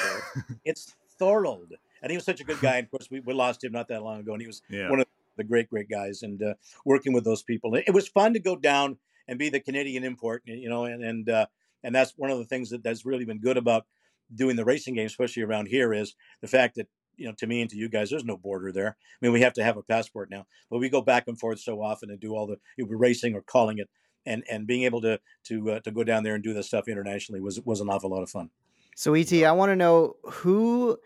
it's 0.64 0.94
Thorold. 1.18 1.72
And 2.02 2.10
he 2.10 2.16
was 2.16 2.24
such 2.24 2.40
a 2.40 2.44
good 2.44 2.60
guy. 2.60 2.76
And 2.76 2.84
of 2.84 2.90
course, 2.90 3.08
we, 3.10 3.20
we 3.20 3.34
lost 3.34 3.64
him 3.64 3.72
not 3.72 3.88
that 3.88 4.02
long 4.02 4.20
ago. 4.20 4.32
And 4.32 4.40
he 4.40 4.46
was 4.46 4.62
yeah. 4.70 4.88
one 4.88 5.00
of 5.00 5.06
the 5.36 5.44
great, 5.44 5.68
great 5.68 5.88
guys. 5.88 6.22
And 6.22 6.42
uh, 6.42 6.54
working 6.84 7.12
with 7.12 7.24
those 7.24 7.42
people, 7.42 7.74
it 7.74 7.92
was 7.92 8.08
fun 8.08 8.34
to 8.34 8.40
go 8.40 8.56
down 8.56 8.98
and 9.26 9.38
be 9.38 9.48
the 9.48 9.60
Canadian 9.60 10.04
import. 10.04 10.42
You 10.44 10.68
know, 10.68 10.84
and 10.84 11.02
and 11.02 11.28
uh, 11.28 11.46
and 11.82 11.94
that's 11.94 12.14
one 12.16 12.30
of 12.30 12.38
the 12.38 12.44
things 12.44 12.70
that 12.70 12.82
that's 12.82 13.04
really 13.04 13.24
been 13.24 13.40
good 13.40 13.56
about 13.56 13.86
doing 14.34 14.56
the 14.56 14.64
racing 14.64 14.94
game, 14.94 15.06
especially 15.06 15.42
around 15.42 15.66
here, 15.66 15.92
is 15.92 16.14
the 16.40 16.48
fact 16.48 16.76
that 16.76 16.88
you 17.16 17.26
know, 17.26 17.34
to 17.38 17.46
me 17.46 17.60
and 17.60 17.70
to 17.70 17.76
you 17.76 17.88
guys, 17.88 18.10
there's 18.10 18.24
no 18.24 18.36
border 18.36 18.72
there. 18.72 18.96
I 18.96 19.16
mean, 19.20 19.32
we 19.32 19.40
have 19.40 19.52
to 19.54 19.64
have 19.64 19.76
a 19.76 19.82
passport 19.82 20.30
now, 20.30 20.46
but 20.70 20.78
we 20.78 20.88
go 20.88 21.02
back 21.02 21.24
and 21.26 21.38
forth 21.38 21.58
so 21.58 21.82
often 21.82 22.10
and 22.10 22.20
do 22.20 22.34
all 22.34 22.46
the 22.46 22.58
racing 22.78 23.34
or 23.34 23.42
calling 23.42 23.78
it, 23.78 23.88
and 24.24 24.44
and 24.50 24.66
being 24.66 24.84
able 24.84 25.00
to 25.02 25.20
to 25.44 25.72
uh, 25.72 25.80
to 25.80 25.90
go 25.90 26.04
down 26.04 26.22
there 26.22 26.34
and 26.34 26.44
do 26.44 26.54
this 26.54 26.68
stuff 26.68 26.88
internationally 26.88 27.40
was 27.40 27.60
was 27.60 27.80
an 27.80 27.90
awful 27.90 28.10
lot 28.10 28.22
of 28.22 28.30
fun. 28.30 28.50
So, 28.98 29.14
ET, 29.14 29.32
I 29.32 29.52
want 29.52 29.70
to 29.70 29.76
know 29.76 30.16
who, 30.24 30.98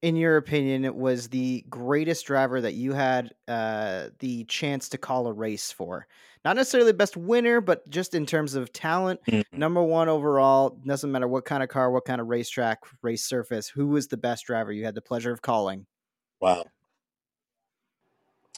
in 0.00 0.14
your 0.14 0.36
opinion, 0.36 0.96
was 0.96 1.28
the 1.28 1.64
greatest 1.68 2.24
driver 2.24 2.60
that 2.60 2.74
you 2.74 2.92
had 2.92 3.34
uh, 3.48 4.10
the 4.20 4.44
chance 4.44 4.88
to 4.90 4.98
call 4.98 5.26
a 5.26 5.32
race 5.32 5.72
for? 5.72 6.06
Not 6.44 6.54
necessarily 6.54 6.92
the 6.92 6.96
best 6.96 7.16
winner, 7.16 7.60
but 7.60 7.90
just 7.90 8.14
in 8.14 8.26
terms 8.26 8.54
of 8.54 8.72
talent, 8.72 9.18
mm-hmm. 9.26 9.58
number 9.58 9.82
one 9.82 10.08
overall. 10.08 10.78
Doesn't 10.86 11.10
matter 11.10 11.26
what 11.26 11.44
kind 11.44 11.64
of 11.64 11.68
car, 11.68 11.90
what 11.90 12.04
kind 12.04 12.20
of 12.20 12.28
racetrack, 12.28 12.78
race 13.02 13.24
surface. 13.24 13.68
Who 13.68 13.88
was 13.88 14.06
the 14.06 14.16
best 14.16 14.46
driver 14.46 14.70
you 14.70 14.84
had 14.84 14.94
the 14.94 15.02
pleasure 15.02 15.32
of 15.32 15.42
calling? 15.42 15.86
Wow. 16.38 16.66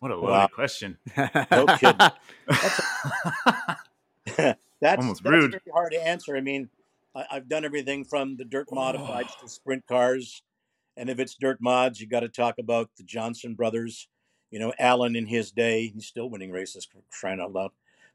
What 0.01 0.11
a 0.11 0.15
loaded 0.15 0.31
wow. 0.31 0.47
question. 0.49 0.99
no 1.17 1.65
kidding. 1.79 1.97
That's, 2.49 2.81
that's, 4.85 5.01
Almost 5.01 5.23
that's 5.23 5.33
rude. 5.33 5.53
very 5.53 5.73
hard 5.73 5.93
to 5.93 6.07
answer. 6.07 6.37
I 6.37 6.43
mean, 6.43 6.69
I, 7.15 7.27
have 7.31 7.49
done 7.49 7.65
everything 7.65 8.05
from 8.05 8.37
the 8.37 8.45
dirt 8.45 8.69
modifieds 8.69 9.33
oh. 9.39 9.43
to 9.43 9.49
sprint 9.49 9.87
cars. 9.87 10.43
And 10.97 11.09
if 11.09 11.19
it's 11.19 11.35
dirt 11.35 11.61
mods, 11.61 12.01
you 12.01 12.07
got 12.07 12.21
to 12.21 12.29
talk 12.29 12.57
about 12.59 12.91
the 12.97 13.05
Johnson 13.05 13.55
brothers. 13.55 14.09
You 14.51 14.59
know, 14.59 14.73
Alan 14.79 15.17
in 15.17 15.27
his 15.27 15.51
day, 15.51 15.93
he's 15.95 16.07
still 16.07 16.31
winning 16.31 16.53
races, 16.53 16.89
crying 17.11 17.41
out 17.41 17.53
loud. 17.53 17.71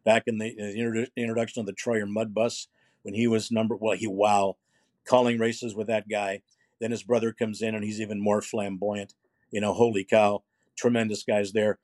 Back 0.05 0.23
in 0.27 0.37
the, 0.37 0.55
the 0.55 1.07
introduction 1.17 1.59
of 1.59 1.65
the 1.65 1.73
Troyer 1.73 2.07
Mud 2.07 2.33
Bus, 2.33 2.67
when 3.03 3.13
he 3.13 3.27
was 3.27 3.51
number, 3.51 3.75
well, 3.75 3.97
he, 3.97 4.07
wow, 4.07 4.55
calling 5.05 5.39
races 5.39 5.75
with 5.75 5.87
that 5.87 6.07
guy. 6.07 6.41
Then 6.79 6.91
his 6.91 7.03
brother 7.03 7.33
comes 7.33 7.61
in 7.61 7.75
and 7.75 7.83
he's 7.83 7.99
even 7.99 8.21
more 8.21 8.41
flamboyant. 8.41 9.13
You 9.51 9.59
know, 9.59 9.73
holy 9.73 10.05
cow, 10.05 10.43
tremendous 10.77 11.23
guys 11.23 11.51
there. 11.51 11.79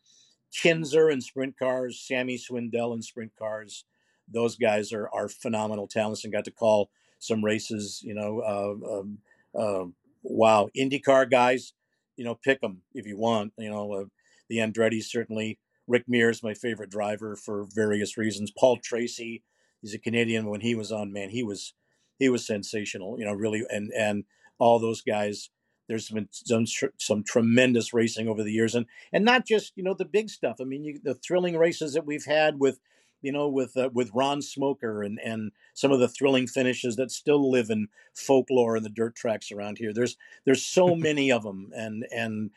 Kinser 0.54 1.12
in 1.12 1.20
sprint 1.20 1.58
cars, 1.58 2.00
Sammy 2.00 2.38
Swindell 2.38 2.94
in 2.94 3.02
sprint 3.02 3.34
cars. 3.38 3.84
Those 4.32 4.56
guys 4.56 4.94
are, 4.94 5.10
are 5.14 5.28
phenomenal 5.28 5.88
talents 5.88 6.24
and 6.24 6.32
got 6.32 6.46
to 6.46 6.52
call 6.52 6.90
some 7.26 7.44
races. 7.44 8.02
You 8.04 8.14
know, 8.14 8.40
uh, 8.42 9.60
um, 9.60 9.96
wow, 10.24 10.70
IndyCar 10.78 11.30
guys, 11.30 11.74
you 12.16 12.26
know, 12.26 12.36
pick 12.36 12.62
them 12.62 12.82
if 12.94 13.06
you 13.06 13.18
want. 13.18 13.54
You 13.58 13.70
know, 13.70 13.94
uh, 13.94 14.06
the 14.50 14.58
Andretti 14.58 15.04
certainly. 15.04 15.60
Rick 15.88 16.06
Mears 16.08 16.42
my 16.42 16.54
favorite 16.54 16.90
driver 16.90 17.36
for 17.36 17.68
various 17.74 18.18
reasons. 18.18 18.52
Paul 18.58 18.78
Tracy, 18.78 19.44
he's 19.82 19.94
a 19.94 20.00
Canadian. 20.00 20.48
When 20.48 20.62
he 20.62 20.76
was 20.76 20.92
on, 20.92 21.14
man, 21.14 21.30
he 21.30 21.44
was 21.44 21.74
he 22.18 22.30
was 22.30 22.46
sensational. 22.46 23.20
You 23.20 23.26
know, 23.26 23.34
really, 23.34 23.64
and 23.70 23.92
and 23.98 24.24
all 24.60 24.80
those 24.80 25.02
guys. 25.02 25.50
There's 25.88 26.10
been 26.10 26.30
some 26.32 26.66
some 26.98 27.24
tremendous 27.24 27.94
racing 27.94 28.28
over 28.28 28.42
the 28.42 28.52
years, 28.52 28.74
and 28.74 28.88
and 29.14 29.24
not 29.24 29.46
just 29.46 29.74
you 29.76 29.84
know 29.84 29.94
the 29.94 30.06
big 30.06 30.32
stuff. 30.32 30.58
I 30.60 30.64
mean, 30.64 30.84
you, 30.84 31.00
the 31.04 31.14
thrilling 31.14 31.56
races 31.56 31.94
that 31.94 32.08
we've 32.08 32.26
had 32.26 32.60
with 32.60 32.80
you 33.26 33.32
know, 33.32 33.48
with 33.48 33.76
uh, 33.76 33.90
with 33.92 34.12
Ron 34.14 34.44
Smoker 34.44 35.02
and 35.02 35.20
and 35.20 35.52
some 35.74 35.92
of 35.92 36.00
the 36.00 36.08
thrilling 36.08 36.46
finishes 36.46 36.96
that 36.98 37.10
still 37.10 37.50
live 37.50 37.72
in 37.72 37.88
folklore 38.14 38.76
and 38.76 38.86
the 38.86 38.90
dirt 38.90 39.16
tracks 39.16 39.52
around 39.52 39.80
here. 39.80 39.92
There's 39.92 40.16
there's 40.46 40.64
so 40.64 40.96
many 41.08 41.32
of 41.32 41.42
them, 41.42 41.72
and 41.76 42.06
and 42.16 42.52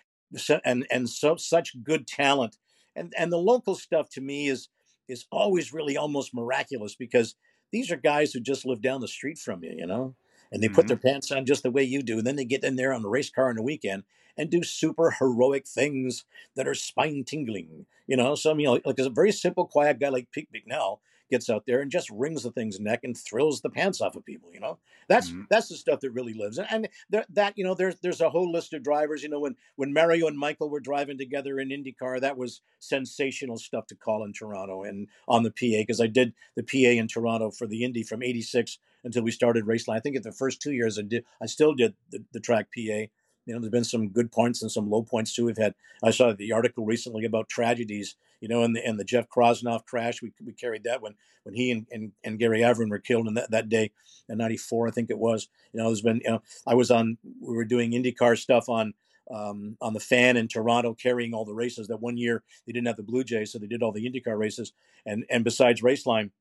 and 0.62 0.86
and 0.90 1.08
so 1.08 1.36
such 1.36 1.82
good 1.82 2.06
talent, 2.06 2.58
and 2.94 3.14
and 3.16 3.32
the 3.32 3.38
local 3.38 3.74
stuff 3.74 4.10
to 4.10 4.20
me 4.20 4.48
is 4.48 4.68
is 5.08 5.24
always 5.32 5.72
really 5.72 5.96
almost 5.96 6.34
miraculous 6.34 6.94
because 6.94 7.34
these 7.72 7.90
are 7.90 7.96
guys 7.96 8.34
who 8.34 8.40
just 8.40 8.66
live 8.66 8.82
down 8.82 9.00
the 9.00 9.08
street 9.08 9.38
from 9.38 9.64
you, 9.64 9.72
you 9.74 9.86
know, 9.86 10.16
and 10.50 10.62
they 10.62 10.66
mm-hmm. 10.66 10.74
put 10.74 10.88
their 10.88 10.96
pants 10.96 11.30
on 11.30 11.46
just 11.46 11.62
the 11.62 11.70
way 11.70 11.82
you 11.82 12.02
do, 12.02 12.18
and 12.18 12.26
then 12.26 12.36
they 12.36 12.44
get 12.44 12.64
in 12.64 12.76
there 12.76 12.92
on 12.92 13.02
the 13.02 13.08
race 13.08 13.30
car 13.30 13.48
on 13.48 13.56
the 13.56 13.62
weekend 13.62 14.04
and 14.36 14.50
do 14.50 14.62
super 14.62 15.10
heroic 15.18 15.66
things 15.66 16.24
that 16.54 16.68
are 16.68 16.74
spine 16.74 17.24
tingling. 17.24 17.86
You 18.06 18.16
know, 18.16 18.34
some, 18.34 18.60
you 18.60 18.66
know, 18.66 18.80
like 18.84 18.98
a 18.98 19.10
very 19.10 19.32
simple, 19.32 19.66
quiet 19.66 19.98
guy 19.98 20.08
like 20.08 20.30
Pete 20.30 20.48
McNell 20.54 21.00
gets 21.30 21.50
out 21.50 21.64
there 21.66 21.80
and 21.80 21.90
just 21.90 22.10
wrings 22.10 22.42
the 22.42 22.50
thing's 22.50 22.80
neck 22.80 23.00
and 23.04 23.16
thrills 23.16 23.60
the 23.60 23.70
pants 23.70 24.00
off 24.00 24.16
of 24.16 24.24
people. 24.24 24.50
You 24.52 24.60
know, 24.60 24.78
that's 25.08 25.30
mm-hmm. 25.30 25.42
that's 25.50 25.68
the 25.68 25.76
stuff 25.76 26.00
that 26.00 26.10
really 26.10 26.34
lives. 26.34 26.58
And, 26.58 26.68
and 26.70 26.88
there, 27.10 27.24
that 27.30 27.54
you 27.56 27.64
know, 27.64 27.74
there's 27.74 27.96
there's 28.00 28.20
a 28.20 28.30
whole 28.30 28.50
list 28.50 28.72
of 28.74 28.82
drivers. 28.82 29.22
You 29.22 29.28
know, 29.28 29.40
when 29.40 29.56
when 29.76 29.92
Mario 29.92 30.26
and 30.26 30.38
Michael 30.38 30.70
were 30.70 30.80
driving 30.80 31.18
together 31.18 31.58
in 31.58 31.68
IndyCar, 31.68 32.20
that 32.20 32.36
was 32.36 32.60
sensational 32.78 33.58
stuff 33.58 33.86
to 33.88 33.94
call 33.94 34.24
in 34.24 34.32
Toronto 34.32 34.82
and 34.82 35.08
on 35.26 35.42
the 35.42 35.50
PA 35.50 35.80
because 35.80 36.00
I 36.00 36.06
did 36.06 36.34
the 36.56 36.62
PA 36.62 37.00
in 37.00 37.08
Toronto 37.08 37.50
for 37.50 37.66
the 37.66 37.84
Indy 37.84 38.02
from 38.02 38.22
'86 38.22 38.78
until 39.04 39.22
we 39.22 39.30
started 39.30 39.64
Raceline. 39.64 39.96
I 39.96 40.00
think 40.00 40.16
in 40.16 40.22
the 40.22 40.32
first 40.32 40.60
two 40.60 40.72
years 40.72 40.98
I 40.98 41.02
did, 41.02 41.24
I 41.40 41.46
still 41.46 41.74
did 41.74 41.94
the, 42.10 42.24
the 42.32 42.40
track 42.40 42.68
PA 42.74 43.06
you 43.48 43.54
know, 43.54 43.60
there's 43.60 43.70
been 43.70 43.82
some 43.82 44.10
good 44.10 44.30
points 44.30 44.60
and 44.60 44.70
some 44.70 44.90
low 44.90 45.02
points 45.02 45.32
too. 45.32 45.46
We've 45.46 45.56
had 45.56 45.74
I 46.04 46.10
saw 46.10 46.34
the 46.34 46.52
article 46.52 46.84
recently 46.84 47.24
about 47.24 47.48
tragedies, 47.48 48.14
you 48.42 48.48
know, 48.48 48.62
and 48.62 48.76
the 48.76 48.84
and 48.84 49.00
the 49.00 49.04
Jeff 49.04 49.26
Krosnoff 49.26 49.86
crash. 49.86 50.20
We, 50.20 50.32
we 50.44 50.52
carried 50.52 50.84
that 50.84 51.00
when 51.00 51.14
when 51.44 51.54
he 51.54 51.70
and, 51.70 51.86
and, 51.90 52.12
and 52.22 52.38
Gary 52.38 52.60
Avrin 52.60 52.90
were 52.90 52.98
killed 52.98 53.26
in 53.26 53.34
that, 53.34 53.50
that 53.50 53.70
day 53.70 53.90
in 54.28 54.36
'94, 54.36 54.88
I 54.88 54.90
think 54.90 55.08
it 55.08 55.18
was. 55.18 55.48
You 55.72 55.80
know, 55.80 55.86
there's 55.86 56.02
been 56.02 56.20
you 56.22 56.30
know 56.30 56.42
I 56.66 56.74
was 56.74 56.90
on 56.90 57.16
we 57.40 57.56
were 57.56 57.64
doing 57.64 57.92
IndyCar 57.92 58.36
stuff 58.36 58.68
on 58.68 58.92
um, 59.34 59.78
on 59.80 59.94
the 59.94 60.00
fan 60.00 60.36
in 60.36 60.46
Toronto, 60.46 60.92
carrying 60.92 61.32
all 61.32 61.46
the 61.46 61.54
races. 61.54 61.88
That 61.88 62.02
one 62.02 62.18
year 62.18 62.42
they 62.66 62.74
didn't 62.74 62.86
have 62.86 62.96
the 62.96 63.02
Blue 63.02 63.24
Jays, 63.24 63.50
so 63.50 63.58
they 63.58 63.66
did 63.66 63.82
all 63.82 63.92
the 63.92 64.06
IndyCar 64.06 64.38
races. 64.38 64.74
And 65.06 65.24
and 65.30 65.42
besides 65.42 65.80
Raceline, 65.80 66.32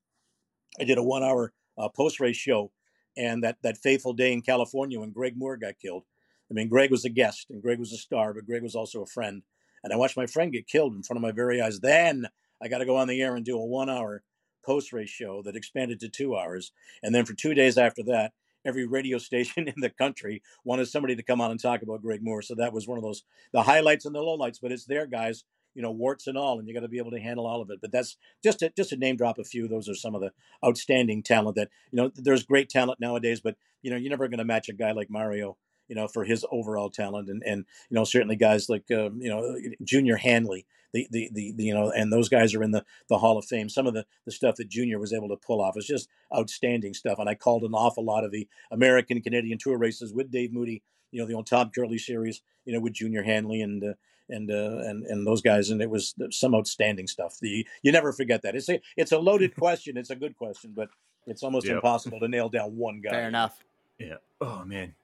I 0.78 0.84
did 0.84 0.98
a 0.98 1.02
one 1.02 1.22
hour 1.22 1.54
uh, 1.78 1.88
post 1.88 2.20
race 2.20 2.36
show. 2.36 2.70
And 3.16 3.42
that 3.42 3.56
that 3.62 3.78
fateful 3.78 4.12
day 4.12 4.32
in 4.32 4.42
California 4.42 5.00
when 5.00 5.10
Greg 5.10 5.36
Moore 5.36 5.56
got 5.56 5.80
killed, 5.80 6.04
I 6.50 6.54
mean, 6.54 6.68
Greg 6.68 6.90
was 6.90 7.04
a 7.04 7.10
guest 7.10 7.46
and 7.50 7.62
Greg 7.62 7.78
was 7.78 7.92
a 7.92 7.98
star, 7.98 8.32
but 8.32 8.46
Greg 8.46 8.62
was 8.62 8.74
also 8.74 9.02
a 9.02 9.06
friend. 9.06 9.42
And 9.84 9.92
I 9.92 9.96
watched 9.96 10.16
my 10.16 10.26
friend 10.26 10.52
get 10.52 10.66
killed 10.66 10.94
in 10.94 11.02
front 11.02 11.18
of 11.18 11.22
my 11.22 11.32
very 11.32 11.60
eyes. 11.60 11.80
Then 11.80 12.28
I 12.62 12.68
got 12.68 12.78
to 12.78 12.86
go 12.86 12.96
on 12.96 13.08
the 13.08 13.20
air 13.20 13.36
and 13.36 13.44
do 13.44 13.58
a 13.58 13.64
one 13.64 13.90
hour 13.90 14.22
post 14.64 14.92
race 14.92 15.10
show 15.10 15.42
that 15.42 15.56
expanded 15.56 16.00
to 16.00 16.08
two 16.08 16.36
hours. 16.36 16.72
And 17.02 17.14
then 17.14 17.24
for 17.24 17.34
two 17.34 17.54
days 17.54 17.78
after 17.78 18.02
that, 18.04 18.32
every 18.64 18.86
radio 18.86 19.18
station 19.28 19.68
in 19.68 19.74
the 19.80 19.90
country 19.90 20.42
wanted 20.64 20.86
somebody 20.86 21.16
to 21.16 21.22
come 21.22 21.40
on 21.40 21.50
and 21.50 21.60
talk 21.60 21.82
about 21.82 22.02
Greg 22.02 22.22
Moore. 22.22 22.42
So 22.42 22.54
that 22.56 22.72
was 22.72 22.88
one 22.88 22.98
of 22.98 23.04
those 23.04 23.22
the 23.52 23.62
highlights 23.62 24.04
and 24.04 24.14
the 24.14 24.20
lowlights. 24.20 24.58
But 24.60 24.72
it's 24.72 24.84
there, 24.84 25.06
guys. 25.06 25.44
You 25.74 25.82
know, 25.82 25.92
warts 25.92 26.26
and 26.26 26.36
all, 26.36 26.58
and 26.58 26.66
you 26.66 26.74
got 26.74 26.80
to 26.80 26.88
be 26.88 26.98
able 26.98 27.12
to 27.12 27.20
handle 27.20 27.46
all 27.46 27.60
of 27.62 27.70
it. 27.70 27.80
But 27.80 27.92
that's 27.92 28.16
just 28.42 28.60
to, 28.60 28.72
just 28.76 28.90
to 28.90 28.96
name 28.96 29.16
drop 29.16 29.38
a 29.38 29.44
few. 29.44 29.68
Those 29.68 29.88
are 29.88 29.94
some 29.94 30.14
of 30.16 30.20
the 30.20 30.32
outstanding 30.66 31.22
talent 31.22 31.54
that 31.54 31.68
you 31.92 31.98
know. 31.98 32.10
There's 32.16 32.42
great 32.42 32.68
talent 32.68 32.98
nowadays, 32.98 33.40
but 33.40 33.54
you 33.82 33.90
know, 33.90 33.96
you're 33.96 34.10
never 34.10 34.26
going 34.26 34.38
to 34.38 34.44
match 34.44 34.68
a 34.68 34.72
guy 34.72 34.90
like 34.90 35.08
Mario 35.08 35.56
you 35.88 35.94
know, 35.94 36.06
for 36.06 36.24
his 36.24 36.44
overall 36.50 36.90
talent. 36.90 37.28
And, 37.28 37.42
and 37.44 37.64
you 37.90 37.94
know, 37.94 38.04
certainly 38.04 38.36
guys 38.36 38.68
like, 38.68 38.90
um, 38.90 39.20
you 39.20 39.28
know, 39.28 39.56
Junior 39.82 40.16
Hanley, 40.16 40.66
the, 40.92 41.06
the, 41.10 41.30
the, 41.32 41.52
the, 41.56 41.64
you 41.64 41.74
know, 41.74 41.90
and 41.90 42.12
those 42.12 42.28
guys 42.28 42.54
are 42.54 42.62
in 42.62 42.70
the, 42.70 42.84
the 43.08 43.18
Hall 43.18 43.38
of 43.38 43.44
Fame. 43.44 43.68
Some 43.68 43.86
of 43.86 43.94
the, 43.94 44.06
the 44.24 44.32
stuff 44.32 44.56
that 44.56 44.68
Junior 44.68 44.98
was 44.98 45.12
able 45.12 45.28
to 45.28 45.36
pull 45.36 45.60
off 45.60 45.76
is 45.76 45.86
just 45.86 46.08
outstanding 46.34 46.94
stuff. 46.94 47.18
And 47.18 47.28
I 47.28 47.34
called 47.34 47.64
an 47.64 47.74
awful 47.74 48.04
lot 48.04 48.24
of 48.24 48.30
the 48.30 48.48
American 48.70 49.20
Canadian 49.20 49.58
Tour 49.58 49.78
races 49.78 50.12
with 50.12 50.30
Dave 50.30 50.52
Moody, 50.52 50.82
you 51.10 51.20
know, 51.20 51.26
the 51.26 51.34
old 51.34 51.46
Tom 51.46 51.70
Curley 51.74 51.98
series, 51.98 52.42
you 52.64 52.72
know, 52.72 52.80
with 52.80 52.92
Junior 52.92 53.22
Hanley 53.22 53.60
and, 53.60 53.82
uh, 53.82 53.94
and 54.30 54.50
uh, 54.50 54.78
and 54.84 55.06
and 55.06 55.26
those 55.26 55.40
guys, 55.40 55.70
and 55.70 55.80
it 55.80 55.88
was 55.88 56.14
some 56.30 56.54
outstanding 56.54 57.06
stuff. 57.06 57.38
The 57.40 57.66
you 57.82 57.92
never 57.92 58.12
forget 58.12 58.42
that. 58.42 58.54
It's 58.54 58.68
a 58.68 58.80
it's 58.94 59.12
a 59.12 59.18
loaded 59.18 59.56
question. 59.58 59.96
It's 59.96 60.10
a 60.10 60.16
good 60.16 60.36
question, 60.36 60.72
but 60.76 60.90
it's 61.26 61.42
almost 61.42 61.66
yep. 61.66 61.76
impossible 61.76 62.20
to 62.20 62.28
nail 62.28 62.48
down 62.48 62.76
one 62.76 63.00
guy. 63.00 63.10
Fair 63.10 63.28
enough. 63.28 63.62
Yeah. 63.98 64.16
Oh 64.40 64.64
man. 64.64 64.94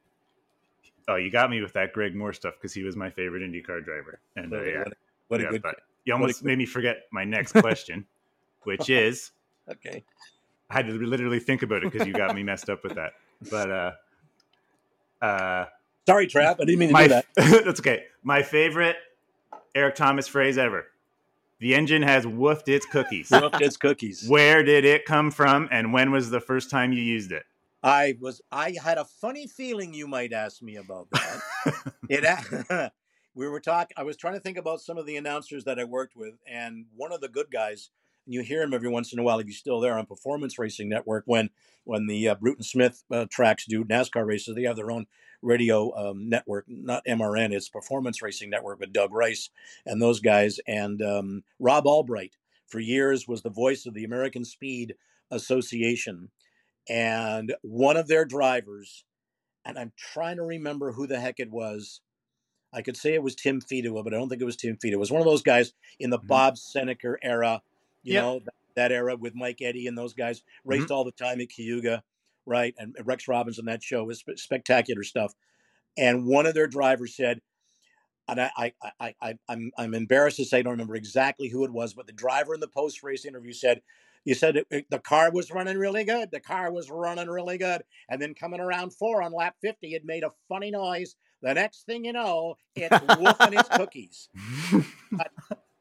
Oh, 1.07 1.17
you 1.17 1.31
got 1.31 1.51
me 1.51 1.61
with 1.61 1.73
that 1.75 1.93
Greg 1.93 2.15
Moore 2.15 2.33
stuff 2.33 2.55
because 2.55 2.73
he 2.73 2.83
was 2.83 2.97
my 2.97 3.11
favorite 3.11 3.43
IndyCar 3.43 3.85
driver, 3.85 4.21
and 4.37 4.53
uh, 4.53 4.63
yeah, 4.63 4.79
what 4.79 4.89
a, 4.89 4.95
what 5.29 5.41
a 5.41 5.43
yeah, 5.45 5.51
good. 5.51 5.63
You 6.05 6.13
almost 6.15 6.45
made 6.45 6.59
me 6.59 6.67
forget 6.67 7.03
my 7.13 7.25
next 7.25 7.53
question, 7.61 8.07
which 8.63 8.89
is 8.89 9.33
okay. 9.71 10.05
I 10.71 10.75
had 10.75 10.87
to 10.87 10.93
literally 10.93 11.41
think 11.41 11.63
about 11.63 11.85
it 11.85 11.93
because 11.93 12.07
you 12.07 12.15
got 12.15 12.35
me 12.35 12.43
messed 12.43 12.71
up 12.71 12.83
with 12.83 12.95
that. 12.95 13.13
But 13.51 13.71
uh, 13.71 13.93
uh, 15.25 15.67
sorry, 16.07 16.27
Trap. 16.27 16.59
I 16.61 16.65
didn't 16.65 16.79
mean 16.79 16.89
to 16.89 16.93
my, 16.93 17.03
do 17.03 17.09
that. 17.09 17.27
that's 17.65 17.81
okay. 17.81 18.05
My 18.23 18.43
favorite 18.43 18.97
Erik 19.75 19.95
Tomas 19.95 20.29
phrase 20.29 20.59
ever. 20.59 20.87
The 21.61 21.75
engine 21.75 22.03
has 22.03 22.27
woofed 22.27 22.69
its 22.69 22.87
cookies. 22.87 23.29
woofed 23.29 23.61
its 23.61 23.77
cookies. 23.77 24.27
Where 24.29 24.63
did 24.63 24.85
it 24.85 25.05
come 25.05 25.31
from, 25.31 25.69
and 25.71 25.93
when 25.93 26.11
was 26.11 26.31
the 26.31 26.41
first 26.41 26.71
time 26.71 26.93
you 26.93 27.03
used 27.03 27.33
it? 27.33 27.45
I 27.85 28.17
was. 28.19 28.41
I 28.51 28.75
had 28.83 28.97
a 28.97 29.05
funny 29.05 29.47
feeling 29.47 29.93
you 29.93 30.07
might 30.07 30.33
ask 30.33 30.63
me 30.63 30.77
about 30.77 31.09
that. 31.11 31.41
it. 32.09 32.93
we 33.35 33.47
were 33.47 33.61
talking. 33.61 33.95
I 33.97 34.05
was 34.05 34.17
trying 34.17 34.35
to 34.35 34.41
think 34.41 34.57
about 34.57 34.81
some 34.81 34.97
of 34.97 35.05
the 35.05 35.17
announcers 35.17 35.65
that 35.65 35.79
I 35.79 35.85
worked 35.85 36.17
with, 36.17 36.35
and 36.47 36.87
one 36.97 37.13
of 37.13 37.21
the 37.21 37.29
good 37.29 37.51
guys. 37.53 37.91
And 38.25 38.33
you 38.33 38.41
hear 38.41 38.63
him 38.63 38.73
every 38.73 38.89
once 38.89 39.13
in 39.13 39.19
a 39.19 39.23
while 39.23 39.39
if 39.39 39.47
you're 39.47 39.53
still 39.53 39.81
there 39.81 39.99
on 39.99 40.07
Performance 40.07 40.59
Racing 40.59 40.89
Network 40.89 41.25
when 41.27 41.51
when 41.85 42.07
the 42.07 42.31
uh, 42.31 42.35
Bruton 42.37 42.65
Smith 42.65 43.05
uh, 43.11 43.27
tracks 43.31 43.67
do 43.67 43.85
NASCAR 43.85 44.25
races. 44.25 44.55
They 44.55 44.63
have 44.63 44.77
their 44.77 44.91
own 44.91 45.07
radio 45.43 45.93
um, 45.95 46.31
network, 46.31 46.65
not 46.67 47.05
MRN, 47.07 47.53
it's 47.53 47.69
Performance 47.69 48.23
Racing 48.23 48.49
Network 48.49 48.81
with 48.81 48.95
Doug 48.95 49.13
Rice 49.13 49.51
and 49.85 50.01
those 50.01 50.21
guys. 50.21 50.59
And 50.67 51.03
um, 51.03 51.45
Rob 51.59 51.87
Albright, 51.87 52.37
for 52.67 52.81
years, 52.81 53.29
was 53.29 53.43
the 53.43 53.51
voice 53.51 53.85
of 53.85 53.93
the 53.93 54.05
American 54.05 54.47
Speed 54.47 54.95
Association. 55.31 56.31
And 56.89 57.55
one 57.63 57.97
of 57.97 58.09
their 58.09 58.25
drivers, 58.25 59.05
and 59.65 59.79
I'm 59.79 59.93
trying 59.97 60.37
to 60.37 60.43
remember 60.43 60.93
who 60.93 61.07
the 61.07 61.21
heck 61.21 61.41
it 61.41 61.51
was. 61.51 62.01
I 62.73 62.83
could 62.83 62.97
say 62.97 63.15
it 63.15 63.23
was 63.23 63.37
Tim 63.37 63.61
Fedewa, 63.61 64.03
but 64.03 64.13
I 64.13 64.19
don't 64.19 64.29
think 64.29 64.43
it 64.43 64.47
was 64.47 64.57
Tim 64.57 64.77
Fedewa. 64.77 64.95
It 64.95 64.99
was 64.99 65.13
one 65.13 65.23
of 65.23 65.27
those 65.27 65.43
guys 65.43 65.73
in 66.01 66.11
the 66.11 66.19
mm-hmm. 66.19 66.27
Bob 66.27 66.57
Senneker 66.57 67.15
era, 67.23 67.63
you 68.03 68.15
yep. 68.15 68.23
know, 68.23 68.41
that, 68.41 68.55
that, 68.75 68.93
era 68.93 69.17
with 69.17 69.35
Mike 69.35 69.63
Eddy 69.63 69.87
and 69.87 69.97
those 69.97 70.13
guys 70.13 70.43
raced 70.65 70.87
mm-hmm. 70.87 70.95
all 70.95 71.05
the 71.05 71.13
time 71.13 71.41
at 71.41 71.49
Cayuga 71.49 72.03
right? 72.47 72.75
And 72.79 72.97
Rex 73.05 73.29
Robinson, 73.29 73.67
that 73.67 73.83
show 73.83 74.05
was 74.05 74.25
spectacular 74.37 75.03
stuff. 75.03 75.35
And 75.97 76.27
one 76.27 76.47
of 76.47 76.55
their 76.55 76.67
drivers 76.67 77.17
said, 77.17 77.41
and 78.29 78.41
I, 78.41 78.51
I, 78.57 78.73
I, 79.01 79.15
I, 79.21 79.35
I'm, 79.49 79.71
I'm 79.77 79.95
embarrassed 79.95 80.39
to 80.39 80.45
say 80.45 80.59
I 80.59 80.63
don't 80.63 80.73
remember 80.73 80.97
exactly 80.97 81.49
who 81.49 81.65
it 81.65 81.73
was, 81.73 81.95
but 81.95 82.07
the 82.07 82.13
driver 82.13 82.55
in 82.55 82.61
the 82.61 82.69
post 82.69 83.03
race 83.03 83.25
interview 83.25 83.53
said, 83.53 83.83
"You 84.25 84.35
said 84.35 84.57
it, 84.57 84.67
it, 84.71 84.87
the 84.91 84.99
car 84.99 85.31
was 85.33 85.51
running 85.51 85.79
really 85.79 86.05
good. 86.05 86.31
The 86.31 86.41
car 86.41 86.73
was 86.73 86.91
running 86.91 87.29
really 87.29 87.59
good, 87.59 87.83
and 88.09 88.21
then 88.21 88.35
coming 88.35 88.61
around 88.61 88.93
four 88.93 89.23
on 89.23 89.33
lap 89.33 89.57
50, 89.61 89.95
it 89.95 90.05
made 90.05 90.25
a 90.25 90.33
funny 90.49 90.71
noise. 90.71 91.17
The 91.43 91.55
next 91.55 91.85
thing 91.85 92.05
you 92.05 92.13
know, 92.13 92.57
it's 92.75 92.97
woofing 92.97 93.59
its 93.59 93.69
cookies." 93.77 94.29
But 95.13 95.31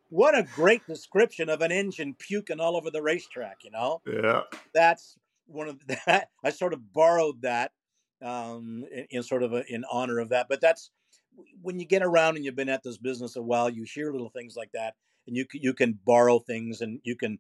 what 0.10 0.38
a 0.38 0.44
great 0.44 0.86
description 0.86 1.50
of 1.50 1.62
an 1.62 1.72
engine 1.72 2.16
puking 2.18 2.60
all 2.60 2.78
over 2.78 2.92
the 2.92 3.02
racetrack. 3.02 3.64
You 3.64 3.72
know, 3.72 4.02
yeah, 4.06 4.42
that's 4.74 5.18
one 5.48 5.68
of 5.68 5.80
that. 6.06 6.30
I 6.44 6.50
sort 6.52 6.74
of 6.74 6.94
borrowed 6.94 7.42
that 7.42 7.72
um, 8.22 8.86
in, 8.92 9.08
in, 9.10 9.24
sort 9.24 9.44
of 9.44 9.54
a, 9.54 9.64
in 9.74 9.84
honor 9.92 10.20
of 10.20 10.30
that. 10.30 10.48
But 10.50 10.62
that's 10.62 10.92
when 11.62 11.80
you 11.80 11.86
get 11.86 12.04
around 12.04 12.36
and 12.36 12.46
you've 12.46 12.56
been 12.56 12.70
at 12.70 12.84
this 12.84 12.98
business 12.98 13.36
a 13.36 13.42
while, 13.42 13.70
you 13.70 13.86
hear 13.92 14.12
little 14.12 14.30
things 14.30 14.56
like 14.56 14.72
that, 14.74 14.94
and 15.28 15.36
you 15.36 15.46
you 15.54 15.74
can 15.74 15.98
borrow 16.06 16.40
things 16.40 16.82
and 16.82 17.00
you 17.04 17.16
can 17.16 17.40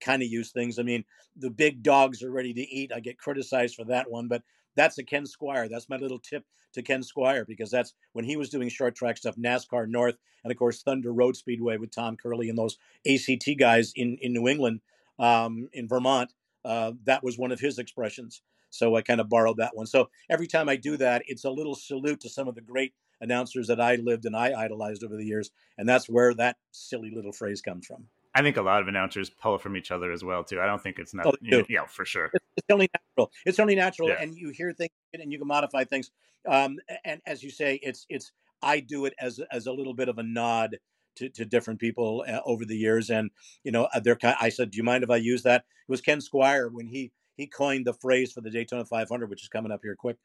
kind 0.00 0.22
of 0.22 0.28
use 0.28 0.50
things. 0.50 0.78
I 0.78 0.82
mean, 0.82 1.04
the 1.36 1.50
big 1.50 1.82
dogs 1.82 2.22
are 2.22 2.30
ready 2.30 2.52
to 2.54 2.60
eat. 2.60 2.92
I 2.94 3.00
get 3.00 3.18
criticized 3.18 3.76
for 3.76 3.84
that 3.84 4.10
one, 4.10 4.28
but 4.28 4.42
that's 4.74 4.98
a 4.98 5.04
Ken 5.04 5.24
Squier. 5.24 5.68
That's 5.68 5.88
my 5.88 5.96
little 5.96 6.18
tip 6.18 6.44
to 6.74 6.82
Ken 6.82 7.00
Squier 7.02 7.46
because 7.46 7.70
that's 7.70 7.94
when 8.12 8.24
he 8.24 8.36
was 8.36 8.50
doing 8.50 8.68
short 8.68 8.94
track 8.94 9.16
stuff, 9.16 9.36
NASCAR 9.36 9.88
North, 9.88 10.16
and 10.44 10.52
of 10.52 10.58
course 10.58 10.82
Thunder 10.82 11.12
Road 11.12 11.36
Speedway 11.36 11.78
with 11.78 11.90
Tom 11.90 12.16
Curley 12.16 12.48
and 12.48 12.58
those 12.58 12.78
ACT 13.10 13.58
guys 13.58 13.92
in 13.96 14.18
in 14.20 14.32
New 14.32 14.46
England, 14.46 14.80
um, 15.18 15.68
in 15.72 15.88
Vermont. 15.88 16.32
Uh, 16.64 16.92
that 17.04 17.24
was 17.24 17.38
one 17.38 17.52
of 17.52 17.60
his 17.60 17.78
expressions. 17.78 18.42
So 18.70 18.96
I 18.96 19.02
kind 19.02 19.20
of 19.20 19.28
borrowed 19.28 19.58
that 19.58 19.76
one. 19.76 19.86
So 19.86 20.10
every 20.28 20.46
time 20.46 20.68
I 20.68 20.76
do 20.76 20.96
that, 20.98 21.22
it's 21.26 21.44
a 21.44 21.50
little 21.50 21.74
salute 21.74 22.20
to 22.20 22.28
some 22.28 22.48
of 22.48 22.54
the 22.54 22.60
great 22.60 22.92
announcers 23.20 23.68
that 23.68 23.80
I 23.80 23.96
lived 23.96 24.26
and 24.26 24.36
I 24.36 24.52
idolized 24.52 25.04
over 25.04 25.16
the 25.16 25.24
years. 25.24 25.50
And 25.78 25.88
that's 25.88 26.08
where 26.08 26.34
that 26.34 26.56
silly 26.72 27.10
little 27.10 27.32
phrase 27.32 27.62
comes 27.62 27.86
from. 27.86 28.08
I 28.36 28.42
think 28.42 28.58
a 28.58 28.62
lot 28.62 28.82
of 28.82 28.88
announcers 28.88 29.30
pull 29.30 29.56
from 29.56 29.78
each 29.78 29.90
other 29.90 30.12
as 30.12 30.22
well 30.22 30.44
too. 30.44 30.60
I 30.60 30.66
don't 30.66 30.82
think 30.82 30.98
it's 30.98 31.14
not, 31.14 31.26
oh, 31.26 31.34
you 31.40 31.52
know, 31.52 31.64
yeah, 31.70 31.86
for 31.86 32.04
sure. 32.04 32.30
It's, 32.34 32.44
it's 32.58 32.66
only 32.70 32.90
natural. 32.92 33.32
It's 33.46 33.58
only 33.58 33.74
natural, 33.74 34.10
yeah. 34.10 34.16
and 34.20 34.36
you 34.36 34.50
hear 34.50 34.74
things 34.74 34.90
and 35.14 35.32
you 35.32 35.38
can 35.38 35.48
modify 35.48 35.84
things. 35.84 36.10
Um, 36.46 36.76
and 37.06 37.22
as 37.26 37.42
you 37.42 37.48
say, 37.48 37.80
it's 37.82 38.04
it's 38.10 38.32
I 38.60 38.80
do 38.80 39.06
it 39.06 39.14
as 39.18 39.40
as 39.50 39.66
a 39.66 39.72
little 39.72 39.94
bit 39.94 40.10
of 40.10 40.18
a 40.18 40.22
nod 40.22 40.76
to, 41.16 41.30
to 41.30 41.46
different 41.46 41.80
people 41.80 42.26
uh, 42.28 42.40
over 42.44 42.66
the 42.66 42.76
years. 42.76 43.08
And 43.08 43.30
you 43.64 43.72
know, 43.72 43.88
uh, 43.94 44.00
they're 44.00 44.18
I 44.22 44.50
said, 44.50 44.70
"Do 44.70 44.76
you 44.76 44.84
mind 44.84 45.02
if 45.02 45.10
I 45.10 45.16
use 45.16 45.42
that?" 45.44 45.64
It 45.88 45.90
was 45.90 46.02
Ken 46.02 46.18
Squier 46.18 46.70
when 46.70 46.88
he 46.88 47.12
he 47.38 47.46
coined 47.46 47.86
the 47.86 47.94
phrase 47.94 48.32
for 48.32 48.42
the 48.42 48.50
Daytona 48.50 48.84
500, 48.84 49.30
which 49.30 49.42
is 49.42 49.48
coming 49.48 49.72
up 49.72 49.80
here 49.82 49.96
quick. 49.96 50.18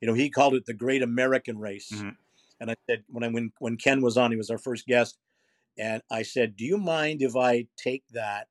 You 0.00 0.08
know, 0.08 0.14
he 0.14 0.30
called 0.30 0.54
it 0.54 0.64
the 0.64 0.72
Great 0.72 1.02
American 1.02 1.58
Race. 1.58 1.90
Mm-hmm. 1.94 2.10
And 2.60 2.70
I 2.70 2.76
said 2.88 3.04
when 3.08 3.24
I 3.24 3.28
when 3.28 3.52
when 3.58 3.76
Ken 3.76 4.00
was 4.00 4.16
on, 4.16 4.30
he 4.30 4.38
was 4.38 4.50
our 4.50 4.58
first 4.58 4.86
guest, 4.86 5.18
and 5.78 6.02
I 6.10 6.22
said, 6.22 6.56
"Do 6.56 6.64
you 6.64 6.78
mind 6.78 7.22
if 7.22 7.36
I 7.36 7.66
take 7.76 8.04
that?" 8.12 8.48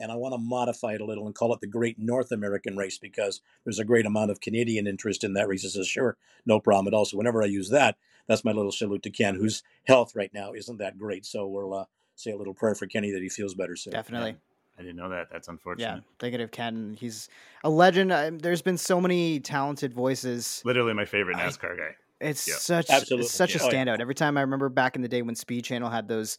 And 0.00 0.12
I 0.12 0.14
want 0.14 0.32
to 0.32 0.38
modify 0.38 0.92
it 0.92 1.00
a 1.00 1.04
little 1.04 1.26
and 1.26 1.34
call 1.34 1.52
it 1.52 1.60
the 1.60 1.66
Great 1.66 1.98
North 1.98 2.30
American 2.30 2.76
Race 2.76 2.98
because 2.98 3.40
there's 3.64 3.80
a 3.80 3.84
great 3.84 4.06
amount 4.06 4.30
of 4.30 4.40
Canadian 4.40 4.86
interest 4.86 5.24
in 5.24 5.32
that 5.32 5.48
race. 5.48 5.62
He 5.62 5.68
says, 5.68 5.88
sure, 5.88 6.16
no 6.46 6.60
problem 6.60 6.86
at 6.86 6.94
all. 6.96 7.04
So 7.04 7.18
whenever 7.18 7.42
I 7.42 7.46
use 7.46 7.70
that, 7.70 7.96
that's 8.28 8.44
my 8.44 8.52
little 8.52 8.70
salute 8.70 9.02
to 9.02 9.10
Ken, 9.10 9.34
whose 9.34 9.64
health 9.88 10.14
right 10.14 10.32
now 10.32 10.52
isn't 10.52 10.78
that 10.78 10.98
great. 10.98 11.26
So 11.26 11.48
we'll 11.48 11.74
uh, 11.74 11.86
say 12.14 12.30
a 12.30 12.36
little 12.36 12.54
prayer 12.54 12.76
for 12.76 12.86
Kenny 12.86 13.10
that 13.10 13.22
he 13.22 13.28
feels 13.28 13.54
better 13.54 13.74
soon. 13.74 13.92
Definitely. 13.92 14.30
Yeah. 14.30 14.36
I 14.78 14.82
didn't 14.82 14.96
know 14.98 15.08
that. 15.08 15.26
That's 15.32 15.48
unfortunate. 15.48 15.84
Yeah, 15.84 16.00
thinking 16.20 16.40
of 16.42 16.52
Ken, 16.52 16.96
he's 16.96 17.28
a 17.64 17.70
legend. 17.70 18.14
I, 18.14 18.30
there's 18.30 18.62
been 18.62 18.78
so 18.78 19.00
many 19.00 19.40
talented 19.40 19.92
voices. 19.92 20.62
Literally 20.64 20.94
my 20.94 21.06
favorite 21.06 21.38
NASCAR 21.38 21.72
I, 21.72 21.76
guy. 21.76 21.96
It's 22.20 22.46
yep. 22.46 22.58
such 22.58 22.90
Absolutely. 22.90 23.26
It's 23.26 23.34
such 23.34 23.56
yeah. 23.56 23.66
a 23.66 23.68
standout. 23.68 23.88
Oh, 23.88 23.94
yeah. 23.94 24.02
Every 24.02 24.14
time 24.14 24.36
I 24.36 24.42
remember 24.42 24.68
back 24.68 24.96
in 24.96 25.02
the 25.02 25.08
day 25.08 25.22
when 25.22 25.34
Speed 25.34 25.64
Channel 25.64 25.90
had 25.90 26.06
those 26.06 26.38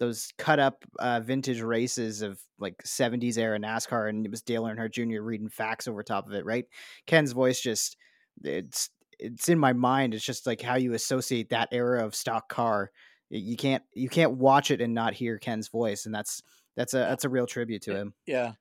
those 0.00 0.32
cut 0.38 0.58
up 0.58 0.84
uh, 0.98 1.20
vintage 1.20 1.60
races 1.60 2.22
of 2.22 2.40
like 2.58 2.82
70s 2.84 3.38
era 3.38 3.58
NASCAR, 3.58 4.08
and 4.08 4.24
it 4.24 4.30
was 4.30 4.42
Dale 4.42 4.64
Earnhardt 4.64 4.92
Jr. 4.92 5.20
reading 5.20 5.50
facts 5.50 5.86
over 5.86 6.02
top 6.02 6.26
of 6.26 6.32
it. 6.32 6.44
Right, 6.44 6.64
Ken's 7.06 7.32
voice 7.32 7.60
just 7.60 7.96
it's 8.42 8.90
it's 9.18 9.50
in 9.50 9.58
my 9.58 9.74
mind. 9.74 10.14
It's 10.14 10.24
just 10.24 10.46
like 10.46 10.62
how 10.62 10.76
you 10.76 10.94
associate 10.94 11.50
that 11.50 11.68
era 11.70 12.04
of 12.04 12.14
stock 12.14 12.48
car. 12.48 12.90
You 13.28 13.56
can't 13.56 13.84
you 13.92 14.08
can't 14.08 14.32
watch 14.32 14.70
it 14.70 14.80
and 14.80 14.94
not 14.94 15.12
hear 15.12 15.38
Ken's 15.38 15.68
voice, 15.68 16.06
and 16.06 16.14
that's 16.14 16.42
that's 16.76 16.94
a 16.94 16.98
that's 16.98 17.24
a 17.24 17.28
real 17.28 17.46
tribute 17.46 17.82
to 17.82 17.94
him. 17.94 18.14
Yeah, 18.26 18.52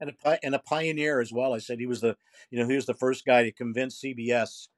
and 0.00 0.12
a 0.24 0.44
and 0.44 0.54
a 0.54 0.60
pioneer 0.60 1.20
as 1.20 1.32
well. 1.32 1.52
I 1.52 1.58
said 1.58 1.80
he 1.80 1.86
was 1.86 2.00
the 2.00 2.16
you 2.50 2.60
know 2.60 2.68
he 2.68 2.76
was 2.76 2.86
the 2.86 2.94
first 2.94 3.24
guy 3.24 3.42
to 3.42 3.52
convince 3.52 4.00
CBS 4.00 4.68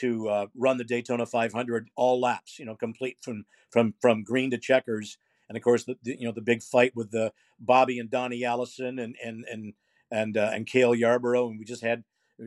to 0.00 0.28
uh, 0.28 0.46
run 0.54 0.78
the 0.78 0.84
Daytona 0.84 1.26
500 1.26 1.88
all 1.96 2.20
laps. 2.20 2.58
You 2.58 2.64
know, 2.64 2.74
complete 2.74 3.18
from 3.22 3.44
from 3.70 3.94
from 4.00 4.22
green 4.22 4.50
to 4.50 4.58
checkers, 4.58 5.18
and 5.48 5.56
of 5.56 5.62
course 5.62 5.84
the, 5.84 5.96
the 6.02 6.16
you 6.18 6.26
know 6.26 6.32
the 6.32 6.40
big 6.40 6.62
fight 6.62 6.92
with 6.94 7.10
the 7.10 7.32
Bobby 7.58 7.98
and 7.98 8.10
Donnie 8.10 8.44
Allison 8.44 8.98
and 8.98 9.16
and 9.22 9.44
and 9.50 9.74
and 10.10 10.36
uh, 10.36 10.50
and 10.52 10.66
Cale 10.66 10.94
Yarborough, 10.94 11.48
and 11.48 11.58
we 11.58 11.64
just 11.64 11.82
had 11.82 12.04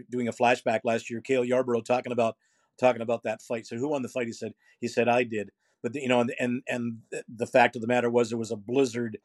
doing 0.09 0.27
a 0.27 0.33
flashback 0.33 0.81
last 0.83 1.09
year. 1.09 1.21
Cale 1.21 1.45
Yarborough 1.45 1.81
talking 1.81 2.11
about 2.11 2.35
talking 2.79 3.01
about 3.01 3.23
that 3.23 3.41
fight. 3.41 3.67
So 3.67 3.77
who 3.77 3.89
won 3.89 4.01
the 4.01 4.09
fight? 4.09 4.27
He 4.27 4.33
said 4.33 4.53
he 4.79 4.87
said 4.87 5.07
I 5.07 5.23
did. 5.23 5.51
But 5.81 5.95
you 5.95 6.07
know, 6.07 6.21
and 6.21 6.33
and 6.39 6.63
and 6.67 6.97
the 7.27 7.47
fact 7.47 7.75
of 7.75 7.81
the 7.81 7.87
matter 7.87 8.09
was 8.09 8.29
there 8.29 8.37
was 8.37 8.51
a 8.51 8.55
blizzard 8.55 9.17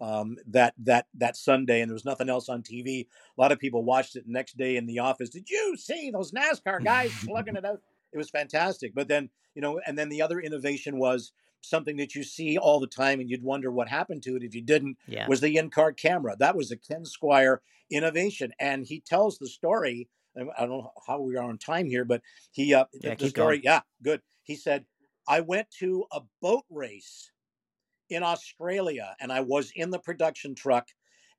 um, 0.00 0.36
that 0.46 0.74
that 0.78 1.06
that 1.14 1.36
Sunday, 1.36 1.80
and 1.80 1.90
there 1.90 1.94
was 1.94 2.04
nothing 2.04 2.28
else 2.28 2.48
on 2.48 2.62
TV. 2.62 3.06
A 3.36 3.40
lot 3.40 3.52
of 3.52 3.58
people 3.58 3.84
watched 3.84 4.16
it 4.16 4.26
the 4.26 4.32
next 4.32 4.56
day 4.56 4.76
in 4.76 4.86
the 4.86 4.98
office. 4.98 5.28
Did 5.28 5.48
you 5.50 5.76
see 5.76 6.10
those 6.10 6.32
NASCAR 6.32 6.82
guys 6.82 7.12
slugging 7.12 7.56
it 7.56 7.64
out? 7.66 7.80
It 8.12 8.18
was 8.18 8.30
fantastic. 8.30 8.94
But 8.94 9.08
then 9.08 9.30
you 9.54 9.62
know, 9.62 9.80
and 9.86 9.98
then 9.98 10.08
the 10.08 10.22
other 10.22 10.40
innovation 10.40 10.98
was 10.98 11.32
something 11.60 11.98
that 11.98 12.14
you 12.14 12.22
see 12.22 12.56
all 12.56 12.80
the 12.80 12.86
time, 12.86 13.20
and 13.20 13.28
you'd 13.28 13.42
wonder 13.42 13.70
what 13.70 13.88
happened 13.88 14.22
to 14.22 14.36
it 14.36 14.42
if 14.42 14.54
you 14.54 14.62
didn't. 14.62 14.96
Yeah. 15.06 15.26
Was 15.28 15.40
the 15.40 15.56
in-car 15.56 15.92
camera? 15.92 16.36
That 16.38 16.56
was 16.56 16.70
a 16.70 16.76
Ken 16.76 17.04
Squier 17.04 17.58
innovation, 17.90 18.52
and 18.58 18.86
he 18.86 19.00
tells 19.00 19.38
the 19.38 19.48
story. 19.48 20.08
I 20.36 20.60
don't 20.60 20.70
know 20.70 20.92
how 21.06 21.20
we 21.20 21.36
are 21.36 21.42
on 21.42 21.58
time 21.58 21.86
here, 21.86 22.04
but 22.04 22.22
he 22.52 22.72
uh, 22.72 22.84
yeah, 22.94 23.16
the 23.16 23.28
story. 23.28 23.58
Going. 23.58 23.62
Yeah, 23.64 23.80
good. 24.02 24.22
He 24.44 24.54
said, 24.56 24.84
"I 25.28 25.40
went 25.40 25.66
to 25.80 26.06
a 26.12 26.20
boat 26.40 26.64
race 26.70 27.32
in 28.10 28.22
Australia, 28.22 29.16
and 29.20 29.32
I 29.32 29.40
was 29.40 29.72
in 29.74 29.90
the 29.90 29.98
production 29.98 30.54
truck, 30.54 30.88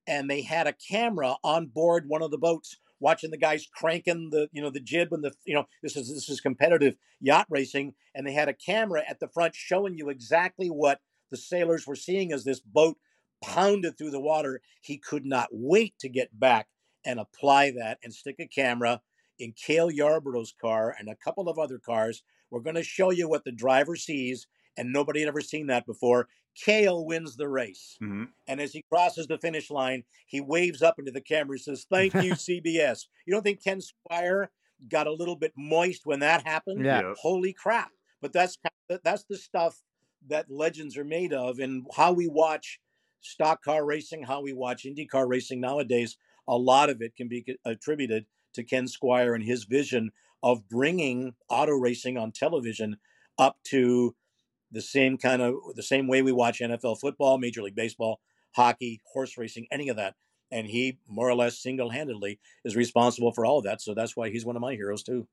and 0.08 0.30
they 0.30 0.42
had 0.42 0.68
a 0.68 0.74
camera 0.74 1.36
on 1.44 1.68
board 1.68 2.06
one 2.08 2.22
of 2.22 2.32
the 2.32 2.38
boats 2.38 2.78
watching 3.00 3.32
the 3.32 3.38
guys 3.38 3.68
cranking 3.76 4.30
the 4.32 4.48
you 4.52 4.62
know 4.62 4.70
the 4.70 4.80
jib 4.80 5.12
and 5.12 5.24
the 5.24 5.34
you 5.46 5.56
know 5.56 5.66
this 5.82 5.96
is 5.96 6.14
this 6.14 6.30
is 6.30 6.40
competitive 6.40 6.96
yacht 7.20 7.48
racing 7.50 7.94
and 8.14 8.28
they 8.28 8.34
had 8.34 8.48
a 8.48 8.54
camera 8.54 9.02
at 9.10 9.20
the 9.20 9.28
front 9.28 9.56
showing 9.56 9.96
you 9.96 10.10
exactly 10.10 10.68
what 10.68 11.00
the 11.32 11.38
sailors 11.38 11.88
were 11.88 11.96
seeing 11.96 12.32
as 12.32 12.44
this 12.44 12.60
boat 12.60 12.98
pounded 13.42 13.98
through 13.98 14.12
the 14.12 14.20
water. 14.20 14.62
He 14.82 14.98
could 14.98 15.26
not 15.26 15.50
wait 15.52 15.98
to 16.00 16.10
get 16.10 16.38
back 16.40 16.68
and 17.04 17.20
apply 17.20 17.72
that 17.72 17.98
and 18.04 18.14
stick 18.14 18.36
a 18.40 18.48
camera 18.48 19.02
in 19.40 19.54
Cale 19.54 19.90
Yarborough's 19.90 20.54
car 20.60 20.96
and 21.00 21.10
a 21.10 21.16
couple 21.16 21.50
of 21.50 21.58
other 21.58 21.80
cars. 21.80 22.22
We're 22.52 22.60
going 22.60 22.76
to 22.76 22.84
show 22.84 23.10
you 23.10 23.28
what 23.28 23.44
the 23.44 23.52
driver 23.52 23.96
sees 23.96 24.46
and 24.78 24.92
nobody 24.92 25.20
had 25.20 25.30
ever 25.30 25.42
seen 25.42 25.68
that 25.68 25.86
before 25.86 26.28
Cale 26.56 27.06
wins 27.06 27.38
the 27.38 27.48
race. 27.48 27.98
Mhm. 28.02 28.28
And 28.48 28.60
as 28.60 28.74
he 28.74 28.84
crosses 28.90 29.28
the 29.28 29.38
finish 29.38 29.70
line, 29.70 30.04
he 30.26 30.42
waves 30.42 30.82
up 30.82 31.00
into 31.00 31.12
the 31.12 31.22
camera 31.22 31.54
and 31.56 31.62
says, 31.62 31.86
Thank 31.90 32.14
you, 32.16 32.34
CBS. 32.34 33.08
You 33.26 33.34
don't 33.34 33.44
think 33.44 33.64
Ken 33.64 33.80
Squier 33.80 34.48
got 34.90 35.08
a 35.08 35.14
little 35.14 35.36
bit 35.38 35.54
moist 35.56 36.06
when 36.06 36.20
that 36.20 36.46
happened? 36.46 36.84
Yeah. 36.86 37.02
Yep. 37.08 37.16
Holy 37.22 37.54
crap. 37.54 37.92
But 38.22 38.34
that's 38.34 38.58
that's 39.04 39.24
the 39.24 39.38
stuff 39.38 39.82
that 40.28 40.52
legends 40.52 40.98
are 40.98 41.06
made 41.06 41.34
of 41.34 41.60
and 41.60 41.88
how 41.96 42.12
we 42.12 42.28
watch 42.28 42.80
stock 43.22 43.64
car 43.64 43.86
racing, 43.86 44.24
how 44.24 44.42
we 44.42 44.54
watch 44.54 44.84
IndyCar 44.84 45.28
racing 45.28 45.62
nowadays. 45.62 46.18
A 46.48 46.58
lot 46.58 46.90
of 46.90 47.02
it 47.02 47.16
can 47.16 47.28
be 47.28 47.46
attributed 47.66 48.26
to 48.54 48.64
Ken 48.64 48.86
Squier 48.86 49.34
and 49.34 49.44
his 49.44 49.64
vision 49.64 50.12
of 50.44 50.68
bringing 50.68 51.36
auto 51.50 51.74
racing 51.74 52.18
on 52.18 52.32
television 52.32 52.98
up 53.38 53.58
to 53.66 54.16
the 54.72 54.82
same 54.82 55.18
kind 55.18 55.42
of 55.42 55.56
the 55.76 55.84
same 55.84 56.08
way 56.08 56.22
we 56.22 56.32
watch 56.32 56.60
NFL 56.60 57.00
football, 57.00 57.38
Major 57.38 57.62
League 57.62 57.76
Baseball, 57.76 58.20
hockey, 58.56 59.02
horse 59.14 59.38
racing, 59.38 59.68
any 59.72 59.90
of 59.90 59.98
that. 59.98 60.16
And 60.52 60.68
he 60.68 61.00
more 61.08 61.30
or 61.30 61.36
less 61.36 61.58
single-handedly 61.60 62.40
is 62.66 62.76
responsible 62.76 63.32
for 63.32 63.46
all 63.46 63.60
of 63.60 63.64
that. 63.64 63.82
So 63.82 63.94
that's 63.94 64.18
why 64.18 64.30
he's 64.30 64.46
one 64.46 64.56
of 64.58 64.62
my 64.62 64.74
heroes 64.74 65.04
too. 65.04 65.28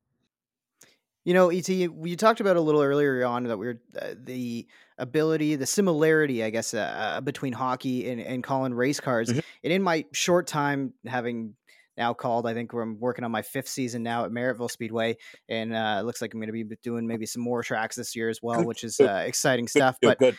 You 1.25 1.35
know, 1.35 1.51
Et, 1.51 1.69
you 1.69 2.17
talked 2.17 2.41
about 2.41 2.57
a 2.57 2.61
little 2.61 2.81
earlier 2.81 3.25
on 3.27 3.45
that 3.45 3.59
we 3.59 3.67
are 3.67 3.81
uh, 4.01 4.15
the 4.17 4.67
ability, 4.97 5.57
the 5.57 5.67
similarity, 5.67 6.43
I 6.43 6.51
guess, 6.51 6.73
uh, 6.73 7.21
between 7.23 7.53
hockey 7.53 8.09
and, 8.09 8.21
and 8.21 8.43
calling 8.43 8.73
race 8.73 9.01
cars. 9.01 9.29
Mhm. 9.29 9.43
And 9.65 9.73
in 9.73 9.83
my 9.83 10.07
short 10.13 10.47
time 10.47 10.95
having 11.05 11.55
now 11.99 12.15
called, 12.15 12.47
I 12.47 12.55
think 12.55 12.73
I'm 12.73 12.99
working 12.99 13.25
on 13.25 13.31
my 13.31 13.43
fifth 13.43 13.69
season 13.69 14.03
now 14.03 14.25
at 14.25 14.31
Merrittville 14.31 14.71
Speedway, 14.71 15.17
and 15.49 15.75
uh, 15.75 15.99
it 16.01 16.05
looks 16.05 16.23
like 16.23 16.33
I'm 16.33 16.41
going 16.41 16.47
to 16.47 16.65
be 16.65 16.77
doing 16.83 17.07
maybe 17.07 17.27
some 17.27 17.43
more 17.43 17.63
tracks 17.63 17.97
this 17.97 18.17
year 18.17 18.29
as 18.31 18.41
well, 18.41 18.65
which 18.65 18.85
is 18.85 19.01
uh, 19.01 19.25
exciting 19.27 19.69
stuff. 19.69 19.99
But 20.01 20.19
good. 20.19 20.37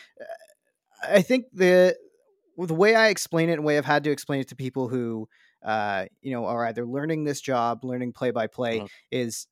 I 1.04 1.22
think 1.22 1.46
the 1.54 1.96
the 2.58 2.74
way 2.74 2.96
I 2.96 3.10
explain 3.10 3.50
it, 3.50 3.54
and 3.54 3.62
the 3.62 3.68
way 3.68 3.78
I've 3.78 3.86
had 3.86 4.04
to 4.06 4.12
explain 4.12 4.40
it 4.42 4.48
to 4.50 4.56
people 4.56 4.88
who, 4.88 5.30
uh, 5.64 6.06
you 6.22 6.32
know, 6.32 6.46
are 6.46 6.66
either 6.66 6.86
learning 6.86 7.24
this 7.26 7.42
job, 7.42 7.84
learning 7.84 8.14
play 8.14 8.32
by 8.32 8.48
play, 8.48 8.80
is 9.12 9.48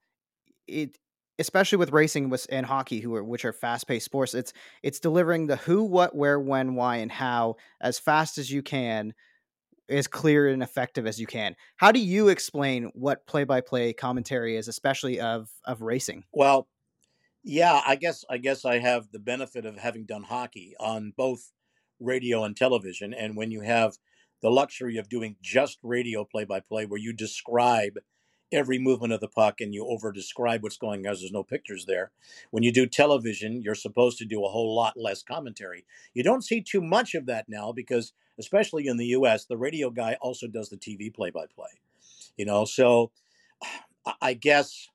it, 0.67 0.97
especially 1.39 1.77
with 1.77 1.91
racing 1.91 2.29
with- 2.29 2.47
and 2.49 2.65
hockey, 2.65 2.99
who 2.99 3.15
are 3.15 3.23
which 3.23 3.45
are 3.45 3.53
fast 3.53 3.87
paced 3.87 4.05
sports. 4.05 4.33
It's 4.33 4.53
it's 4.83 4.99
delivering 4.99 5.47
the 5.47 5.55
who, 5.57 5.83
what, 5.83 6.15
where, 6.15 6.39
when, 6.39 6.75
why, 6.75 6.97
and 6.97 7.11
how 7.11 7.55
as 7.79 7.99
fast 7.99 8.37
as 8.37 8.51
you 8.51 8.61
can, 8.61 9.13
as 9.89 10.07
clear 10.07 10.47
and 10.47 10.63
effective 10.63 11.07
as 11.07 11.19
you 11.19 11.27
can. 11.27 11.55
How 11.77 11.91
do 11.91 11.99
you 11.99 12.27
explain 12.27 12.91
what 12.93 13.25
play 13.27 13.43
by 13.43 13.61
play 13.61 13.93
commentary 13.93 14.57
is, 14.57 14.67
especially 14.67 15.19
of 15.19 15.49
of 15.65 15.81
racing? 15.81 16.23
Well, 16.33 16.67
yeah, 17.43 17.81
I 17.85 17.95
guess 17.95 18.25
I 18.29 18.37
guess 18.37 18.65
I 18.65 18.79
have 18.79 19.11
the 19.11 19.19
benefit 19.19 19.65
of 19.65 19.77
having 19.77 20.05
done 20.05 20.23
hockey 20.23 20.75
on 20.79 21.13
both 21.15 21.51
radio 21.99 22.43
and 22.43 22.55
television, 22.55 23.13
and 23.13 23.35
when 23.35 23.51
you 23.51 23.61
have 23.61 23.97
the 24.41 24.49
luxury 24.51 24.97
of 24.97 25.09
doing 25.09 25.35
just 25.41 25.79
radio 25.81 26.23
play 26.23 26.45
by 26.45 26.59
play, 26.59 26.85
where 26.85 26.99
you 26.99 27.13
describe 27.13 27.97
every 28.51 28.79
movement 28.79 29.11
of 29.11 29.19
the 29.19 29.27
puck 29.27 29.59
and 29.59 29.73
you 29.73 29.85
over 29.85 30.11
describe 30.11 30.63
what's 30.63 30.77
going 30.77 30.99
on, 31.05 31.13
there's 31.13 31.31
no 31.31 31.43
pictures 31.43 31.85
there. 31.85 32.11
When 32.51 32.63
you 32.63 32.71
do 32.71 32.85
television, 32.85 33.61
you're 33.61 33.75
supposed 33.75 34.17
to 34.19 34.25
do 34.25 34.43
a 34.45 34.49
whole 34.49 34.75
lot 34.75 34.93
less 34.95 35.21
commentary. 35.21 35.85
You 36.13 36.23
don't 36.23 36.43
see 36.43 36.61
too 36.61 36.81
much 36.81 37.13
of 37.13 37.25
that 37.25 37.49
now 37.49 37.71
because, 37.71 38.13
especially 38.39 38.87
in 38.87 38.97
the 38.97 39.07
U.S., 39.07 39.45
the 39.45 39.57
radio 39.57 39.89
guy 39.89 40.17
also 40.21 40.47
does 40.47 40.69
the 40.69 40.77
TV 40.77 41.13
play 41.13 41.29
by 41.29 41.45
play. 41.53 41.69
You 42.37 42.45
know, 42.45 42.65
so 42.65 43.11
I- 44.05 44.13
I 44.21 44.33
guess 44.33 44.87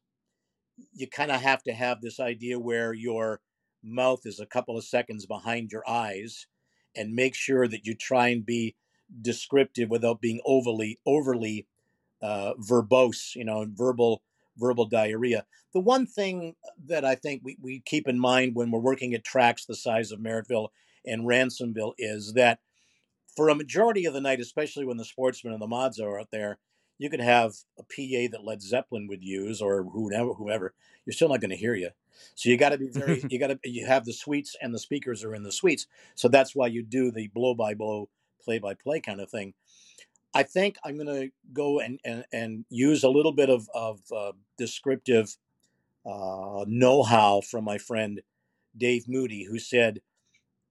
you 0.94 1.06
kind 1.06 1.30
of 1.30 1.40
have 1.40 1.62
to 1.64 1.72
have 1.72 2.00
this 2.00 2.20
idea 2.20 2.58
where 2.58 2.92
your 2.92 3.40
mouth 3.82 4.20
is 4.24 4.40
a 4.40 4.46
couple 4.46 4.76
of 4.76 4.84
seconds 4.84 5.26
behind 5.26 5.72
your 5.72 5.82
eyes 5.88 6.46
and 6.96 7.14
make 7.14 7.34
sure 7.34 7.66
that 7.68 7.86
you 7.86 7.94
try 7.94 8.28
and 8.28 8.44
be 8.46 8.74
descriptive 9.20 9.90
without 9.90 10.20
being 10.20 10.40
overly 10.46 10.98
overly 11.04 11.66
uh, 12.22 12.54
verbose 12.54 13.34
you 13.34 13.44
know 13.44 13.66
verbal 13.74 14.22
verbal 14.56 14.86
diarrhea 14.86 15.44
the 15.74 15.80
one 15.80 16.06
thing 16.06 16.54
that 16.86 17.04
i 17.04 17.14
think 17.14 17.42
we, 17.44 17.56
we 17.60 17.80
keep 17.84 18.08
in 18.08 18.18
mind 18.18 18.54
when 18.54 18.70
we're 18.70 18.78
working 18.78 19.14
at 19.14 19.24
tracks 19.24 19.66
the 19.66 19.74
size 19.74 20.12
of 20.12 20.20
merrittville 20.20 20.68
and 21.04 21.26
ransomville 21.26 21.92
is 21.98 22.34
that 22.34 22.60
for 23.34 23.48
a 23.48 23.54
majority 23.54 24.04
of 24.04 24.14
the 24.14 24.20
night 24.20 24.40
especially 24.40 24.84
when 24.84 24.96
the 24.96 25.04
sportsmen 25.04 25.52
and 25.52 25.62
the 25.62 25.66
mods 25.66 25.98
are 26.00 26.20
out 26.20 26.30
there 26.30 26.58
you 26.98 27.10
could 27.10 27.20
have 27.20 27.54
a 27.78 27.82
pa 27.82 28.30
that 28.30 28.44
led 28.44 28.62
zeppelin 28.62 29.06
would 29.08 29.22
use 29.22 29.60
or 29.60 29.82
whoever 29.82 30.34
whoever 30.34 30.74
you're 31.04 31.12
still 31.12 31.28
not 31.28 31.40
going 31.40 31.50
to 31.50 31.56
hear 31.56 31.74
you 31.74 31.90
so 32.34 32.48
you 32.48 32.56
got 32.56 32.70
to 32.70 32.78
be 32.78 32.88
very 32.88 33.22
you 33.30 33.38
got 33.38 33.48
to 33.48 33.58
you 33.64 33.86
have 33.86 34.04
the 34.04 34.12
suites 34.12 34.56
and 34.60 34.74
the 34.74 34.78
speakers 34.78 35.24
are 35.24 35.34
in 35.34 35.42
the 35.42 35.52
suites 35.52 35.86
so 36.14 36.28
that's 36.28 36.54
why 36.54 36.66
you 36.66 36.82
do 36.82 37.10
the 37.10 37.28
blow 37.28 37.54
by 37.54 37.74
blow 37.74 38.08
play 38.42 38.58
by 38.58 38.74
play 38.74 39.00
kind 39.00 39.20
of 39.20 39.30
thing. 39.30 39.54
I 40.34 40.42
think 40.42 40.76
i'm 40.84 40.96
going 40.96 41.06
to 41.06 41.30
go 41.52 41.80
and, 41.80 42.00
and 42.04 42.24
and 42.32 42.64
use 42.70 43.02
a 43.02 43.10
little 43.10 43.32
bit 43.32 43.50
of 43.50 43.68
of 43.74 44.00
uh, 44.14 44.32
descriptive 44.56 45.36
uh, 46.06 46.64
know-how 46.66 47.42
from 47.42 47.64
my 47.64 47.78
friend 47.78 48.22
dave 48.76 49.04
moody 49.08 49.44
who 49.44 49.58
said 49.58 50.00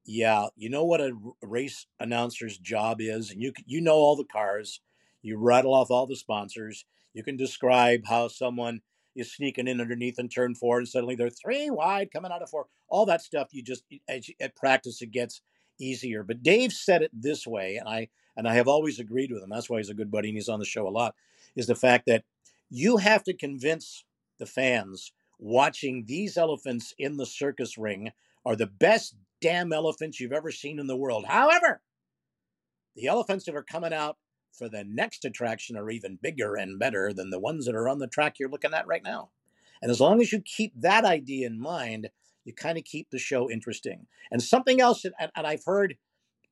yeah 0.05 0.47
you 0.55 0.69
know 0.69 0.83
what 0.83 1.01
a 1.01 1.11
race 1.41 1.85
announcer's 1.99 2.57
job 2.57 2.97
is 2.99 3.31
and 3.31 3.41
you 3.41 3.53
you 3.65 3.79
know 3.81 3.95
all 3.95 4.15
the 4.15 4.23
cars 4.23 4.81
you 5.21 5.37
rattle 5.37 5.73
off 5.73 5.91
all 5.91 6.07
the 6.07 6.15
sponsors 6.15 6.85
you 7.13 7.23
can 7.23 7.37
describe 7.37 8.01
how 8.05 8.27
someone 8.27 8.81
is 9.15 9.33
sneaking 9.33 9.67
in 9.67 9.81
underneath 9.81 10.17
and 10.17 10.31
turn 10.31 10.55
four 10.55 10.77
and 10.77 10.87
suddenly 10.87 11.15
they're 11.15 11.29
three 11.29 11.69
wide 11.69 12.09
coming 12.11 12.31
out 12.31 12.41
of 12.41 12.49
four 12.49 12.65
all 12.89 13.05
that 13.05 13.21
stuff 13.21 13.49
you 13.51 13.61
just 13.61 13.83
you, 13.89 13.99
at 14.39 14.55
practice 14.55 15.01
it 15.01 15.11
gets 15.11 15.41
easier 15.79 16.23
but 16.23 16.41
dave 16.41 16.71
said 16.71 17.01
it 17.01 17.11
this 17.13 17.45
way 17.45 17.75
and 17.75 17.87
i 17.87 18.07
and 18.35 18.47
i 18.47 18.53
have 18.53 18.67
always 18.67 18.99
agreed 18.99 19.31
with 19.31 19.43
him 19.43 19.49
that's 19.49 19.69
why 19.69 19.77
he's 19.77 19.89
a 19.89 19.95
good 19.95 20.11
buddy 20.11 20.29
and 20.29 20.37
he's 20.37 20.49
on 20.49 20.59
the 20.59 20.65
show 20.65 20.87
a 20.87 20.89
lot 20.89 21.15
is 21.55 21.67
the 21.67 21.75
fact 21.75 22.05
that 22.07 22.23
you 22.69 22.97
have 22.97 23.23
to 23.23 23.33
convince 23.33 24.03
the 24.39 24.45
fans 24.45 25.11
watching 25.37 26.05
these 26.07 26.37
elephants 26.37 26.93
in 26.97 27.17
the 27.17 27.25
circus 27.25 27.77
ring 27.77 28.11
are 28.45 28.55
the 28.55 28.67
best 28.67 29.15
damn 29.41 29.73
elephants 29.73 30.19
you've 30.19 30.31
ever 30.31 30.51
seen 30.51 30.79
in 30.79 30.87
the 30.87 30.95
world 30.95 31.25
however 31.27 31.81
the 32.95 33.07
elephants 33.07 33.45
that 33.45 33.55
are 33.55 33.63
coming 33.63 33.93
out 33.93 34.17
for 34.53 34.69
the 34.69 34.83
next 34.83 35.25
attraction 35.25 35.77
are 35.77 35.89
even 35.89 36.19
bigger 36.21 36.55
and 36.55 36.79
better 36.79 37.13
than 37.13 37.29
the 37.29 37.39
ones 37.39 37.65
that 37.65 37.75
are 37.75 37.87
on 37.87 37.99
the 37.99 38.07
track 38.07 38.37
you're 38.37 38.49
looking 38.49 38.73
at 38.73 38.87
right 38.87 39.03
now. 39.03 39.29
And 39.81 39.89
as 39.89 39.99
long 39.99 40.21
as 40.21 40.31
you 40.31 40.41
keep 40.41 40.73
that 40.81 41.05
idea 41.05 41.47
in 41.47 41.59
mind, 41.59 42.09
you 42.43 42.53
kind 42.53 42.77
of 42.77 42.83
keep 42.83 43.09
the 43.09 43.19
show 43.19 43.49
interesting. 43.49 44.07
And 44.31 44.41
something 44.41 44.81
else, 44.81 45.03
that, 45.03 45.13
and, 45.35 45.47
I've 45.47 45.65
heard 45.65 45.95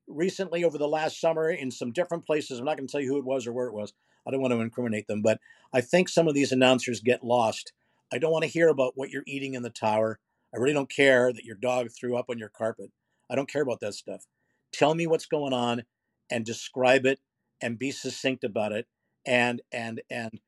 recently 0.08 0.64
over 0.64 0.78
the 0.78 0.88
last 0.88 1.20
summer 1.20 1.50
in 1.50 1.70
some 1.70 1.92
different 1.92 2.26
places, 2.26 2.58
I'm 2.58 2.64
not 2.64 2.76
going 2.76 2.86
to 2.86 2.92
tell 2.92 3.00
you 3.00 3.12
who 3.12 3.18
it 3.18 3.24
was 3.24 3.46
or 3.46 3.52
where 3.52 3.66
it 3.66 3.74
was. 3.74 3.92
I 4.26 4.30
don't 4.30 4.40
want 4.40 4.52
to 4.52 4.60
incriminate 4.60 5.06
them, 5.06 5.22
but 5.22 5.38
I 5.72 5.80
think 5.80 6.08
some 6.08 6.28
of 6.28 6.34
these 6.34 6.52
announcers 6.52 7.00
get 7.00 7.24
lost. 7.24 7.72
I 8.12 8.18
don't 8.18 8.32
want 8.32 8.44
to 8.44 8.50
hear 8.50 8.68
about 8.68 8.92
what 8.96 9.10
you're 9.10 9.22
eating 9.26 9.54
in 9.54 9.62
the 9.62 9.70
tower. 9.70 10.18
I 10.54 10.58
really 10.58 10.74
don't 10.74 10.90
care 10.90 11.32
that 11.32 11.44
your 11.44 11.56
dog 11.56 11.90
threw 11.90 12.16
up 12.16 12.26
on 12.28 12.38
your 12.38 12.48
carpet. 12.48 12.90
I 13.30 13.34
don't 13.34 13.50
care 13.50 13.62
about 13.62 13.80
that 13.80 13.94
stuff. 13.94 14.26
Tell 14.72 14.94
me 14.94 15.06
what's 15.06 15.26
going 15.26 15.52
on 15.52 15.84
and 16.30 16.44
describe 16.44 17.06
it 17.06 17.20
and 17.60 17.78
be 17.78 17.90
succinct 17.90 18.44
about 18.44 18.72
it 18.72 18.86
and 19.26 19.60
and 19.72 20.00
and 20.10 20.40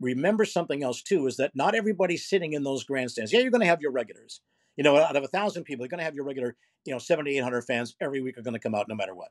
remember 0.00 0.44
something 0.44 0.82
else 0.82 1.02
too 1.02 1.26
is 1.26 1.36
that 1.36 1.54
not 1.54 1.74
everybody's 1.74 2.28
sitting 2.28 2.52
in 2.52 2.64
those 2.64 2.84
grandstands. 2.84 3.32
Yeah 3.32 3.40
you're 3.40 3.50
going 3.50 3.60
to 3.60 3.66
have 3.66 3.80
your 3.80 3.92
regulars. 3.92 4.40
You 4.76 4.84
know 4.84 4.96
out 4.96 5.16
of 5.16 5.24
a 5.24 5.28
thousand 5.28 5.64
people 5.64 5.84
you're 5.84 5.90
going 5.90 5.98
to 5.98 6.04
have 6.04 6.14
your 6.14 6.24
regular 6.24 6.56
you 6.84 6.92
know 6.92 6.98
70 6.98 7.38
800 7.38 7.62
fans 7.62 7.94
every 8.00 8.20
week 8.20 8.38
are 8.38 8.42
going 8.42 8.54
to 8.54 8.60
come 8.60 8.74
out 8.74 8.88
no 8.88 8.94
matter 8.94 9.14
what. 9.14 9.30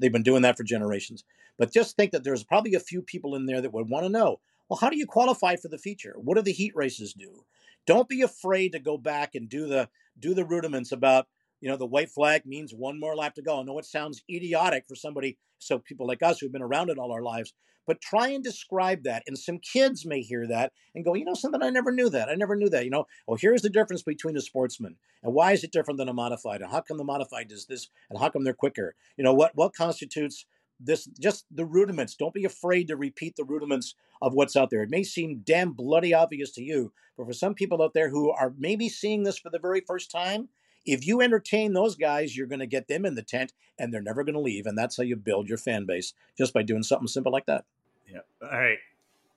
They've 0.00 0.12
been 0.12 0.24
doing 0.24 0.42
that 0.42 0.56
for 0.56 0.64
generations. 0.64 1.22
But 1.58 1.72
just 1.72 1.94
think 1.94 2.10
that 2.10 2.24
there's 2.24 2.42
probably 2.42 2.74
a 2.74 2.80
few 2.80 3.02
people 3.02 3.36
in 3.36 3.46
there 3.46 3.60
that 3.60 3.72
would 3.72 3.88
want 3.88 4.04
to 4.04 4.10
know 4.10 4.40
well 4.68 4.78
how 4.78 4.90
do 4.90 4.98
you 4.98 5.06
qualify 5.06 5.56
for 5.56 5.68
the 5.68 5.78
feature? 5.78 6.14
What 6.18 6.36
do 6.36 6.42
the 6.42 6.52
heat 6.52 6.74
races 6.74 7.12
do 7.12 7.44
don't 7.86 8.08
be 8.08 8.22
afraid 8.22 8.72
to 8.72 8.78
go 8.78 8.98
back 8.98 9.34
and 9.34 9.48
do 9.48 9.66
the 9.66 9.88
do 10.18 10.34
the 10.34 10.44
rudiments 10.44 10.92
about 10.92 11.26
You 11.60 11.70
know, 11.70 11.78
the 11.78 11.86
white 11.86 12.10
flag 12.10 12.44
means 12.44 12.72
one 12.74 13.00
more 13.00 13.16
lap 13.16 13.34
to 13.36 13.42
go. 13.42 13.60
I 13.60 13.62
know 13.62 13.78
it 13.78 13.86
sounds 13.86 14.22
idiotic 14.28 14.84
for 14.86 14.94
somebody, 14.94 15.38
so 15.58 15.78
people 15.78 16.06
like 16.06 16.22
us 16.22 16.38
who've 16.38 16.52
been 16.52 16.62
around 16.62 16.90
it 16.90 16.98
all 16.98 17.12
our 17.12 17.22
lives, 17.22 17.54
but 17.86 18.00
try 18.00 18.28
and 18.28 18.44
describe 18.44 19.04
that. 19.04 19.22
And 19.26 19.38
some 19.38 19.58
kids 19.58 20.04
may 20.04 20.20
hear 20.20 20.46
that 20.48 20.72
and 20.94 21.04
go, 21.04 21.14
you 21.14 21.24
know, 21.24 21.34
something 21.34 21.62
I 21.62 21.70
never 21.70 21.92
knew 21.92 22.10
that. 22.10 22.28
I 22.28 22.34
never 22.34 22.56
knew 22.56 22.68
that. 22.68 22.84
You 22.84 22.90
know, 22.90 23.06
well, 23.26 23.38
here's 23.40 23.62
the 23.62 23.70
difference 23.70 24.02
between 24.02 24.36
a 24.36 24.40
sportsman 24.40 24.96
and 25.22 25.32
why 25.32 25.52
is 25.52 25.64
it 25.64 25.72
different 25.72 25.98
than 25.98 26.08
a 26.08 26.12
modified? 26.12 26.60
And 26.60 26.70
how 26.70 26.82
come 26.82 26.98
the 26.98 27.04
modified 27.04 27.48
does 27.48 27.66
this 27.66 27.88
and 28.10 28.18
how 28.18 28.28
come 28.28 28.44
they're 28.44 28.52
quicker? 28.52 28.94
You 29.16 29.24
know, 29.24 29.34
what 29.34 29.52
what 29.54 29.72
constitutes 29.74 30.44
this 30.78 31.06
just 31.20 31.46
the 31.50 31.64
rudiments. 31.64 32.14
Don't 32.14 32.34
be 32.34 32.44
afraid 32.44 32.88
to 32.88 32.96
repeat 32.96 33.36
the 33.36 33.44
rudiments 33.44 33.94
of 34.20 34.34
what's 34.34 34.56
out 34.56 34.70
there. 34.70 34.82
It 34.82 34.90
may 34.90 35.02
seem 35.02 35.42
damn 35.44 35.72
bloody 35.72 36.14
obvious 36.14 36.50
to 36.52 36.62
you, 36.62 36.92
but 37.16 37.26
for 37.26 37.32
some 37.32 37.54
people 37.54 37.82
out 37.82 37.94
there 37.94 38.10
who 38.10 38.30
are 38.30 38.54
maybe 38.58 38.88
seeing 38.88 39.22
this 39.22 39.38
for 39.38 39.50
the 39.50 39.58
very 39.58 39.80
first 39.80 40.10
time, 40.10 40.48
if 40.84 41.06
you 41.06 41.20
entertain 41.20 41.72
those 41.72 41.96
guys, 41.96 42.36
you're 42.36 42.46
going 42.46 42.60
to 42.60 42.66
get 42.66 42.88
them 42.88 43.04
in 43.04 43.14
the 43.14 43.22
tent 43.22 43.52
and 43.78 43.92
they're 43.92 44.02
never 44.02 44.24
going 44.24 44.34
to 44.34 44.40
leave. 44.40 44.66
And 44.66 44.78
that's 44.78 44.96
how 44.96 45.02
you 45.02 45.16
build 45.16 45.48
your 45.48 45.58
fan 45.58 45.84
base 45.84 46.14
just 46.38 46.54
by 46.54 46.62
doing 46.62 46.82
something 46.82 47.08
simple 47.08 47.32
like 47.32 47.46
that. 47.46 47.64
Yeah. 48.08 48.20
All 48.42 48.58
right. 48.58 48.78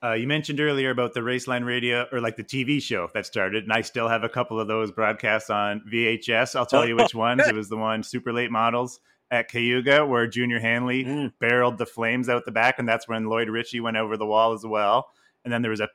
Uh, 0.02 0.14
you 0.14 0.28
mentioned 0.28 0.62
earlier 0.62 0.92
about 0.92 1.14
the 1.14 1.20
Raceline 1.20 1.66
Radio 1.66 2.06
or 2.14 2.22
like 2.22 2.38
the 2.38 2.44
TV 2.44 2.82
show 2.82 3.10
that 3.14 3.26
started, 3.26 3.64
and 3.64 3.74
I 3.74 3.82
still 3.82 4.08
have 4.08 4.24
a 4.24 4.30
couple 4.30 4.58
of 4.58 4.70
those 4.70 4.92
broadcasts 4.92 5.50
on 5.50 5.82
VHS. 5.92 6.56
I'll 6.56 6.66
tell 6.66 6.88
you 6.88 6.96
which 6.96 7.14
ones. 7.16 7.46
It 7.46 7.56
was 7.56 7.68
the 7.68 7.76
one 7.76 8.04
Super 8.04 8.32
Late 8.32 8.52
Models 8.52 9.02
at 9.32 9.50
Cayuga 9.50 10.06
where 10.06 10.28
Junior 10.28 10.60
Hanley 10.60 11.06
mm. 11.06 11.34
barreled 11.40 11.78
the 11.78 11.86
flames 11.86 12.30
out 12.30 12.46
the 12.46 12.52
back, 12.52 12.80
and 12.80 12.88
that's 12.88 13.08
when 13.08 13.26
Lloyd 13.26 13.50
Ritchie 13.50 13.80
went 13.80 13.98
over 13.98 14.18
the 14.18 14.26
wall 14.26 14.54
as 14.54 14.66
well. 14.66 15.12
And 15.44 15.54
then 15.54 15.62
there 15.62 15.72
was 15.72 15.80
a, 15.80 15.90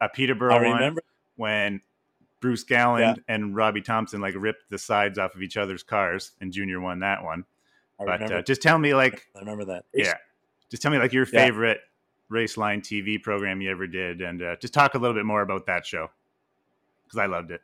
a 0.00 0.08
Peterborough 0.08 0.68
one 0.68 0.96
when 1.36 1.80
Bruce 2.40 2.64
Galland 2.64 3.16
yeah. 3.18 3.34
and 3.34 3.54
Robbie 3.54 3.82
Thompson 3.82 4.20
like 4.20 4.34
ripped 4.36 4.68
the 4.70 4.78
sides 4.78 5.18
off 5.18 5.34
of 5.34 5.42
each 5.42 5.56
other's 5.56 5.82
cars, 5.82 6.32
and 6.40 6.52
Junior 6.52 6.80
won 6.80 7.00
that 7.00 7.22
one. 7.22 7.44
I 8.00 8.04
but 8.04 8.32
uh, 8.32 8.42
just 8.42 8.62
tell 8.62 8.78
me, 8.78 8.94
like, 8.94 9.26
I 9.36 9.40
remember 9.40 9.66
that. 9.66 9.84
Yeah, 9.92 10.14
just 10.70 10.82
tell 10.82 10.90
me 10.90 10.98
like 10.98 11.12
your 11.12 11.26
favorite 11.26 11.80
yeah. 12.30 12.36
Raceline 12.38 12.80
TV 12.80 13.22
program 13.22 13.60
you 13.60 13.70
ever 13.70 13.86
did, 13.86 14.22
and 14.22 14.42
uh, 14.42 14.56
just 14.56 14.72
talk 14.72 14.94
a 14.94 14.98
little 14.98 15.14
bit 15.14 15.26
more 15.26 15.42
about 15.42 15.66
that 15.66 15.86
show 15.86 16.10
because 17.04 17.18
I 17.18 17.26
loved 17.26 17.50
it. 17.50 17.60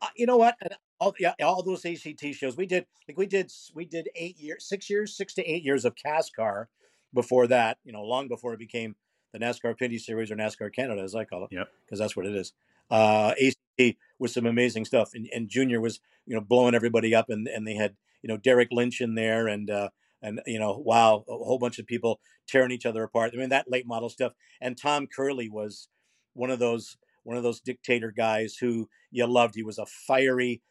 Uh, 0.00 0.08
you 0.16 0.26
know 0.26 0.36
what? 0.36 0.56
All 1.02 1.14
yeah, 1.18 1.34
all 1.42 1.64
those 1.64 1.84
ACT 1.84 2.24
shows 2.32 2.56
we 2.56 2.64
did. 2.64 2.86
Like 3.08 3.18
we 3.18 3.26
did, 3.26 3.50
we 3.74 3.84
did 3.84 4.08
eight 4.14 4.38
years, 4.38 4.64
six 4.64 4.88
years, 4.88 5.16
six 5.16 5.34
to 5.34 5.44
eight 5.44 5.64
years 5.64 5.84
of 5.84 5.96
CASCAR. 5.96 6.66
Before 7.12 7.48
that, 7.48 7.78
you 7.84 7.92
know, 7.92 8.02
long 8.02 8.28
before 8.28 8.54
it 8.54 8.60
became 8.60 8.94
the 9.32 9.40
NASCAR 9.40 9.76
Pinty 9.76 10.00
Series 10.00 10.30
or 10.30 10.36
NASCAR 10.36 10.72
Canada, 10.72 11.02
as 11.02 11.16
I 11.16 11.24
call 11.24 11.42
it, 11.44 11.48
yeah, 11.50 11.64
because 11.84 11.98
that's 11.98 12.16
what 12.16 12.24
it 12.24 12.36
is. 12.36 12.52
Uh, 12.88 13.34
ACT 13.44 13.96
was 14.20 14.32
some 14.32 14.46
amazing 14.46 14.84
stuff, 14.84 15.10
and, 15.12 15.28
and 15.34 15.48
Junior 15.48 15.80
was 15.80 15.98
you 16.24 16.36
know 16.36 16.40
blowing 16.40 16.74
everybody 16.74 17.16
up, 17.16 17.28
and 17.28 17.48
and 17.48 17.66
they 17.66 17.74
had 17.74 17.96
you 18.22 18.28
know 18.28 18.36
Derek 18.36 18.68
Lynch 18.70 19.00
in 19.00 19.16
there, 19.16 19.48
and 19.48 19.70
uh, 19.70 19.88
and 20.22 20.40
you 20.46 20.60
know 20.60 20.80
wow, 20.84 21.24
a 21.28 21.32
whole 21.32 21.58
bunch 21.58 21.80
of 21.80 21.86
people 21.86 22.20
tearing 22.46 22.70
each 22.70 22.86
other 22.86 23.02
apart. 23.02 23.32
I 23.34 23.38
mean 23.38 23.48
that 23.48 23.68
late 23.68 23.88
model 23.88 24.08
stuff, 24.08 24.34
and 24.60 24.78
Tom 24.78 25.08
Curley 25.08 25.48
was 25.48 25.88
one 26.32 26.50
of 26.50 26.60
those 26.60 26.96
one 27.24 27.36
of 27.36 27.42
those 27.42 27.60
dictator 27.60 28.12
guys 28.12 28.56
who 28.60 28.88
you 29.10 29.26
loved. 29.26 29.56
He 29.56 29.64
was 29.64 29.78
a 29.78 29.86
fiery, 29.86 30.62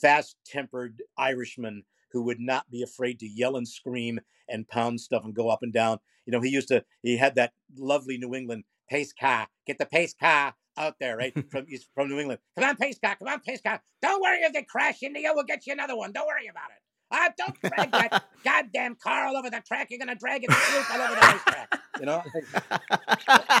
fast 0.00 0.36
tempered 0.44 1.02
Irishman 1.18 1.84
who 2.12 2.22
would 2.22 2.40
not 2.40 2.70
be 2.70 2.82
afraid 2.82 3.18
to 3.20 3.26
yell 3.26 3.56
and 3.56 3.66
scream 3.68 4.20
and 4.48 4.68
pound 4.68 5.00
stuff 5.00 5.24
and 5.24 5.34
go 5.34 5.48
up 5.48 5.62
and 5.62 5.72
down. 5.72 5.98
You 6.24 6.32
know, 6.32 6.40
he 6.40 6.50
used 6.50 6.68
to, 6.68 6.84
he 7.02 7.16
had 7.16 7.34
that 7.34 7.52
lovely 7.76 8.18
New 8.18 8.34
England 8.34 8.64
pace 8.88 9.12
car, 9.12 9.48
get 9.66 9.78
the 9.78 9.86
pace 9.86 10.14
car 10.14 10.54
out 10.78 10.96
there, 11.00 11.16
right? 11.16 11.34
from 11.50 11.66
he's 11.66 11.86
from 11.94 12.08
New 12.08 12.18
England. 12.18 12.40
Come 12.58 12.68
on, 12.68 12.76
pace 12.76 12.98
car, 12.98 13.16
come 13.16 13.28
on, 13.28 13.40
pace 13.40 13.60
car. 13.60 13.80
Don't 14.02 14.22
worry 14.22 14.38
if 14.38 14.52
they 14.52 14.62
crash 14.62 15.02
into 15.02 15.20
you, 15.20 15.32
we'll 15.34 15.44
get 15.44 15.66
you 15.66 15.72
another 15.72 15.96
one. 15.96 16.12
Don't 16.12 16.26
worry 16.26 16.48
about 16.48 16.70
it. 16.70 16.82
Ah, 17.08 17.30
don't 17.38 17.60
drag 17.60 17.92
that 17.92 18.24
goddamn 18.44 18.96
car 18.96 19.28
all 19.28 19.36
over 19.36 19.48
the 19.48 19.62
track. 19.66 19.88
You're 19.90 19.98
gonna 20.00 20.16
drag 20.16 20.42
it 20.42 20.50
all 20.50 21.00
over 21.00 21.14
the 21.14 21.20
racetrack. 21.20 21.80
You 22.00 22.06
know. 22.06 22.22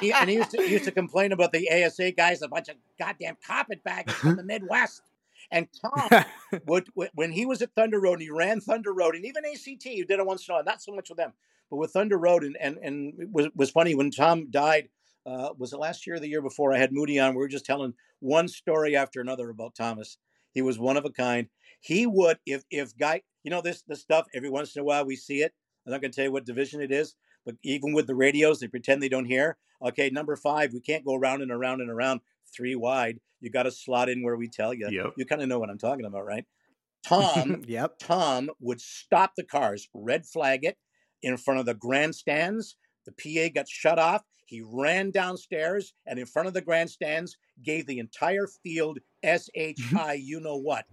he, 0.00 0.12
and 0.12 0.28
he 0.28 0.36
used 0.36 0.50
to 0.50 0.62
he 0.62 0.72
used 0.72 0.84
to 0.84 0.90
complain 0.90 1.30
about 1.30 1.52
the 1.52 1.70
ASA 1.70 2.10
guys, 2.12 2.42
a 2.42 2.48
bunch 2.48 2.68
of 2.68 2.76
goddamn 2.98 3.36
carpetbaggers 3.46 4.14
from 4.14 4.36
the 4.36 4.42
Midwest. 4.42 5.02
And 5.50 5.68
Tom 5.80 6.24
would 6.66 6.88
when 7.14 7.32
he 7.32 7.46
was 7.46 7.62
at 7.62 7.72
Thunder 7.74 8.00
Road 8.00 8.14
and 8.14 8.22
he 8.22 8.30
ran 8.30 8.60
Thunder 8.60 8.92
Road, 8.92 9.14
and 9.14 9.24
even 9.24 9.44
ACT, 9.44 9.82
he 9.82 10.04
did 10.04 10.18
it 10.18 10.26
once 10.26 10.46
in 10.46 10.52
a 10.52 10.56
while, 10.56 10.64
not 10.64 10.82
so 10.82 10.94
much 10.94 11.08
with 11.08 11.18
them, 11.18 11.32
but 11.70 11.76
with 11.76 11.92
Thunder 11.92 12.18
Road, 12.18 12.44
and 12.44 12.56
and 12.60 12.78
and 12.82 13.14
it 13.20 13.28
was 13.30 13.48
was 13.54 13.70
funny 13.70 13.94
when 13.94 14.10
Tom 14.10 14.50
died. 14.50 14.88
Uh, 15.24 15.50
was 15.58 15.72
it 15.72 15.78
last 15.78 16.06
year 16.06 16.16
or 16.16 16.20
the 16.20 16.28
year 16.28 16.42
before? 16.42 16.72
I 16.72 16.78
had 16.78 16.92
Moody 16.92 17.18
on. 17.18 17.34
We 17.34 17.38
were 17.38 17.48
just 17.48 17.66
telling 17.66 17.94
one 18.20 18.46
story 18.46 18.94
after 18.94 19.20
another 19.20 19.50
about 19.50 19.74
Thomas. 19.74 20.18
He 20.52 20.62
was 20.62 20.78
one 20.78 20.96
of 20.96 21.04
a 21.04 21.10
kind. 21.10 21.48
He 21.80 22.06
would, 22.06 22.38
if 22.46 22.64
if 22.70 22.96
guy, 22.96 23.22
you 23.42 23.50
know 23.50 23.60
this 23.60 23.82
this 23.82 24.00
stuff. 24.00 24.26
Every 24.34 24.50
once 24.50 24.74
in 24.74 24.82
a 24.82 24.84
while, 24.84 25.04
we 25.04 25.16
see 25.16 25.42
it. 25.42 25.52
I'm 25.84 25.92
not 25.92 26.00
going 26.00 26.10
to 26.10 26.16
tell 26.16 26.24
you 26.24 26.32
what 26.32 26.46
division 26.46 26.80
it 26.80 26.90
is, 26.90 27.14
but 27.44 27.56
even 27.62 27.92
with 27.92 28.06
the 28.06 28.14
radios, 28.14 28.60
they 28.60 28.66
pretend 28.66 29.02
they 29.02 29.08
don't 29.08 29.26
hear. 29.26 29.56
Okay, 29.82 30.10
number 30.10 30.34
five, 30.36 30.72
we 30.72 30.80
can't 30.80 31.04
go 31.04 31.14
around 31.14 31.42
and 31.42 31.52
around 31.52 31.80
and 31.80 31.90
around 31.90 32.20
three 32.56 32.74
wide. 32.74 33.18
You 33.40 33.50
got 33.50 33.64
to 33.64 33.70
slot 33.70 34.08
in 34.08 34.22
where 34.22 34.36
we 34.36 34.48
tell 34.48 34.72
you. 34.72 34.88
Yep. 34.90 35.14
You 35.16 35.26
kind 35.26 35.42
of 35.42 35.48
know 35.48 35.58
what 35.58 35.70
I'm 35.70 35.78
talking 35.78 36.06
about, 36.06 36.24
right? 36.24 36.44
Tom, 37.06 37.62
yep. 37.66 37.98
Tom 38.00 38.50
would 38.60 38.80
stop 38.80 39.32
the 39.36 39.44
cars, 39.44 39.88
red 39.94 40.26
flag 40.26 40.64
it 40.64 40.76
in 41.22 41.36
front 41.36 41.60
of 41.60 41.66
the 41.66 41.74
grandstands. 41.74 42.76
The 43.04 43.12
PA 43.12 43.52
got 43.54 43.68
shut 43.68 43.98
off. 43.98 44.22
He 44.46 44.62
ran 44.64 45.10
downstairs 45.10 45.92
and 46.06 46.18
in 46.18 46.26
front 46.26 46.48
of 46.48 46.54
the 46.54 46.60
grandstands 46.62 47.36
gave 47.62 47.86
the 47.86 47.98
entire 47.98 48.46
field 48.62 48.98
SHI, 49.24 50.14
you 50.20 50.40
know 50.40 50.56
what. 50.56 50.84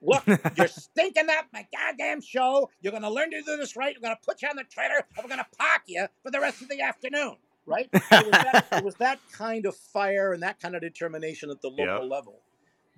Look, 0.00 0.26
you're 0.56 0.68
stinking 0.68 1.30
up 1.30 1.46
my 1.52 1.66
goddamn 1.74 2.20
show. 2.20 2.70
You're 2.82 2.92
going 2.92 3.02
to 3.02 3.10
learn 3.10 3.30
to 3.30 3.40
do 3.40 3.56
this 3.56 3.76
right. 3.76 3.94
We're 3.96 4.06
going 4.06 4.16
to 4.20 4.26
put 4.26 4.42
you 4.42 4.48
on 4.48 4.56
the 4.56 4.64
trailer 4.64 5.06
and 5.16 5.24
we're 5.24 5.34
going 5.34 5.38
to 5.38 5.56
park 5.58 5.82
you 5.86 6.06
for 6.22 6.30
the 6.30 6.40
rest 6.40 6.60
of 6.60 6.68
the 6.68 6.80
afternoon. 6.82 7.36
Right? 7.66 7.88
It 7.94 8.02
was, 8.10 8.30
that, 8.30 8.66
it 8.72 8.84
was 8.84 8.94
that 8.96 9.18
kind 9.32 9.66
of 9.66 9.76
fire 9.76 10.32
and 10.32 10.42
that 10.42 10.60
kind 10.60 10.74
of 10.74 10.82
determination 10.82 11.50
at 11.50 11.60
the 11.62 11.68
local 11.68 12.02
yep. 12.02 12.10
level 12.10 12.40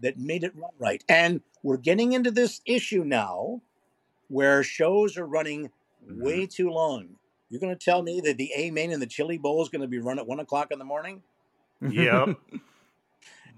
that 0.00 0.18
made 0.18 0.44
it 0.44 0.52
run 0.56 0.70
right. 0.78 1.02
And 1.08 1.40
we're 1.62 1.76
getting 1.76 2.12
into 2.12 2.30
this 2.30 2.60
issue 2.66 3.04
now 3.04 3.62
where 4.28 4.62
shows 4.62 5.16
are 5.16 5.26
running 5.26 5.70
mm-hmm. 6.04 6.22
way 6.22 6.46
too 6.46 6.70
long. 6.70 7.16
You're 7.48 7.60
going 7.60 7.76
to 7.76 7.84
tell 7.84 8.02
me 8.02 8.20
that 8.22 8.36
the 8.36 8.50
A 8.56 8.70
main 8.70 8.92
and 8.92 9.00
the 9.00 9.06
Chili 9.06 9.38
Bowl 9.38 9.62
is 9.62 9.68
going 9.68 9.82
to 9.82 9.88
be 9.88 9.98
run 9.98 10.18
at 10.18 10.26
one 10.26 10.40
o'clock 10.40 10.72
in 10.72 10.78
the 10.78 10.84
morning? 10.84 11.22
Yep. 11.80 12.36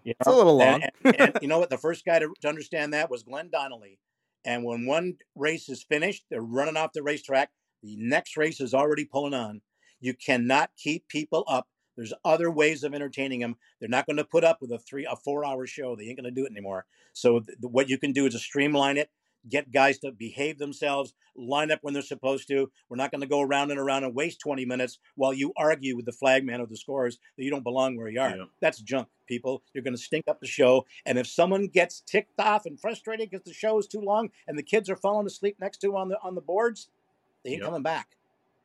You 0.04 0.14
know? 0.14 0.16
It's 0.20 0.28
a 0.28 0.32
little 0.32 0.56
long. 0.56 0.82
And, 0.82 0.92
and, 1.04 1.20
and, 1.20 1.38
you 1.42 1.48
know 1.48 1.58
what? 1.58 1.68
The 1.68 1.76
first 1.76 2.06
guy 2.06 2.18
to, 2.18 2.32
to 2.40 2.48
understand 2.48 2.94
that 2.94 3.10
was 3.10 3.24
Glenn 3.24 3.50
Donnelly. 3.50 3.98
And 4.44 4.64
when 4.64 4.86
one 4.86 5.16
race 5.34 5.68
is 5.68 5.82
finished, 5.82 6.24
they're 6.30 6.40
running 6.40 6.78
off 6.78 6.94
the 6.94 7.02
racetrack. 7.02 7.50
The 7.82 7.96
next 7.98 8.36
race 8.38 8.60
is 8.60 8.72
already 8.72 9.04
pulling 9.04 9.34
on. 9.34 9.60
You 10.00 10.14
cannot 10.14 10.70
keep 10.76 11.08
people 11.08 11.44
up. 11.48 11.68
There's 11.96 12.14
other 12.24 12.50
ways 12.50 12.84
of 12.84 12.94
entertaining 12.94 13.40
them. 13.40 13.56
They're 13.80 13.88
not 13.88 14.06
going 14.06 14.18
to 14.18 14.24
put 14.24 14.44
up 14.44 14.58
with 14.60 14.70
a 14.70 14.78
three, 14.78 15.04
a 15.10 15.16
four-hour 15.16 15.66
show. 15.66 15.96
They 15.96 16.04
ain't 16.04 16.16
going 16.16 16.32
to 16.32 16.40
do 16.40 16.46
it 16.46 16.52
anymore. 16.52 16.86
So 17.12 17.40
th- 17.40 17.58
what 17.60 17.88
you 17.88 17.98
can 17.98 18.12
do 18.12 18.26
is 18.26 18.34
to 18.34 18.38
streamline 18.38 18.96
it 18.96 19.10
get 19.48 19.72
guys 19.72 19.98
to 19.98 20.12
behave 20.12 20.58
themselves, 20.58 21.14
line 21.36 21.70
up 21.70 21.80
when 21.82 21.94
they're 21.94 22.02
supposed 22.02 22.48
to. 22.48 22.70
We're 22.88 22.96
not 22.96 23.10
going 23.10 23.20
to 23.20 23.26
go 23.26 23.40
around 23.40 23.70
and 23.70 23.80
around 23.80 24.04
and 24.04 24.14
waste 24.14 24.40
20 24.40 24.64
minutes 24.64 24.98
while 25.14 25.32
you 25.32 25.52
argue 25.56 25.96
with 25.96 26.06
the 26.06 26.12
flagman 26.12 26.60
or 26.60 26.66
the 26.66 26.76
scores 26.76 27.18
that 27.36 27.44
you 27.44 27.50
don't 27.50 27.64
belong 27.64 27.96
where 27.96 28.08
you 28.08 28.20
are. 28.20 28.36
Yeah. 28.36 28.44
That's 28.60 28.80
junk, 28.80 29.08
people. 29.26 29.62
You're 29.72 29.84
going 29.84 29.96
to 29.96 30.02
stink 30.02 30.26
up 30.28 30.40
the 30.40 30.46
show. 30.46 30.86
And 31.06 31.18
if 31.18 31.26
someone 31.26 31.68
gets 31.68 32.00
ticked 32.00 32.38
off 32.38 32.66
and 32.66 32.80
frustrated 32.80 33.30
because 33.30 33.44
the 33.44 33.54
show 33.54 33.78
is 33.78 33.86
too 33.86 34.00
long 34.00 34.30
and 34.46 34.58
the 34.58 34.62
kids 34.62 34.90
are 34.90 34.96
falling 34.96 35.26
asleep 35.26 35.56
next 35.60 35.78
to 35.78 35.96
on 35.96 36.08
the 36.08 36.18
on 36.22 36.34
the 36.34 36.40
boards, 36.40 36.88
they 37.44 37.52
ain't 37.52 37.62
coming 37.62 37.82
back, 37.82 38.08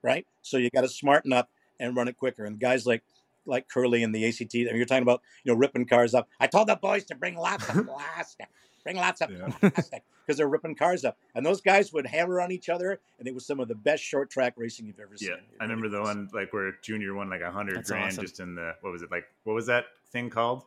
right? 0.03 0.27
So 0.41 0.57
you 0.57 0.69
got 0.69 0.81
to 0.81 0.89
smarten 0.89 1.33
up 1.33 1.49
and 1.79 1.95
run 1.95 2.07
it 2.07 2.17
quicker. 2.17 2.45
And 2.45 2.59
guys 2.59 2.85
like 2.85 3.03
like 3.45 3.67
Curley 3.67 4.03
and 4.03 4.15
the 4.15 4.25
ACT, 4.25 4.55
I 4.55 4.57
mean, 4.59 4.75
you're 4.75 4.85
talking 4.85 5.03
about 5.03 5.21
you 5.43 5.51
know 5.51 5.57
ripping 5.57 5.85
cars 5.85 6.13
up. 6.13 6.27
I 6.39 6.47
told 6.47 6.67
the 6.67 6.75
boys 6.75 7.05
to 7.05 7.15
bring 7.15 7.35
lots 7.35 7.67
of 7.69 7.87
plastic. 7.87 8.47
Bring 8.83 8.97
lots 8.97 9.21
of 9.21 9.31
yeah. 9.31 9.47
plastic 9.59 10.03
because 10.25 10.37
they're 10.37 10.47
ripping 10.47 10.75
cars 10.75 11.05
up. 11.05 11.17
And 11.35 11.45
those 11.45 11.61
guys 11.61 11.93
would 11.93 12.05
hammer 12.05 12.41
on 12.41 12.51
each 12.51 12.67
other, 12.67 12.99
and 13.17 13.27
it 13.27 13.33
was 13.33 13.45
some 13.45 13.61
of 13.61 13.69
the 13.69 13.75
best 13.75 14.03
short 14.03 14.29
track 14.29 14.53
racing 14.57 14.87
you've 14.87 14.99
ever 14.99 15.15
seen. 15.15 15.29
Yeah, 15.29 15.35
I 15.59 15.63
remember 15.63 15.87
the 15.87 16.01
one 16.01 16.29
like 16.33 16.51
where 16.51 16.73
Junior 16.81 17.13
won 17.13 17.29
like 17.29 17.41
a 17.41 17.51
hundred 17.51 17.83
grand 17.85 18.07
awesome. 18.07 18.23
just 18.23 18.39
in 18.39 18.55
the 18.55 18.75
what 18.81 18.91
was 18.91 19.01
it 19.01 19.11
like? 19.11 19.25
What 19.45 19.53
was 19.53 19.67
that 19.67 19.85
thing 20.11 20.29
called? 20.29 20.63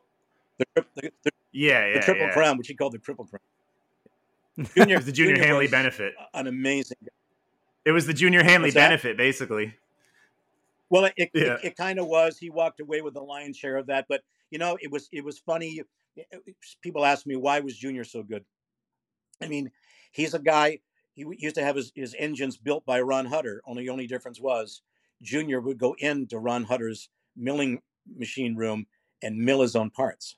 The, 0.58 0.84
the, 0.94 1.12
the 1.22 1.30
yeah, 1.52 1.86
yeah, 1.86 1.94
the 1.94 2.00
triple 2.00 2.26
yeah. 2.26 2.32
crown, 2.32 2.56
which 2.56 2.68
he 2.68 2.74
called 2.74 2.92
the 2.92 2.98
triple 2.98 3.26
crown. 3.26 3.40
Junior, 4.74 4.94
it 4.94 4.98
was 4.98 5.06
the 5.06 5.12
Junior, 5.12 5.34
Junior 5.34 5.48
Hanley 5.48 5.68
benefit. 5.68 6.14
An 6.32 6.46
amazing. 6.46 6.96
It 7.86 7.92
was 7.92 8.06
the 8.06 8.12
Junior 8.12 8.42
Hanley 8.42 8.72
benefit, 8.72 9.16
basically. 9.16 9.74
Well, 10.90 11.06
it, 11.06 11.14
it, 11.16 11.30
yeah. 11.32 11.54
it, 11.54 11.60
it 11.64 11.76
kind 11.76 11.98
of 11.98 12.06
was. 12.06 12.36
He 12.36 12.50
walked 12.50 12.80
away 12.80 13.00
with 13.00 13.14
the 13.14 13.22
lion's 13.22 13.56
share 13.56 13.76
of 13.76 13.86
that, 13.86 14.06
but 14.08 14.20
you 14.50 14.58
know, 14.58 14.76
it 14.80 14.90
was 14.90 15.08
it 15.12 15.24
was 15.24 15.38
funny 15.38 15.82
people 16.82 17.04
ask 17.04 17.26
me 17.26 17.36
why 17.36 17.60
was 17.60 17.76
Junior 17.76 18.04
so 18.04 18.22
good. 18.22 18.44
I 19.42 19.48
mean, 19.48 19.70
he's 20.12 20.34
a 20.34 20.38
guy. 20.38 20.80
He 21.14 21.24
used 21.38 21.56
to 21.56 21.64
have 21.64 21.76
his, 21.76 21.92
his 21.94 22.14
engines 22.18 22.56
built 22.56 22.84
by 22.84 23.00
Ron 23.00 23.26
Hutter. 23.26 23.62
Only 23.66 23.88
only 23.88 24.06
difference 24.06 24.40
was 24.40 24.82
Junior 25.22 25.60
would 25.60 25.78
go 25.78 25.94
into 25.98 26.38
Ron 26.38 26.64
Hutter's 26.64 27.08
milling 27.36 27.80
machine 28.16 28.56
room 28.56 28.86
and 29.22 29.38
mill 29.38 29.62
his 29.62 29.76
own 29.76 29.90
parts. 29.90 30.36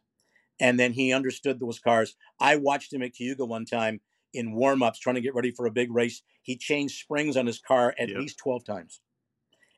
And 0.61 0.79
then 0.79 0.93
he 0.93 1.13
understood 1.13 1.61
those 1.61 1.79
cars. 1.79 2.17
I 2.41 2.57
watched 2.57 2.93
him 2.93 3.03
at 3.03 3.15
Cayuga 3.15 3.45
one 3.45 3.65
time 3.65 4.01
in 4.35 4.53
warm 4.53 4.83
ups 4.83 4.99
trying 4.99 5.15
to 5.17 5.21
get 5.21 5.35
ready 5.35 5.51
for 5.51 5.67
a 5.67 5.71
big 5.71 5.93
race. 5.93 6.23
He 6.43 6.57
changed 6.57 6.99
springs 7.01 7.37
on 7.37 7.47
his 7.47 7.59
car 7.59 7.95
at 7.99 8.09
Yep. 8.09 8.19
least 8.19 8.39
12 8.39 8.65
times. 8.65 9.01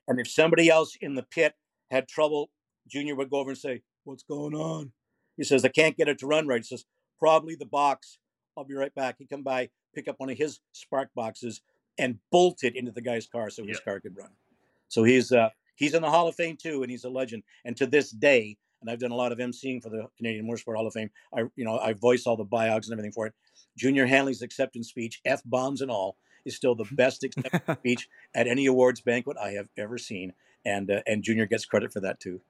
And 0.07 0.19
if 0.19 0.29
somebody 0.29 0.69
else 0.69 0.97
in 0.99 1.15
the 1.15 1.23
pit 1.23 1.53
had 1.89 2.07
trouble, 2.07 2.51
Junior 2.87 3.15
would 3.15 3.29
go 3.29 3.39
over 3.39 3.51
and 3.51 3.59
say, 3.59 3.81
What's 4.03 4.23
going 4.23 4.55
on? 4.55 4.91
He 5.37 5.43
says, 5.43 5.63
I 5.63 5.69
can't 5.69 5.95
get 5.95 6.07
it 6.07 6.17
to 6.19 6.27
run 6.27 6.47
right. 6.47 6.59
He 6.61 6.63
says, 6.63 6.85
Probably 7.19 7.55
the 7.55 7.65
box. 7.65 8.17
I'll 8.57 8.63
be 8.65 8.73
right 8.73 8.93
back. 8.93 9.15
He'd 9.19 9.29
come 9.29 9.43
by, 9.43 9.69
pick 9.95 10.07
up 10.07 10.15
one 10.19 10.29
of 10.29 10.37
his 10.37 10.59
spark 10.73 11.09
boxes, 11.15 11.61
and 11.97 12.19
bolt 12.31 12.63
it 12.63 12.75
into 12.75 12.91
the 12.91 13.01
guy's 13.01 13.27
car 13.27 13.49
so 13.49 13.63
his 13.65 13.79
car 13.79 13.99
could 13.99 14.17
run. 14.17 14.31
So 14.89 15.03
he's 15.03 15.31
uh, 15.31 15.49
he's 15.75 15.93
in 15.93 16.01
the 16.01 16.09
Hall 16.09 16.27
of 16.27 16.35
Fame 16.35 16.57
too, 16.61 16.81
and 16.81 16.91
he's 16.91 17.03
a 17.05 17.09
legend. 17.09 17.43
And 17.63 17.77
to 17.77 17.85
this 17.85 18.09
day, 18.11 18.57
and 18.81 18.89
I've 18.89 18.99
done 18.99 19.11
a 19.11 19.15
lot 19.15 19.31
of 19.31 19.37
emceeing 19.37 19.81
for 19.81 19.89
the 19.89 20.07
Canadian 20.17 20.45
Motorsport 20.47 20.75
Hall 20.75 20.87
of 20.87 20.93
Fame. 20.93 21.09
I 21.35 21.41
you 21.55 21.63
know 21.65 21.77
I 21.79 21.93
voice 21.93 22.25
all 22.25 22.35
the 22.35 22.45
biogs 22.45 22.85
and 22.85 22.91
everything 22.93 23.11
for 23.11 23.27
it. 23.27 23.33
Junior 23.77 24.05
Hanley's 24.05 24.41
acceptance 24.41 24.89
speech, 24.89 25.21
f 25.25 25.41
bombs 25.45 25.81
and 25.81 25.89
all, 25.89 26.17
is 26.45 26.55
still 26.55 26.75
the 26.75 26.85
best 26.91 27.23
acceptance 27.23 27.79
speech 27.79 28.09
at 28.35 28.47
any 28.47 28.65
awards 28.65 29.01
banquet 29.01 29.37
I 29.41 29.51
have 29.51 29.69
ever 29.77 29.97
seen, 29.97 30.33
and 30.65 30.89
uh, 30.91 31.01
and 31.07 31.23
Junior 31.23 31.45
gets 31.45 31.65
credit 31.65 31.93
for 31.93 32.01
that 32.01 32.19
too. 32.19 32.41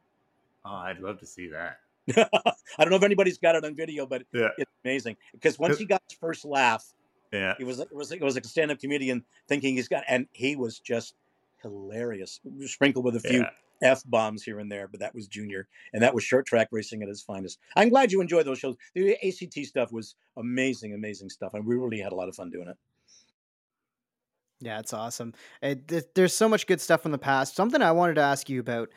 Oh, 0.65 0.69
I'd 0.75 0.99
love 0.99 1.19
to 1.19 1.25
see 1.25 1.47
that. 1.49 1.79
I 2.17 2.83
don't 2.83 2.89
know 2.89 2.95
if 2.95 3.03
anybody's 3.03 3.37
got 3.37 3.55
it 3.55 3.63
on 3.63 3.75
video, 3.75 4.05
but 4.05 4.23
Yeah. 4.33 4.49
it's 4.57 4.71
amazing 4.83 5.17
because 5.33 5.59
once 5.59 5.77
he 5.77 5.85
got 5.85 6.01
his 6.09 6.17
first 6.17 6.45
laugh, 6.45 6.83
Yeah. 7.31 7.53
it 7.59 7.63
was 7.63 7.79
it 7.79 7.93
was 7.93 8.11
it 8.11 8.21
was 8.21 8.35
like 8.35 8.45
a 8.45 8.47
stand 8.47 8.71
up 8.71 8.79
comedian 8.79 9.23
thinking 9.47 9.75
he's 9.75 9.87
got, 9.87 10.03
and 10.07 10.27
he 10.31 10.55
was 10.55 10.79
just 10.79 11.13
hilarious, 11.61 12.39
sprinkled 12.65 13.05
with 13.05 13.15
a 13.15 13.19
few 13.19 13.41
Yeah. 13.41 13.49
F 13.81 14.03
bombs 14.05 14.43
here 14.43 14.59
and 14.59 14.71
there, 14.71 14.87
but 14.87 14.99
that 14.99 15.13
was 15.15 15.27
Junior, 15.27 15.67
and 15.93 16.01
that 16.01 16.13
was 16.13 16.23
short 16.23 16.45
track 16.45 16.69
racing 16.71 17.01
at 17.01 17.09
its 17.09 17.21
finest. 17.21 17.59
I'm 17.75 17.89
glad 17.89 18.11
you 18.11 18.21
enjoyed 18.21 18.45
those 18.45 18.59
shows. 18.59 18.75
The 18.93 19.15
ACT 19.25 19.65
stuff 19.65 19.91
was 19.91 20.15
amazing, 20.37 20.93
amazing 20.93 21.29
stuff, 21.29 21.53
and 21.53 21.65
we 21.65 21.75
really 21.75 21.99
had 21.99 22.11
a 22.11 22.15
lot 22.15 22.29
of 22.29 22.35
fun 22.35 22.49
doing 22.49 22.67
it. 22.67 22.77
Yeah, 24.61 24.79
it's 24.79 24.93
awesome. 24.93 25.33
It, 25.61 25.87
th- 25.87 26.05
there's 26.13 26.35
so 26.35 26.47
much 26.47 26.67
good 26.67 26.79
stuff 26.79 27.01
from 27.01 27.11
the 27.11 27.17
past. 27.17 27.55
Something 27.55 27.81
I 27.81 27.91
wanted 27.91 28.15
to 28.15 28.21
ask 28.21 28.47
you 28.47 28.59
about, 28.59 28.89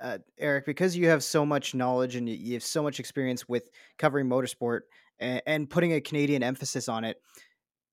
uh, 0.00 0.18
Erik, 0.38 0.66
because 0.66 0.94
you 0.94 1.08
have 1.08 1.24
so 1.24 1.46
much 1.46 1.74
knowledge 1.74 2.16
and 2.16 2.28
you, 2.28 2.34
you 2.34 2.52
have 2.52 2.62
so 2.62 2.82
much 2.82 3.00
experience 3.00 3.48
with 3.48 3.70
covering 3.98 4.28
motorsport 4.28 4.80
and, 5.18 5.42
and 5.46 5.70
putting 5.70 5.94
a 5.94 6.02
Canadian 6.02 6.42
emphasis 6.42 6.88
on 6.88 7.04
it. 7.04 7.16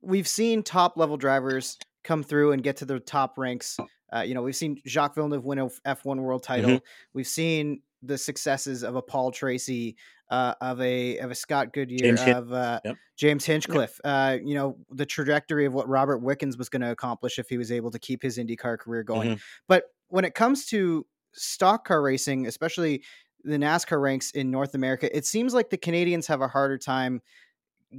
We've 0.02 0.28
seen 0.28 0.64
top 0.64 0.98
level 0.98 1.16
drivers 1.16 1.78
come 2.04 2.24
through 2.24 2.52
and 2.52 2.62
get 2.62 2.78
to 2.78 2.86
the 2.86 3.00
top 3.00 3.38
ranks. 3.38 3.78
Uh, 4.14 4.22
you 4.22 4.34
know, 4.34 4.42
we've 4.42 4.56
seen 4.56 4.80
Jacques 4.88 5.16
Villeneuve 5.16 5.44
win 5.46 5.60
a 5.60 5.68
F1 5.86 6.18
world 6.22 6.44
title. 6.44 6.80
We've 7.14 7.28
seen 7.28 7.82
the 8.02 8.18
successes 8.18 8.84
of 8.84 8.96
a 8.96 9.02
Paul 9.02 9.32
Tracy, 9.32 9.96
uh, 10.30 10.56
of 10.62 10.82
a 10.82 11.18
of 11.20 11.32
a 11.32 11.36
Scott 11.36 11.74
Goodyear, 11.74 12.16
James 12.16 12.22
of 12.36 12.52
uh, 12.52 12.80
Yep. 12.84 12.96
James 13.18 13.46
Hinchcliffe. 13.46 14.00
Uh, 14.04 14.38
you 14.44 14.56
know, 14.56 14.78
the 14.92 15.06
trajectory 15.06 15.66
of 15.66 15.74
what 15.74 15.88
Robert 15.88 16.20
Wickens 16.20 16.58
was 16.58 16.70
going 16.70 16.82
to 16.82 16.92
accomplish 16.92 17.40
if 17.40 17.48
he 17.50 17.58
was 17.58 17.72
able 17.72 17.92
to 17.92 18.00
keep 18.00 18.22
his 18.22 18.38
IndyCar 18.38 18.78
career 18.80 19.04
going. 19.04 19.36
Mhm. 19.36 19.42
But 19.68 19.86
when 20.10 20.26
it 20.26 20.34
comes 20.36 20.66
to 20.68 21.06
stock 21.34 21.88
car 21.88 22.02
racing, 22.02 22.46
especially 22.48 23.04
the 23.44 23.58
NASCAR 23.58 24.02
ranks 24.02 24.32
in 24.32 24.52
North 24.52 24.74
America, 24.76 25.16
it 25.16 25.26
seems 25.26 25.54
like 25.54 25.70
the 25.70 25.78
Canadians 25.78 26.28
have 26.28 26.42
a 26.42 26.48
harder 26.48 26.78
time 26.78 27.22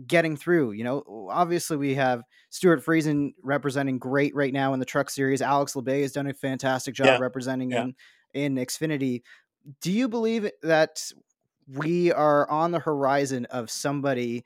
getting 0.06 0.36
through. 0.36 0.72
You 0.72 0.84
know, 0.84 1.28
obviously 1.30 1.76
we 1.76 1.94
have 1.94 2.22
Stewart 2.50 2.84
Friesen 2.84 3.30
representing 3.42 3.98
great 3.98 4.34
right 4.34 4.52
now 4.52 4.72
in 4.74 4.80
the 4.80 4.86
Truck 4.86 5.10
Series. 5.10 5.42
Alex 5.42 5.74
Labbé 5.74 6.02
has 6.02 6.12
done 6.12 6.26
a 6.26 6.34
fantastic 6.34 6.94
job 6.94 7.06
Yeah, 7.06 7.18
representing 7.18 7.70
yeah. 7.70 7.82
in 7.84 7.94
in 8.34 8.54
Xfinity. 8.56 9.22
Do 9.80 9.90
you 9.92 10.08
believe 10.08 10.50
that 10.62 11.02
we 11.66 12.12
are 12.12 12.48
on 12.50 12.70
the 12.72 12.78
horizon 12.80 13.46
of 13.46 13.70
somebody 13.70 14.44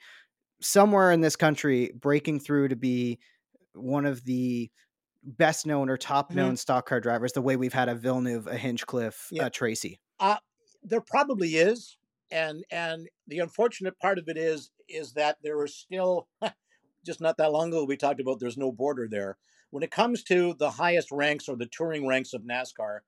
somewhere 0.61 1.11
in 1.13 1.21
this 1.21 1.37
country 1.37 1.91
breaking 1.99 2.41
through 2.41 2.69
to 2.69 2.77
be 2.77 3.19
one 3.75 4.07
of 4.07 4.25
the 4.25 4.71
best 5.25 5.67
known 5.67 5.91
or 5.91 5.97
top 5.97 6.31
known 6.33 6.57
stock 6.57 6.89
car 6.89 7.01
drivers 7.01 7.33
the 7.33 7.43
way 7.43 7.57
we've 7.57 7.73
had 7.73 7.89
a 7.89 7.95
Villeneuve, 7.95 8.47
a 8.47 8.57
Hinchcliffe, 8.57 9.29
Yeah. 9.33 9.47
a 9.47 9.51
Tracy. 9.51 10.01
there 10.85 11.01
probably 11.01 11.57
is 11.57 11.98
and 12.31 12.65
and 12.71 13.09
the 13.27 13.39
unfortunate 13.39 13.99
part 13.99 14.19
of 14.19 14.29
it 14.29 14.37
is 14.37 14.71
is 14.89 15.13
that 15.15 15.39
there 15.43 15.59
are 15.61 15.67
still 15.67 16.29
just 17.07 17.21
not 17.21 17.37
that 17.39 17.53
long 17.53 17.69
ago 17.69 17.85
we 17.85 17.97
talked 17.97 18.21
about 18.21 18.41
there's 18.41 18.59
no 18.59 18.73
border 18.73 19.09
there. 19.11 19.39
When 19.71 19.83
it 19.83 19.91
comes 19.91 20.23
to 20.25 20.55
the 20.59 20.71
highest 20.71 21.11
ranks 21.13 21.49
or 21.49 21.57
the 21.57 21.69
touring 21.71 22.07
ranks 22.07 22.33
of 22.33 22.43
nascar 22.43 23.01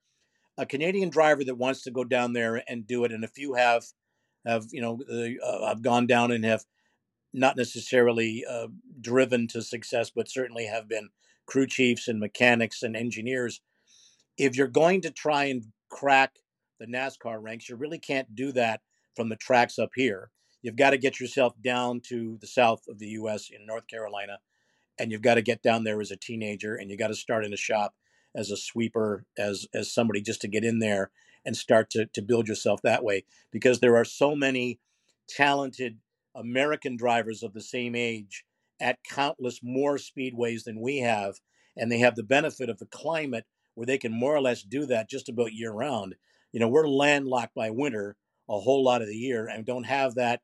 a 0.59 0.67
canadian 0.67 1.09
driver 1.09 1.43
that 1.45 1.57
wants 1.57 1.83
to 1.83 1.91
go 1.91 2.05
down 2.05 2.33
there 2.33 2.63
and 2.69 2.87
do 2.87 3.05
it 3.05 3.13
and 3.13 3.25
a 3.25 3.29
few 3.29 3.55
have 3.55 3.85
have 4.47 4.67
you 4.73 4.81
know 4.81 4.99
uh, 5.43 5.67
have 5.67 5.83
gone 5.83 6.07
down 6.07 6.31
and 6.31 6.45
have 6.45 6.65
not 7.33 7.57
necessarily 7.57 8.45
uh, 8.49 8.67
driven 9.01 9.47
to 9.49 9.63
success 9.63 10.11
but 10.15 10.29
certainly 10.29 10.67
have 10.67 10.89
been 10.89 11.09
crew 11.47 11.67
chiefs 11.67 12.09
and 12.09 12.21
mechanics 12.21 12.83
and 12.83 12.97
engineers. 12.97 13.61
If 14.39 14.57
you're 14.57 14.69
going 14.69 15.01
to 15.03 15.11
try 15.11 15.45
and 15.45 15.65
crack 15.89 16.37
the 16.79 16.87
NASCAR 16.87 17.43
ranks, 17.43 17.69
you 17.69 17.77
really 17.77 17.99
can't 17.99 18.35
do 18.35 18.53
that 18.53 18.81
from 19.17 19.29
the 19.29 19.37
tracks 19.37 19.79
up 19.79 19.91
here. 19.95 20.31
You've 20.63 20.77
got 20.77 20.91
to 20.91 20.99
get 20.99 21.21
yourself 21.21 21.55
down 21.63 22.01
to 22.09 22.39
the 22.41 22.47
south 22.47 22.83
of 22.89 22.99
the 22.99 23.09
U.S. 23.09 23.49
in 23.51 23.67
North 23.67 23.87
Carolina, 23.87 24.39
and 24.99 25.11
you've 25.11 25.23
got 25.23 25.35
to 25.35 25.43
get 25.43 25.63
down 25.63 25.85
there 25.85 26.01
as 26.01 26.11
a 26.11 26.17
teenager, 26.17 26.75
and 26.75 26.91
you 26.91 26.99
got 26.99 27.09
to 27.09 27.15
start 27.15 27.45
in 27.45 27.53
a 27.53 27.59
shop 27.59 27.95
as 28.35 28.51
a 28.51 28.57
sweeper, 28.57 29.25
as 29.39 29.67
as 29.75 29.93
somebody 29.93 30.21
just 30.21 30.41
to 30.43 30.49
get 30.49 30.65
in 30.65 30.79
there 30.79 31.11
and 31.45 31.57
start 31.57 31.91
to 31.91 32.07
to 32.07 32.23
build 32.23 32.47
yourself 32.49 32.83
that 32.83 33.03
way. 33.03 33.25
Because 33.51 33.81
there 33.81 33.97
are 33.97 34.05
so 34.05 34.37
many 34.37 34.79
talented 35.29 35.99
American 36.35 36.97
drivers 36.97 37.43
of 37.43 37.55
the 37.55 37.63
same 37.63 37.95
age 37.95 38.45
at 38.81 39.03
countless 39.05 39.61
more 39.63 39.97
speedways 39.97 40.65
than 40.65 40.81
we 40.81 40.99
have, 40.99 41.41
and 41.77 41.91
they 41.91 41.99
have 41.99 42.17
the 42.17 42.23
benefit 42.23 42.69
of 42.69 42.79
the 42.79 42.87
climate 42.87 43.47
where 43.75 43.87
they 43.87 43.99
can 43.99 44.13
more 44.13 44.35
or 44.35 44.41
less 44.41 44.63
do 44.63 44.87
that 44.87 45.09
just 45.09 45.29
about 45.29 45.53
year 45.53 45.73
round. 45.73 46.17
You 46.53 46.61
know, 46.61 46.69
we're 46.69 46.89
landlocked 46.89 47.55
by 47.55 47.71
winter 47.71 48.17
a 48.51 48.59
whole 48.59 48.85
lot 48.85 49.01
of 49.01 49.09
the 49.09 49.17
year 49.17 49.47
and 49.47 49.65
don't 49.65 49.85
have 49.85 50.17
that 50.17 50.41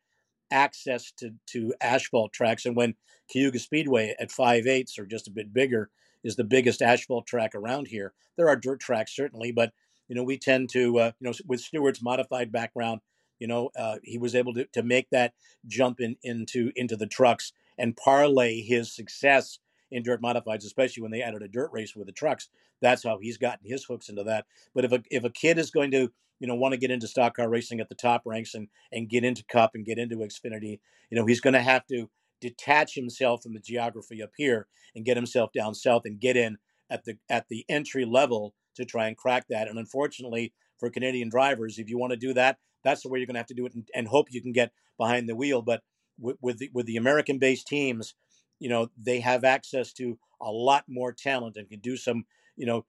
access 0.50 1.12
to 1.18 1.32
to 1.48 1.74
asphalt 1.80 2.32
tracks. 2.32 2.64
And 2.64 2.76
when 2.76 2.94
Cayuga 3.28 3.58
Speedway 3.58 4.14
at 4.18 4.30
five 4.30 4.66
eighths 4.66 4.98
or 4.98 5.06
just 5.06 5.28
a 5.28 5.32
bit 5.32 5.52
bigger 5.52 5.90
is 6.22 6.36
the 6.36 6.44
biggest 6.44 6.80
asphalt 6.80 7.26
track 7.26 7.54
around 7.54 7.88
here, 7.88 8.14
there 8.36 8.48
are 8.48 8.56
dirt 8.56 8.80
tracks 8.80 9.14
certainly, 9.14 9.52
but 9.52 9.72
you 10.08 10.14
know 10.14 10.22
we 10.22 10.38
tend 10.38 10.70
to 10.70 10.98
uh, 10.98 11.12
you 11.20 11.26
know 11.28 11.34
with 11.46 11.60
Stewart's 11.60 12.02
modified 12.02 12.52
background, 12.52 13.00
you 13.38 13.48
know 13.48 13.70
uh, 13.76 13.96
he 14.02 14.18
was 14.18 14.34
able 14.34 14.54
to 14.54 14.66
to 14.72 14.82
make 14.82 15.10
that 15.10 15.34
jump 15.66 16.00
in 16.00 16.16
into 16.22 16.70
into 16.76 16.96
the 16.96 17.06
trucks 17.06 17.52
and 17.78 17.96
parlay 17.96 18.62
his 18.62 18.94
success 18.94 19.58
in 19.90 20.02
dirt 20.02 20.22
modifieds, 20.22 20.64
especially 20.64 21.02
when 21.02 21.12
they 21.12 21.22
added 21.22 21.42
a 21.42 21.48
dirt 21.48 21.70
race 21.72 21.94
with 21.94 22.06
the 22.06 22.12
trucks. 22.12 22.48
That's 22.80 23.04
how 23.04 23.18
he's 23.20 23.38
gotten 23.38 23.68
his 23.68 23.84
hooks 23.84 24.08
into 24.08 24.24
that. 24.24 24.46
But 24.74 24.84
if 24.84 24.92
a 24.92 25.02
if 25.10 25.24
a 25.24 25.30
kid 25.30 25.58
is 25.58 25.70
going 25.70 25.90
to 25.92 26.10
you 26.40 26.46
know 26.46 26.54
want 26.54 26.72
to 26.72 26.78
get 26.78 26.90
into 26.90 27.08
stock 27.08 27.36
car 27.36 27.48
racing 27.48 27.80
at 27.80 27.88
the 27.88 27.94
top 27.94 28.22
ranks 28.24 28.54
and 28.54 28.68
and 28.92 29.08
get 29.08 29.24
into 29.24 29.44
Cup 29.44 29.72
and 29.74 29.84
get 29.84 29.98
into 29.98 30.16
Xfinity, 30.16 30.80
you 31.10 31.18
know 31.18 31.26
he's 31.26 31.40
going 31.40 31.54
to 31.54 31.62
have 31.62 31.86
to 31.86 32.10
detach 32.40 32.94
himself 32.94 33.42
from 33.42 33.54
the 33.54 33.60
geography 33.60 34.22
up 34.22 34.30
here 34.36 34.66
and 34.94 35.04
get 35.04 35.16
himself 35.16 35.50
down 35.52 35.74
south 35.74 36.02
and 36.04 36.20
get 36.20 36.36
in 36.36 36.58
at 36.90 37.04
the 37.04 37.16
at 37.28 37.48
the 37.48 37.64
entry 37.68 38.04
level 38.04 38.54
to 38.74 38.84
try 38.84 39.06
and 39.06 39.16
crack 39.16 39.46
that. 39.48 39.68
And 39.68 39.78
unfortunately 39.78 40.52
for 40.78 40.90
Canadian 40.90 41.30
drivers, 41.30 41.78
if 41.78 41.88
you 41.88 41.98
want 41.98 42.12
to 42.12 42.18
do 42.18 42.34
that, 42.34 42.58
that's 42.84 43.02
the 43.02 43.08
way 43.08 43.18
you're 43.18 43.26
going 43.26 43.34
to 43.34 43.40
have 43.40 43.46
to 43.46 43.54
do 43.54 43.66
it 43.66 43.74
and, 43.74 43.88
and 43.94 44.08
hope 44.08 44.28
you 44.30 44.42
can 44.42 44.52
get 44.52 44.72
behind 44.98 45.28
the 45.28 45.36
wheel. 45.36 45.62
But 45.62 45.82
with 46.18 46.36
with 46.40 46.58
the, 46.58 46.70
with 46.72 46.86
the 46.86 46.96
American 46.96 47.38
based 47.38 47.66
teams, 47.66 48.14
you 48.58 48.68
know 48.68 48.90
they 49.00 49.20
have 49.20 49.44
access 49.44 49.92
to 49.94 50.18
a 50.40 50.50
lot 50.50 50.84
more 50.88 51.12
talent 51.12 51.56
and 51.56 51.68
can 51.68 51.80
do 51.80 51.96
some 51.96 52.24
you 52.56 52.66
know 52.66 52.84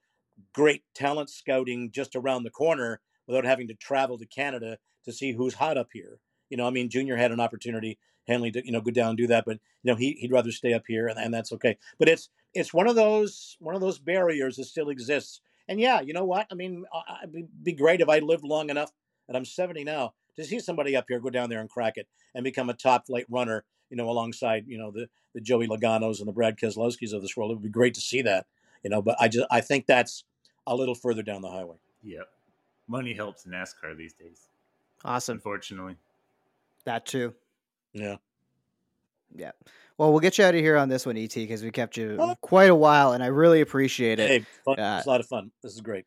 great 0.53 0.83
talent 0.93 1.29
scouting 1.29 1.91
just 1.91 2.15
around 2.15 2.43
the 2.43 2.49
corner 2.49 2.99
without 3.27 3.45
having 3.45 3.67
to 3.67 3.73
travel 3.73 4.17
to 4.17 4.25
Canada 4.25 4.77
to 5.05 5.11
see 5.11 5.33
who's 5.33 5.55
hot 5.55 5.77
up 5.77 5.89
here. 5.93 6.19
You 6.49 6.57
know, 6.57 6.67
I 6.67 6.69
mean, 6.69 6.89
Junior 6.89 7.17
had 7.17 7.31
an 7.31 7.39
opportunity, 7.39 7.97
Hanley, 8.27 8.51
to 8.51 8.65
you 8.65 8.71
know 8.71 8.81
go 8.81 8.91
down 8.91 9.09
and 9.09 9.17
do 9.17 9.27
that, 9.27 9.45
but 9.45 9.59
you 9.83 9.91
know 9.91 9.95
he 9.95 10.13
he'd 10.13 10.31
rather 10.31 10.51
stay 10.51 10.73
up 10.73 10.83
here, 10.87 11.07
and, 11.07 11.19
and 11.19 11.33
that's 11.33 11.51
okay. 11.53 11.77
But 11.99 12.09
it's 12.09 12.29
it's 12.53 12.73
one 12.73 12.87
of 12.87 12.95
those 12.95 13.57
one 13.59 13.75
of 13.75 13.81
those 13.81 13.99
barriers 13.99 14.55
that 14.55 14.65
still 14.65 14.89
exists. 14.89 15.41
And 15.67 15.81
yeah, 15.81 15.99
you 15.99 16.13
know 16.13 16.23
what? 16.23 16.47
I 16.49 16.55
mean, 16.55 16.85
it'd 17.21 17.63
be- 17.63 17.73
great 17.73 17.99
if 17.99 18.07
I 18.07 18.19
lived 18.19 18.45
long 18.45 18.69
enough, 18.69 18.91
and 19.27 19.35
I'm 19.35 19.43
70 19.43 19.83
now, 19.83 20.13
to 20.37 20.45
see 20.45 20.59
somebody 20.61 20.95
up 20.95 21.05
here 21.09 21.19
go 21.19 21.29
down 21.29 21.49
there 21.49 21.59
and 21.59 21.69
crack 21.69 21.97
it 21.97 22.07
and 22.33 22.43
become 22.43 22.69
a 22.69 22.73
top 22.73 23.07
flight 23.07 23.25
runner. 23.29 23.65
You 23.89 23.97
know, 23.97 24.09
alongside 24.09 24.65
you 24.67 24.77
know 24.77 24.91
the 24.91 25.07
the 25.33 25.41
Joey 25.41 25.67
Logano's 25.67 26.19
and 26.19 26.27
the 26.27 26.33
Brad 26.33 26.57
Keselowski's 26.57 27.13
of 27.13 27.21
this 27.21 27.35
world. 27.37 27.51
It 27.51 27.55
would 27.55 27.63
be 27.63 27.69
great 27.69 27.93
to 27.95 28.01
see 28.01 28.21
that. 28.23 28.45
You 28.83 28.89
know, 28.89 29.01
but 29.01 29.15
I 29.19 29.27
just 29.27 29.47
I 29.51 29.61
think 29.61 29.85
that's 29.87 30.23
a 30.65 30.75
little 30.75 30.95
further 30.95 31.23
down 31.23 31.41
the 31.41 31.49
highway. 31.49 31.77
Yep. 32.03 32.27
Money 32.87 33.13
helps 33.13 33.45
NASCAR 33.45 33.97
these 33.97 34.13
days, 34.13 34.47
Awesome. 35.03 35.35
unfortunately. 35.37 35.97
That 36.85 37.05
too. 37.05 37.33
Yeah. 37.93 38.15
Yeah. 39.35 39.51
Well, 39.97 40.11
we'll 40.11 40.21
get 40.21 40.37
you 40.37 40.45
out 40.45 40.55
of 40.55 40.61
here 40.61 40.77
on 40.77 40.87
this 40.89 41.05
one, 41.05 41.17
ET, 41.17 41.33
because 41.33 41.63
we 41.63 41.71
kept 41.71 41.97
you 41.97 42.15
Oh. 42.19 42.35
quite 42.41 42.69
a 42.69 42.75
while, 42.75 43.11
and 43.13 43.21
I 43.23 43.27
really 43.27 43.59
appreciate 43.61 44.19
it. 44.19 44.29
Hey, 44.29 44.45
fun. 44.63 44.79
Uh, 44.79 44.97
it's 44.99 45.07
a 45.07 45.09
lot 45.09 45.19
of 45.19 45.27
fun. 45.27 45.51
This 45.63 45.73
is 45.73 45.81
great. 45.81 46.05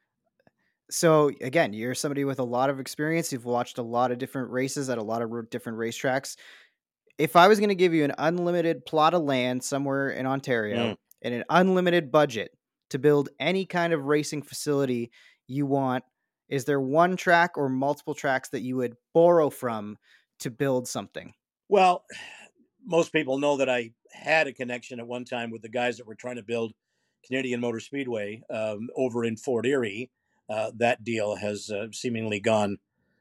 So 0.91 1.29
again, 1.41 1.73
you're 1.73 1.95
somebody 1.95 2.25
with 2.25 2.39
a 2.41 2.45
lot 2.45 2.71
of 2.71 2.81
experience. 2.81 3.33
You've 3.33 3.45
watched 3.45 3.79
a 3.79 3.83
lot 3.83 4.11
of 4.11 4.19
different 4.19 4.51
races 4.51 4.89
at 4.91 4.99
a 4.99 5.03
lot 5.03 5.23
of 5.23 5.51
different 5.51 5.79
racetracks. 5.79 6.37
If 7.19 7.37
I 7.37 7.49
was 7.49 7.59
going 7.59 7.69
to 7.69 7.75
give 7.75 7.95
you 7.95 8.05
an 8.05 8.15
unlimited 8.19 8.87
plot 8.87 9.15
of 9.15 9.23
land 9.23 9.63
somewhere 9.63 10.11
in 10.11 10.27
Ontario 10.27 10.77
Mm. 10.93 10.97
and 11.23 11.35
an 11.35 11.45
unlimited 11.51 12.11
budget 12.11 12.53
to 12.91 12.99
build 12.99 13.29
any 13.39 13.67
kind 13.67 13.93
of 13.93 14.05
racing 14.07 14.43
facility 14.43 15.11
you 15.47 15.67
want, 15.67 16.05
is 16.49 16.65
there 16.65 16.81
one 16.81 17.17
track 17.17 17.57
or 17.57 17.69
multiple 17.69 18.15
tracks 18.15 18.49
that 18.51 18.61
you 18.63 18.77
would 18.77 18.97
borrow 19.15 19.51
from 19.51 19.97
to 20.41 20.51
build 20.51 20.89
something? 20.89 21.33
Well, 21.69 22.05
most 22.85 23.13
people 23.13 23.39
know 23.39 23.59
that 23.59 23.69
I 23.69 23.93
had 24.13 24.47
a 24.47 24.53
connection 24.53 24.99
at 24.99 25.07
one 25.07 25.25
time 25.25 25.51
with 25.51 25.63
the 25.63 25.69
guys 25.69 25.99
that 25.99 26.07
were 26.07 26.15
trying 26.15 26.37
to 26.37 26.43
build 26.43 26.73
Canadian 27.27 27.61
Motor 27.61 27.81
Speedway 27.81 28.43
um, 28.51 28.89
over 28.97 29.25
in 29.25 29.37
Fort 29.37 29.67
Erie. 29.67 30.11
Uh, 30.49 30.73
that 30.79 31.05
deal 31.05 31.37
has 31.37 31.71
uh, 31.71 31.87
seemingly 31.93 32.41
gone 32.41 32.79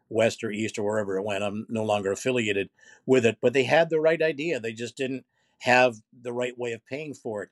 west 0.10 0.43
or 0.43 0.51
east 0.51 0.78
or 0.78 0.84
wherever 0.84 1.18
it 1.18 1.24
went. 1.24 1.43
I'm 1.43 1.66
no 1.70 1.84
longer 1.84 2.12
affiliated 2.12 2.70
with 3.05 3.26
it, 3.26 3.38
but 3.41 3.53
they 3.53 3.64
had 3.64 3.89
the 3.89 3.99
right 3.99 4.22
idea. 4.22 4.60
They 4.60 4.74
just 4.74 4.97
didn't 4.97 5.26
have 5.60 5.97
the 6.20 6.34
right 6.34 6.57
way 6.57 6.74
of 6.74 6.86
paying 6.86 7.14
for 7.14 7.43
it. 7.43 7.49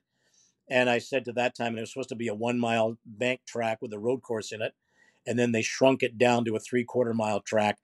And 0.70 0.90
I 0.90 0.98
said 0.98 1.24
to 1.24 1.32
that 1.32 1.54
time, 1.54 1.68
and 1.68 1.78
it 1.78 1.82
was 1.82 1.92
supposed 1.92 2.10
to 2.10 2.14
be 2.14 2.28
a 2.28 2.34
one 2.34 2.58
mile 2.58 2.98
bank 3.06 3.40
track 3.46 3.80
with 3.80 3.92
a 3.92 3.98
road 3.98 4.22
course 4.22 4.52
in 4.52 4.60
it. 4.60 4.74
And 5.26 5.38
then 5.38 5.52
they 5.52 5.62
shrunk 5.62 6.02
it 6.02 6.18
down 6.18 6.44
to 6.44 6.56
a 6.56 6.60
three 6.60 6.84
quarter 6.84 7.14
mile 7.14 7.40
track, 7.40 7.78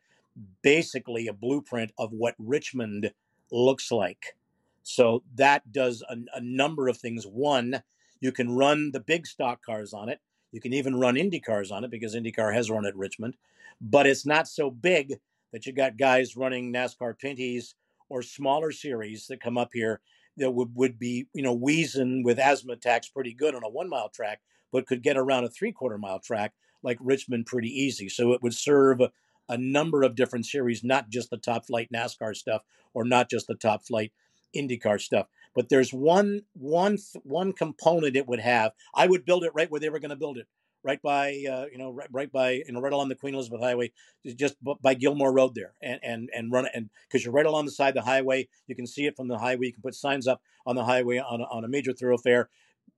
basically 0.62 1.27
a 1.27 1.33
blueprint 1.33 1.93
of 1.99 2.12
what 2.12 2.35
Richmond 2.39 3.12
looks 3.51 3.91
like. 3.91 4.37
So 4.83 5.22
that 5.35 5.72
does 5.72 6.03
a, 6.09 6.16
a 6.35 6.41
number 6.41 6.89
of 6.89 6.99
things. 6.99 7.25
One, 7.25 7.83
you 8.20 8.33
can 8.33 8.55
run 8.55 8.93
the 8.93 9.01
big 9.01 9.27
stock 9.27 9.64
cars 9.64 9.93
on 9.93 10.09
it. 10.09 10.20
You 10.53 10.61
can 10.61 10.72
even 10.72 11.01
run 11.01 11.16
Indy 11.16 11.41
cars 11.41 11.70
on 11.70 11.85
it 11.85 11.91
because 11.91 12.14
IndyCar 12.14 12.55
has 12.55 12.70
run 12.70 12.87
at 12.87 12.97
Richmond, 12.97 13.35
but 13.81 14.07
it's 14.07 14.27
not 14.27 14.49
so 14.49 14.70
big 14.70 15.14
that 15.53 15.66
you 15.66 15.72
got 15.72 15.97
guys 15.97 16.37
running 16.37 16.72
NASCAR 16.72 17.14
Pinties 17.22 17.75
or 18.09 18.22
smaller 18.22 18.72
series 18.72 19.27
that 19.29 19.41
come 19.41 19.57
up 19.57 19.70
here 19.72 20.01
that 20.37 20.51
would, 20.51 20.70
would 20.75 20.99
be, 20.99 21.27
you 21.33 21.43
know, 21.43 21.53
wheezing 21.53 22.22
with 22.25 22.39
asthma 22.39 22.72
attacks 22.72 23.09
pretty 23.09 23.33
good 23.33 23.55
on 23.55 23.62
a 23.64 23.68
one 23.68 23.89
mile 23.89 24.09
track, 24.09 24.41
but 24.72 24.87
could 24.87 25.03
get 25.03 25.16
around 25.16 25.45
a 25.45 25.49
three 25.49 25.72
quarter 25.72 25.99
mile 25.99 26.18
track 26.18 26.53
like 26.83 26.99
Richmond 27.01 27.47
pretty 27.47 27.68
easy. 27.68 28.09
So 28.09 28.33
it 28.33 28.43
would 28.43 28.55
serve 28.55 29.01
a, 29.01 29.11
number 29.59 30.03
of 30.03 30.16
different 30.16 30.47
series, 30.47 30.83
not 30.83 31.09
just 31.11 31.31
the 31.31 31.37
top 31.37 31.66
flight 31.66 31.89
NASCAR 31.95 32.35
stuff 32.35 32.62
or 32.93 33.05
not 33.05 33.31
just 33.31 33.47
the 33.47 33.55
top 33.55 33.85
flight 33.87 34.12
IndyCar 34.57 35.01
stuff. 35.01 35.27
But 35.55 35.68
there's 35.68 35.93
one 35.93 36.43
one 36.55 36.99
one 37.22 37.53
component 37.53 38.16
it 38.16 38.27
would 38.27 38.41
have. 38.41 38.72
I 38.95 39.07
would 39.07 39.25
build 39.25 39.45
it 39.45 39.53
right 39.55 39.70
where 39.70 39.81
they 39.81 39.89
were 39.89 40.01
going 40.01 40.11
to 40.11 40.16
build 40.16 40.39
it, 40.39 40.49
right 40.85 41.01
by 41.03 41.28
uh, 41.51 41.64
you 41.72 41.78
know 41.78 41.91
right, 41.91 42.09
right 42.12 42.30
by 42.30 42.51
you 42.53 42.72
know 42.72 42.80
right 42.80 42.93
along 42.93 43.09
the 43.09 43.14
Queen 43.14 43.35
Elizabeth 43.35 43.61
Highway, 43.61 43.93
just 44.37 44.57
by 44.82 44.95
Gilmore 44.95 45.32
Road 45.32 45.55
there, 45.55 45.72
and 45.82 45.99
and 46.03 46.30
and 46.35 46.53
run 46.53 46.66
it 46.66 46.72
and 46.74 46.91
because 47.09 47.24
you're 47.24 47.35
right 47.35 47.47
along 47.47 47.64
the 47.64 47.72
side 47.72 47.97
of 47.97 48.05
the 48.05 48.11
highway, 48.11 48.49
you 48.66 48.76
can 48.76 48.87
see 48.87 49.07
it 49.07 49.16
from 49.16 49.28
the 49.28 49.39
highway. 49.39 49.66
You 49.66 49.72
can 49.72 49.82
put 49.82 49.95
signs 49.95 50.26
up 50.26 50.43
on 50.66 50.76
the 50.76 50.85
highway 50.85 51.18
on 51.18 51.41
a, 51.41 51.45
on 51.45 51.64
a 51.64 51.68
major 51.68 51.93
thoroughfare, 51.93 52.49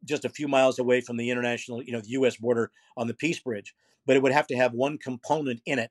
just 0.05 0.25
a 0.25 0.29
few 0.29 0.49
miles 0.49 0.79
away 0.79 1.01
from 1.01 1.17
the 1.17 1.31
international 1.31 1.83
you 1.83 1.93
know 1.93 2.01
the 2.01 2.11
U.S. 2.11 2.37
border 2.37 2.71
on 2.97 3.07
the 3.07 3.15
Peace 3.15 3.41
Bridge. 3.41 3.75
But 4.05 4.17
it 4.17 4.23
would 4.23 4.33
have 4.33 4.47
to 4.49 4.57
have 4.57 4.73
one 4.73 4.99
component 4.99 5.61
in 5.67 5.79
it, 5.79 5.91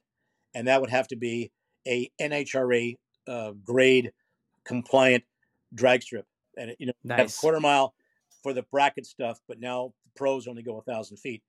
and 0.53 0.67
that 0.67 0.81
would 0.81 0.89
have 0.89 1.07
to 1.09 1.15
be 1.15 1.51
a 1.87 2.09
NHRA 2.21 2.95
uh, 3.27 3.51
grade 3.63 4.11
compliant 4.65 5.23
drag 5.73 6.01
strip 6.01 6.25
and 6.57 6.75
you 6.79 6.87
know 6.87 6.93
Nice. 7.03 7.19
have 7.19 7.29
a 7.29 7.33
quarter 7.33 7.59
mile 7.59 7.93
for 8.43 8.53
the 8.53 8.63
bracket 8.71 9.05
stuff 9.05 9.39
but 9.47 9.59
now 9.59 9.93
the 10.03 10.11
pros 10.15 10.47
only 10.47 10.63
go 10.63 10.77
a 10.77 10.81
thousand 10.81 11.17
feet 11.17 11.43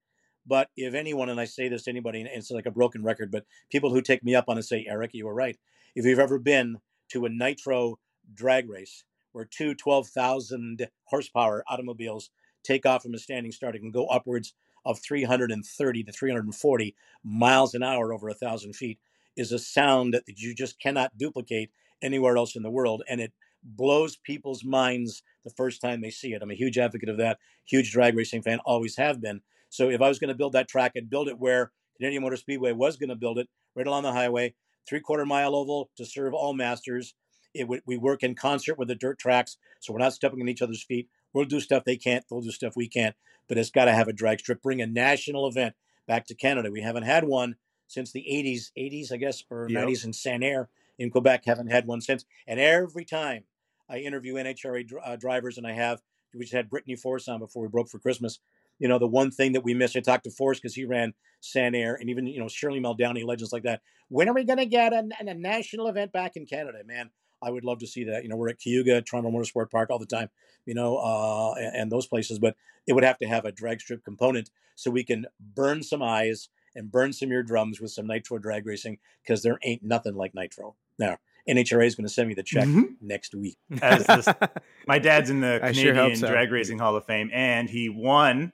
but 0.47 0.69
if 0.77 0.95
anyone 0.95 1.29
and 1.29 1.41
i 1.41 1.45
say 1.45 1.69
this 1.69 1.85
to 1.85 1.91
anybody 1.91 2.21
and 2.21 2.29
it's 2.33 2.51
like 2.51 2.67
a 2.67 2.71
broken 2.71 3.03
record 3.03 3.31
but 3.31 3.45
people 3.71 3.93
who 3.93 4.01
take 4.01 4.25
me 4.25 4.35
up 4.35 4.47
on 4.49 4.59
it 4.59 4.63
say 4.63 4.87
erik 4.89 5.13
you 5.15 5.27
were 5.27 5.35
right 5.35 5.59
if 5.95 6.05
you've 6.05 6.19
ever 6.19 6.39
been 6.39 6.79
to 7.09 7.25
a 7.25 7.29
nitro 7.29 7.99
drag 8.35 8.69
race 8.69 9.05
where 9.33 9.45
two 9.45 9.75
12,000 9.75 10.89
horsepower 11.05 11.63
automobiles 11.69 12.31
take 12.65 12.87
off 12.87 13.03
from 13.03 13.15
a 13.15 13.19
standing 13.19 13.53
start 13.53 13.75
and 13.75 13.93
go 13.93 14.07
upwards 14.07 14.55
of 14.85 15.01
330 15.01 16.05
to 16.05 16.13
340 16.13 16.95
miles 17.25 17.75
an 17.75 17.83
hour 17.83 18.13
over 18.13 18.29
a 18.29 18.35
thousand 18.35 18.75
feet 18.75 18.99
is 19.37 19.53
a 19.53 19.59
sound 19.59 20.15
that 20.15 20.39
you 20.39 20.55
just 20.55 20.81
cannot 20.81 21.17
duplicate 21.19 21.71
anywhere 22.03 22.37
else 22.37 22.57
in 22.57 22.63
the 22.63 22.71
world 22.71 23.03
and 23.09 23.21
it 23.21 23.33
blows 23.63 24.17
people's 24.17 24.65
minds 24.65 25.23
the 25.45 25.51
first 25.51 25.81
time 25.81 26.01
they 26.01 26.11
see 26.11 26.33
it. 26.33 26.43
I'm 26.43 26.51
a 26.51 26.55
huge 26.55 26.79
advocate 26.79 27.09
of 27.09 27.17
that, 27.19 27.39
huge 27.65 27.93
drag 27.93 28.17
racing 28.17 28.43
fan, 28.43 28.61
always 28.65 28.97
have 28.97 29.21
been. 29.21 29.41
So 29.77 29.91
if 29.91 30.01
I 30.01 30.09
was 30.09 30.19
going 30.19 30.29
to 30.29 30.35
build 30.35 30.55
that 30.55 30.69
track, 30.69 30.93
I'd 30.97 31.11
build 31.11 31.29
it 31.29 31.39
where 31.39 31.71
Canadian 31.99 32.23
Motor 32.23 32.39
Speedway 32.39 32.73
was 32.73 32.97
going 32.97 33.11
to 33.11 33.15
build 33.15 33.39
it, 33.39 33.47
right 33.75 33.87
along 33.87 34.05
the 34.05 34.13
highway, 34.13 34.55
three 34.89 35.01
quarter 35.01 35.27
mile 35.27 35.55
oval 35.55 35.91
to 35.99 36.07
serve 36.07 36.33
all 36.33 36.55
masters. 36.55 37.15
It 37.55 37.69
would 37.69 37.83
we 37.85 37.99
work 37.99 38.23
in 38.23 38.35
concert 38.35 38.79
with 38.79 38.89
the 38.89 38.95
dirt 38.95 39.19
tracks, 39.19 39.59
so 39.81 39.93
we're 39.93 39.99
not 39.99 40.15
stepping 40.15 40.41
on 40.41 40.49
each 40.49 40.63
other's 40.63 40.83
feet. 40.83 41.09
We'll 41.35 41.45
do 41.45 41.61
stuff 41.61 41.85
they 41.85 41.99
can't, 41.99 42.25
they'll 42.29 42.41
do 42.41 42.51
stuff 42.51 42.73
we 42.75 42.89
can't, 42.89 43.15
but 43.49 43.59
it's 43.59 43.71
got 43.71 43.85
to 43.85 43.93
have 43.93 44.09
a 44.09 44.15
drag 44.15 44.41
strip. 44.41 44.63
Bring 44.63 44.81
a 44.81 44.87
national 44.87 45.47
event 45.47 45.75
back 46.07 46.27
to 46.29 46.35
Canada. 46.35 46.71
We 46.71 46.81
haven't 46.81 47.03
had 47.03 47.25
one 47.25 47.57
since 47.87 48.13
the 48.13 48.25
80s, 48.31 48.71
80s, 48.79 49.13
I 49.13 49.19
guess, 49.19 49.45
or 49.51 49.69
Yep. 49.69 49.89
90s 49.89 50.05
in 50.07 50.13
Sanair 50.13 50.69
in 50.99 51.11
Quebec. 51.11 51.45
Haven't 51.45 51.71
had 51.71 51.87
one 51.87 52.01
since. 52.01 52.25
And 52.47 52.59
every 52.59 53.05
time 53.05 53.45
I 53.91 53.99
interview 53.99 54.35
NHRA 54.35 54.87
dr- 54.87 55.03
uh, 55.05 55.17
drivers, 55.17 55.59
and 55.59 55.67
I 55.67 55.73
have, 55.73 56.01
we 56.35 56.41
just 56.41 56.53
had 56.53 56.71
Brittany 56.71 56.97
Force 56.97 57.29
on 57.29 57.41
before 57.41 57.63
we 57.63 57.69
broke 57.69 57.89
for 57.89 57.99
Christmas. 57.99 58.41
You 58.79 58.89
know, 58.89 58.99
the 58.99 59.07
one 59.07 59.31
thing 59.31 59.53
that 59.53 59.65
we 59.65 59.75
missed. 59.75 59.97
I 59.97 60.01
talked 60.01 60.25
to 60.25 60.31
Force 60.31 60.59
because 60.59 60.75
he 60.75 60.85
ran 60.85 61.15
Sanair, 61.43 61.97
and 62.01 62.11
even, 62.11 62.27
you 62.27 62.41
know, 62.41 62.49
Shirley 62.49 62.81
Muldowney, 62.81 63.25
legends 63.25 63.53
like 63.53 63.63
that. 63.65 63.81
When 64.09 64.29
are 64.29 64.35
we 64.35 64.45
going 64.45 64.59
to 64.59 64.67
get 64.67 64.93
a, 64.93 65.03
a 65.21 65.35
national 65.35 65.89
event 65.89 66.13
back 66.13 66.37
in 66.37 66.47
Canada, 66.47 66.79
man? 66.85 67.11
I 67.43 67.51
would 67.51 67.65
love 67.65 67.79
to 67.81 67.87
see 67.87 68.05
that. 68.05 68.23
You 68.23 68.29
know, 68.29 68.37
we're 68.37 68.49
at 68.49 68.59
Cayuga, 68.59 69.03
Toronto 69.03 69.31
Motorsport 69.31 69.71
Park 69.71 69.91
all 69.91 69.99
the 69.99 70.07
time, 70.07 70.31
you 70.65 70.75
know, 70.75 70.97
uh, 70.97 71.55
and, 71.59 71.77
and 71.77 71.93
those 71.93 72.07
places, 72.07 72.39
but 72.39 72.57
it 72.87 72.93
would 72.95 73.05
have 73.05 73.19
to 73.19 73.27
have 73.27 73.45
a 73.45 73.53
drag 73.53 73.81
strip 73.81 74.05
component 74.05 74.51
so 74.75 74.91
we 74.91 75.05
can 75.05 75.27
burn 75.41 75.83
some 75.83 76.03
eyes 76.03 76.49
and 76.75 76.91
burn 76.91 77.13
some 77.13 77.31
eardrums 77.33 77.81
with 77.81 77.91
some 77.91 78.07
nitro 78.07 78.39
drag 78.39 78.67
racing 78.67 78.99
because 79.23 79.43
there 79.43 79.59
ain't 79.65 79.83
nothing 79.83 80.15
like 80.15 80.35
nitro. 80.35 80.77
Now, 80.99 81.19
NHRA 81.49 81.87
is 81.87 81.95
going 81.95 82.07
to 82.07 82.13
send 82.13 82.29
me 82.29 82.35
the 82.35 82.43
check 82.43 82.65
Mhm. 82.65 82.97
next 83.01 83.35
week. 83.35 83.57
As 83.83 84.07
this- 84.07 84.29
My 84.87 84.99
dad's 84.99 85.31
in 85.31 85.41
the 85.41 85.61
I 85.63 85.73
sure 85.73 85.93
Canadian 85.93 86.19
so. 86.21 86.29
Drag 86.29 86.51
Racing 86.51 86.79
Hall 86.79 86.97
of 86.97 87.05
Fame, 87.05 87.31
and 87.33 87.69
he 87.69 87.89
won 87.89 88.53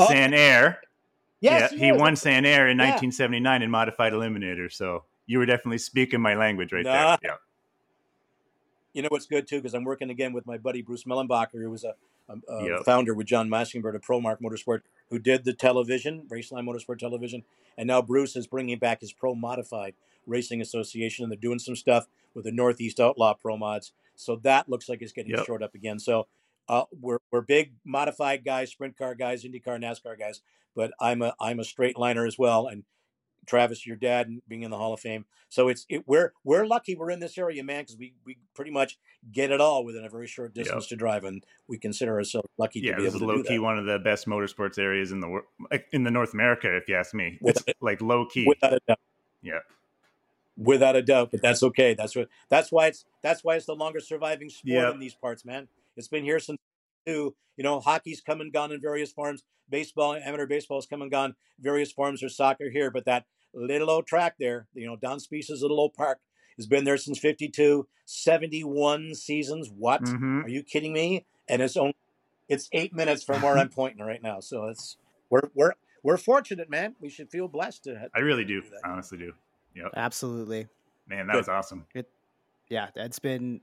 Oh. 0.00 0.06
Sanair. 0.12 0.76
Yes, 1.40 1.72
yeah, 1.72 1.78
he 1.78 1.88
is. 1.88 1.98
won 1.98 2.14
Sanair 2.14 2.70
in 2.70 2.78
Yeah. 2.78 2.90
1979 2.90 3.62
in 3.62 3.70
modified 3.70 4.12
eliminator. 4.12 4.70
So 4.72 5.04
you 5.26 5.38
were 5.38 5.46
definitely 5.46 5.78
speaking 5.78 6.20
my 6.20 6.34
language 6.34 6.72
right 6.72 6.84
Nah. 6.84 7.16
there. 7.22 7.30
Yeah. 7.32 7.36
You 8.92 9.02
know 9.02 9.08
what's 9.10 9.26
good 9.26 9.46
too, 9.46 9.56
because 9.58 9.74
I'm 9.74 9.84
working 9.84 10.10
again 10.10 10.32
with 10.32 10.46
my 10.46 10.58
buddy 10.58 10.82
Bruce 10.82 11.04
Mellenbacher, 11.04 11.62
who 11.62 11.70
was 11.70 11.84
a, 11.84 11.94
a, 12.28 12.52
a 12.52 12.64
Yep. 12.68 12.84
founder 12.84 13.14
with 13.14 13.26
John 13.26 13.48
Maskingbird 13.48 13.94
of 13.94 14.02
ProMark 14.02 14.40
Motorsport, 14.40 14.80
who 15.10 15.18
did 15.18 15.44
the 15.44 15.52
television, 15.52 16.24
Raceline 16.28 16.64
Motorsport 16.68 16.98
Television, 16.98 17.44
and 17.78 17.86
now 17.86 18.02
Bruce 18.02 18.34
is 18.36 18.46
bringing 18.46 18.78
back 18.78 19.00
his 19.00 19.12
Pro 19.12 19.34
Modified 19.34 19.94
Racing 20.26 20.60
Association, 20.60 21.22
and 21.24 21.30
they're 21.32 21.38
doing 21.40 21.58
some 21.60 21.76
stuff 21.76 22.06
with 22.34 22.44
the 22.44 22.52
Northeast 22.52 22.98
Outlaw 23.00 23.34
Pro 23.34 23.56
Mods. 23.56 23.92
So 24.16 24.36
that 24.36 24.68
looks 24.68 24.88
like 24.88 25.00
it's 25.02 25.12
getting 25.12 25.32
Yep. 25.34 25.46
short 25.46 25.62
up 25.62 25.74
again. 25.74 25.98
So 25.98 26.26
uh, 26.70 26.84
we're 27.00 27.18
we're 27.32 27.40
big 27.40 27.72
modified 27.84 28.44
guys, 28.44 28.70
sprint 28.70 28.96
car 28.96 29.14
guys, 29.16 29.42
IndyCar, 29.44 29.82
NASCAR 29.82 30.16
guys, 30.18 30.40
but 30.76 30.92
I'm 31.00 31.20
a 31.20 31.34
I'm 31.40 31.58
a 31.58 31.64
straight 31.64 31.98
liner 31.98 32.24
as 32.26 32.38
well, 32.38 32.68
and 32.68 32.84
Travis, 33.46 33.86
your 33.86 33.96
dad, 33.96 34.30
being 34.46 34.62
in 34.62 34.70
the 34.70 34.76
Hall 34.78 34.92
of 34.94 35.00
Fame. 35.00 35.24
So 35.48 35.66
it's 35.68 35.84
it, 35.88 36.06
we're 36.06 36.32
we're 36.44 36.64
lucky 36.66 36.94
we're 36.94 37.10
in 37.10 37.18
this 37.18 37.36
area, 37.36 37.64
man, 37.64 37.82
because 37.82 37.96
we 37.96 38.14
we 38.24 38.38
pretty 38.54 38.70
much 38.70 38.98
get 39.32 39.50
it 39.50 39.60
all 39.60 39.84
within 39.84 40.04
a 40.04 40.08
very 40.08 40.28
short 40.28 40.54
distance 40.54 40.86
to 40.86 40.96
drive, 40.96 41.24
and 41.24 41.44
we 41.66 41.76
consider 41.76 42.14
ourselves 42.14 42.48
lucky 42.56 42.78
Yeah, 42.80 42.92
to 42.92 42.96
be 42.98 43.02
this 43.02 43.16
able 43.16 43.26
to 43.26 43.26
low 43.38 43.42
key 43.42 43.56
that. 43.56 43.62
one 43.62 43.76
of 43.76 43.86
the 43.86 43.98
best 43.98 44.28
motorsports 44.28 44.78
areas 44.78 45.10
in 45.10 45.18
the 45.18 45.28
world, 45.28 45.46
in 45.90 46.04
the 46.04 46.10
North 46.12 46.34
America, 46.34 46.76
if 46.76 46.88
you 46.88 46.94
ask 46.94 47.12
me. 47.14 47.36
Without 47.42 47.64
It's 47.66 47.82
like 47.82 48.00
low 48.00 48.26
key. 48.26 48.46
Without 48.46 48.74
a 48.74 48.80
doubt, 48.86 49.00
Yeah, 49.42 49.58
without 50.56 50.94
a 50.94 51.02
doubt, 51.02 51.30
but 51.32 51.42
that's 51.42 51.64
okay. 51.64 51.94
That's 51.94 52.14
what 52.14 52.28
that's 52.48 52.70
why 52.70 52.86
it's 52.86 53.04
that's 53.22 53.42
why 53.42 53.56
it's 53.56 53.66
the 53.66 53.74
longest 53.74 54.06
surviving 54.08 54.50
sport 54.50 54.68
Yep. 54.84 54.94
in 54.94 55.00
these 55.00 55.14
parts, 55.14 55.44
man. 55.44 55.66
It's 56.00 56.08
been 56.08 56.24
here 56.24 56.38
since 56.40 56.58
two. 57.06 57.34
You 57.58 57.62
know, 57.64 57.78
hockey's 57.78 58.22
come 58.22 58.40
and 58.40 58.50
gone 58.52 58.72
in 58.72 58.80
various 58.80 59.12
forms. 59.12 59.42
Baseball, 59.68 60.14
amateur 60.14 60.46
baseball 60.46 60.78
has 60.78 60.86
come 60.86 61.02
and 61.02 61.10
gone 61.10 61.34
various 61.60 61.92
forms. 61.92 62.20
There's 62.20 62.34
soccer 62.36 62.70
here, 62.70 62.90
but 62.90 63.04
that 63.04 63.26
little 63.54 63.90
old 63.90 64.06
track 64.06 64.36
there, 64.40 64.66
you 64.74 64.86
know, 64.86 64.96
Don 64.96 65.20
Speece's 65.20 65.60
little 65.60 65.78
old 65.78 65.92
park, 65.94 66.20
has 66.56 66.66
been 66.66 66.84
there 66.84 66.96
since 66.96 67.18
52, 67.18 67.86
71 68.06 69.14
seasons. 69.14 69.70
What? 69.76 70.02
Mhm. 70.04 70.44
Are 70.44 70.48
you 70.48 70.62
kidding 70.62 70.92
me? 70.94 71.26
And 71.48 71.60
it's 71.60 71.76
only 71.76 71.94
it's 72.48 72.68
eight 72.72 72.94
minutes 72.94 73.22
from 73.22 73.42
where 73.42 73.58
I'm 73.58 73.68
pointing 73.80 74.04
right 74.04 74.22
now. 74.22 74.40
So 74.40 74.68
it's 74.68 74.96
we're 75.28 75.50
we're 75.54 75.72
we're 76.02 76.16
fortunate, 76.16 76.70
man. 76.70 76.96
We 76.98 77.10
should 77.10 77.30
feel 77.30 77.46
blessed 77.46 77.84
to. 77.84 78.08
I 78.14 78.20
really 78.20 78.44
do. 78.46 78.62
do 78.62 78.70
that. 78.70 78.80
I 78.84 78.90
honestly 78.90 79.18
do. 79.18 79.34
Yep. 79.76 79.90
Absolutely. 79.94 80.66
Man, 81.06 81.26
that 81.26 81.34
Good. 81.34 81.38
was 81.40 81.48
awesome. 81.48 81.86
It, 81.94 82.08
yeah, 82.68 82.88
it's 82.96 83.18
been 83.18 83.60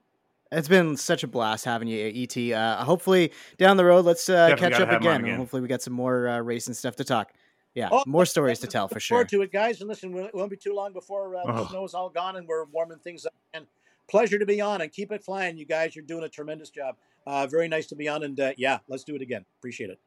it's 0.52 0.68
been 0.68 0.98
such 0.98 1.24
a 1.24 1.28
blast 1.28 1.66
having 1.66 1.88
you, 1.88 2.12
Et. 2.16 2.38
Uh, 2.54 2.84
hopefully 2.84 3.32
down 3.58 3.78
the 3.78 3.86
road, 3.86 4.06
let's 4.06 4.28
uh, 4.30 4.56
catch 4.58 4.74
up 4.74 4.80
have 4.80 4.90
him 4.90 4.96
on 4.96 5.02
again, 5.02 5.24
again. 5.26 5.38
hopefully 5.38 5.62
we 5.62 5.68
got 5.68 5.82
some 5.82 5.94
more 5.94 6.28
uh, 6.28 6.40
racing 6.40 6.74
stuff 6.74 6.96
to 6.98 7.04
talk. 7.04 7.34
Yeah, 7.76 7.90
Oh, 7.92 8.04
more 8.08 8.26
stories 8.26 8.58
to 8.60 8.68
tell 8.68 8.88
for 8.88 9.00
forward 9.00 9.30
sure. 9.30 9.40
to 9.40 9.44
it, 9.44 9.52
guys. 9.52 9.82
And 9.82 9.88
listen, 9.88 10.16
it 10.18 10.34
won't 10.34 10.50
be 10.50 10.58
too 10.58 10.74
long 10.74 10.94
before 10.94 11.36
uh, 11.36 11.42
Oh. 11.46 11.54
the 11.64 11.68
snow's 11.70 11.94
all 11.94 12.10
gone 12.10 12.36
and 12.38 12.48
we're 12.48 12.66
warming 12.66 12.98
things 13.00 13.26
up. 13.26 13.34
And 13.54 13.68
pleasure 14.10 14.40
to 14.40 14.46
be 14.48 14.62
on 14.62 14.82
and 14.82 14.92
keep 14.92 15.12
it 15.12 15.24
flying. 15.24 15.58
You 15.58 15.66
guys, 15.66 15.96
you're 15.96 16.06
doing 16.06 16.24
a 16.24 16.30
tremendous 16.30 16.70
job. 16.72 16.96
Uh, 17.28 17.46
very 17.46 17.68
nice 17.68 17.86
to 17.88 17.96
be 17.96 18.08
on. 18.08 18.24
And 18.24 18.40
uh, 18.40 18.54
yeah, 18.58 18.80
let's 18.88 19.04
do 19.04 19.14
it 19.16 19.22
again. 19.22 19.46
Appreciate 19.60 19.92
it. 19.92 20.00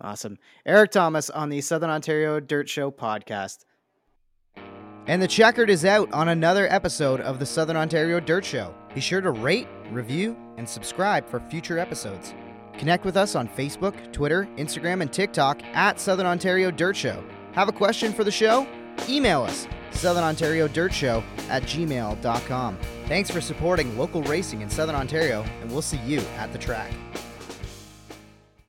Awesome. 0.00 0.38
Erik 0.64 0.90
Tomas 0.90 1.28
on 1.30 1.48
the 1.50 1.60
Southern 1.60 1.90
Ontario 1.90 2.38
Dirt 2.40 2.68
Show 2.68 2.90
podcast. 2.90 3.64
And 5.08 5.22
the 5.22 5.28
checkered 5.28 5.70
is 5.70 5.84
out 5.84 6.12
on 6.12 6.30
another 6.30 6.66
episode 6.72 7.20
of 7.20 7.38
the 7.38 7.46
Southern 7.46 7.76
Ontario 7.76 8.18
Dirt 8.18 8.44
Show. 8.44 8.74
Be 8.92 9.00
sure 9.00 9.20
to 9.20 9.30
rate, 9.30 9.68
review, 9.92 10.36
and 10.56 10.68
subscribe 10.68 11.28
for 11.28 11.38
future 11.38 11.78
episodes. 11.78 12.34
Connect 12.76 13.04
with 13.04 13.16
us 13.16 13.36
on 13.36 13.48
Facebook, 13.48 14.12
Twitter, 14.12 14.48
Instagram, 14.56 15.02
and 15.02 15.12
TikTok 15.12 15.62
at 15.74 16.00
Southern 16.00 16.26
Ontario 16.26 16.72
Dirt 16.72 16.96
Show. 16.96 17.22
Have 17.52 17.68
a 17.68 17.72
question 17.72 18.12
for 18.12 18.24
the 18.24 18.32
show? 18.32 18.66
Email 19.08 19.42
us, 19.42 19.68
Southern 19.92 20.24
Ontario 20.24 20.66
Dirt 20.66 20.92
Show 20.92 21.22
at 21.48 21.62
gmail.com. 21.62 22.78
Thanks 23.06 23.30
for 23.30 23.40
supporting 23.40 23.96
local 23.96 24.22
racing 24.24 24.60
in 24.60 24.68
Southern 24.68 24.96
Ontario, 24.96 25.44
and 25.62 25.70
we'll 25.70 25.82
see 25.82 25.98
you 25.98 26.20
at 26.36 26.52
the 26.52 26.58
track. 26.58 26.90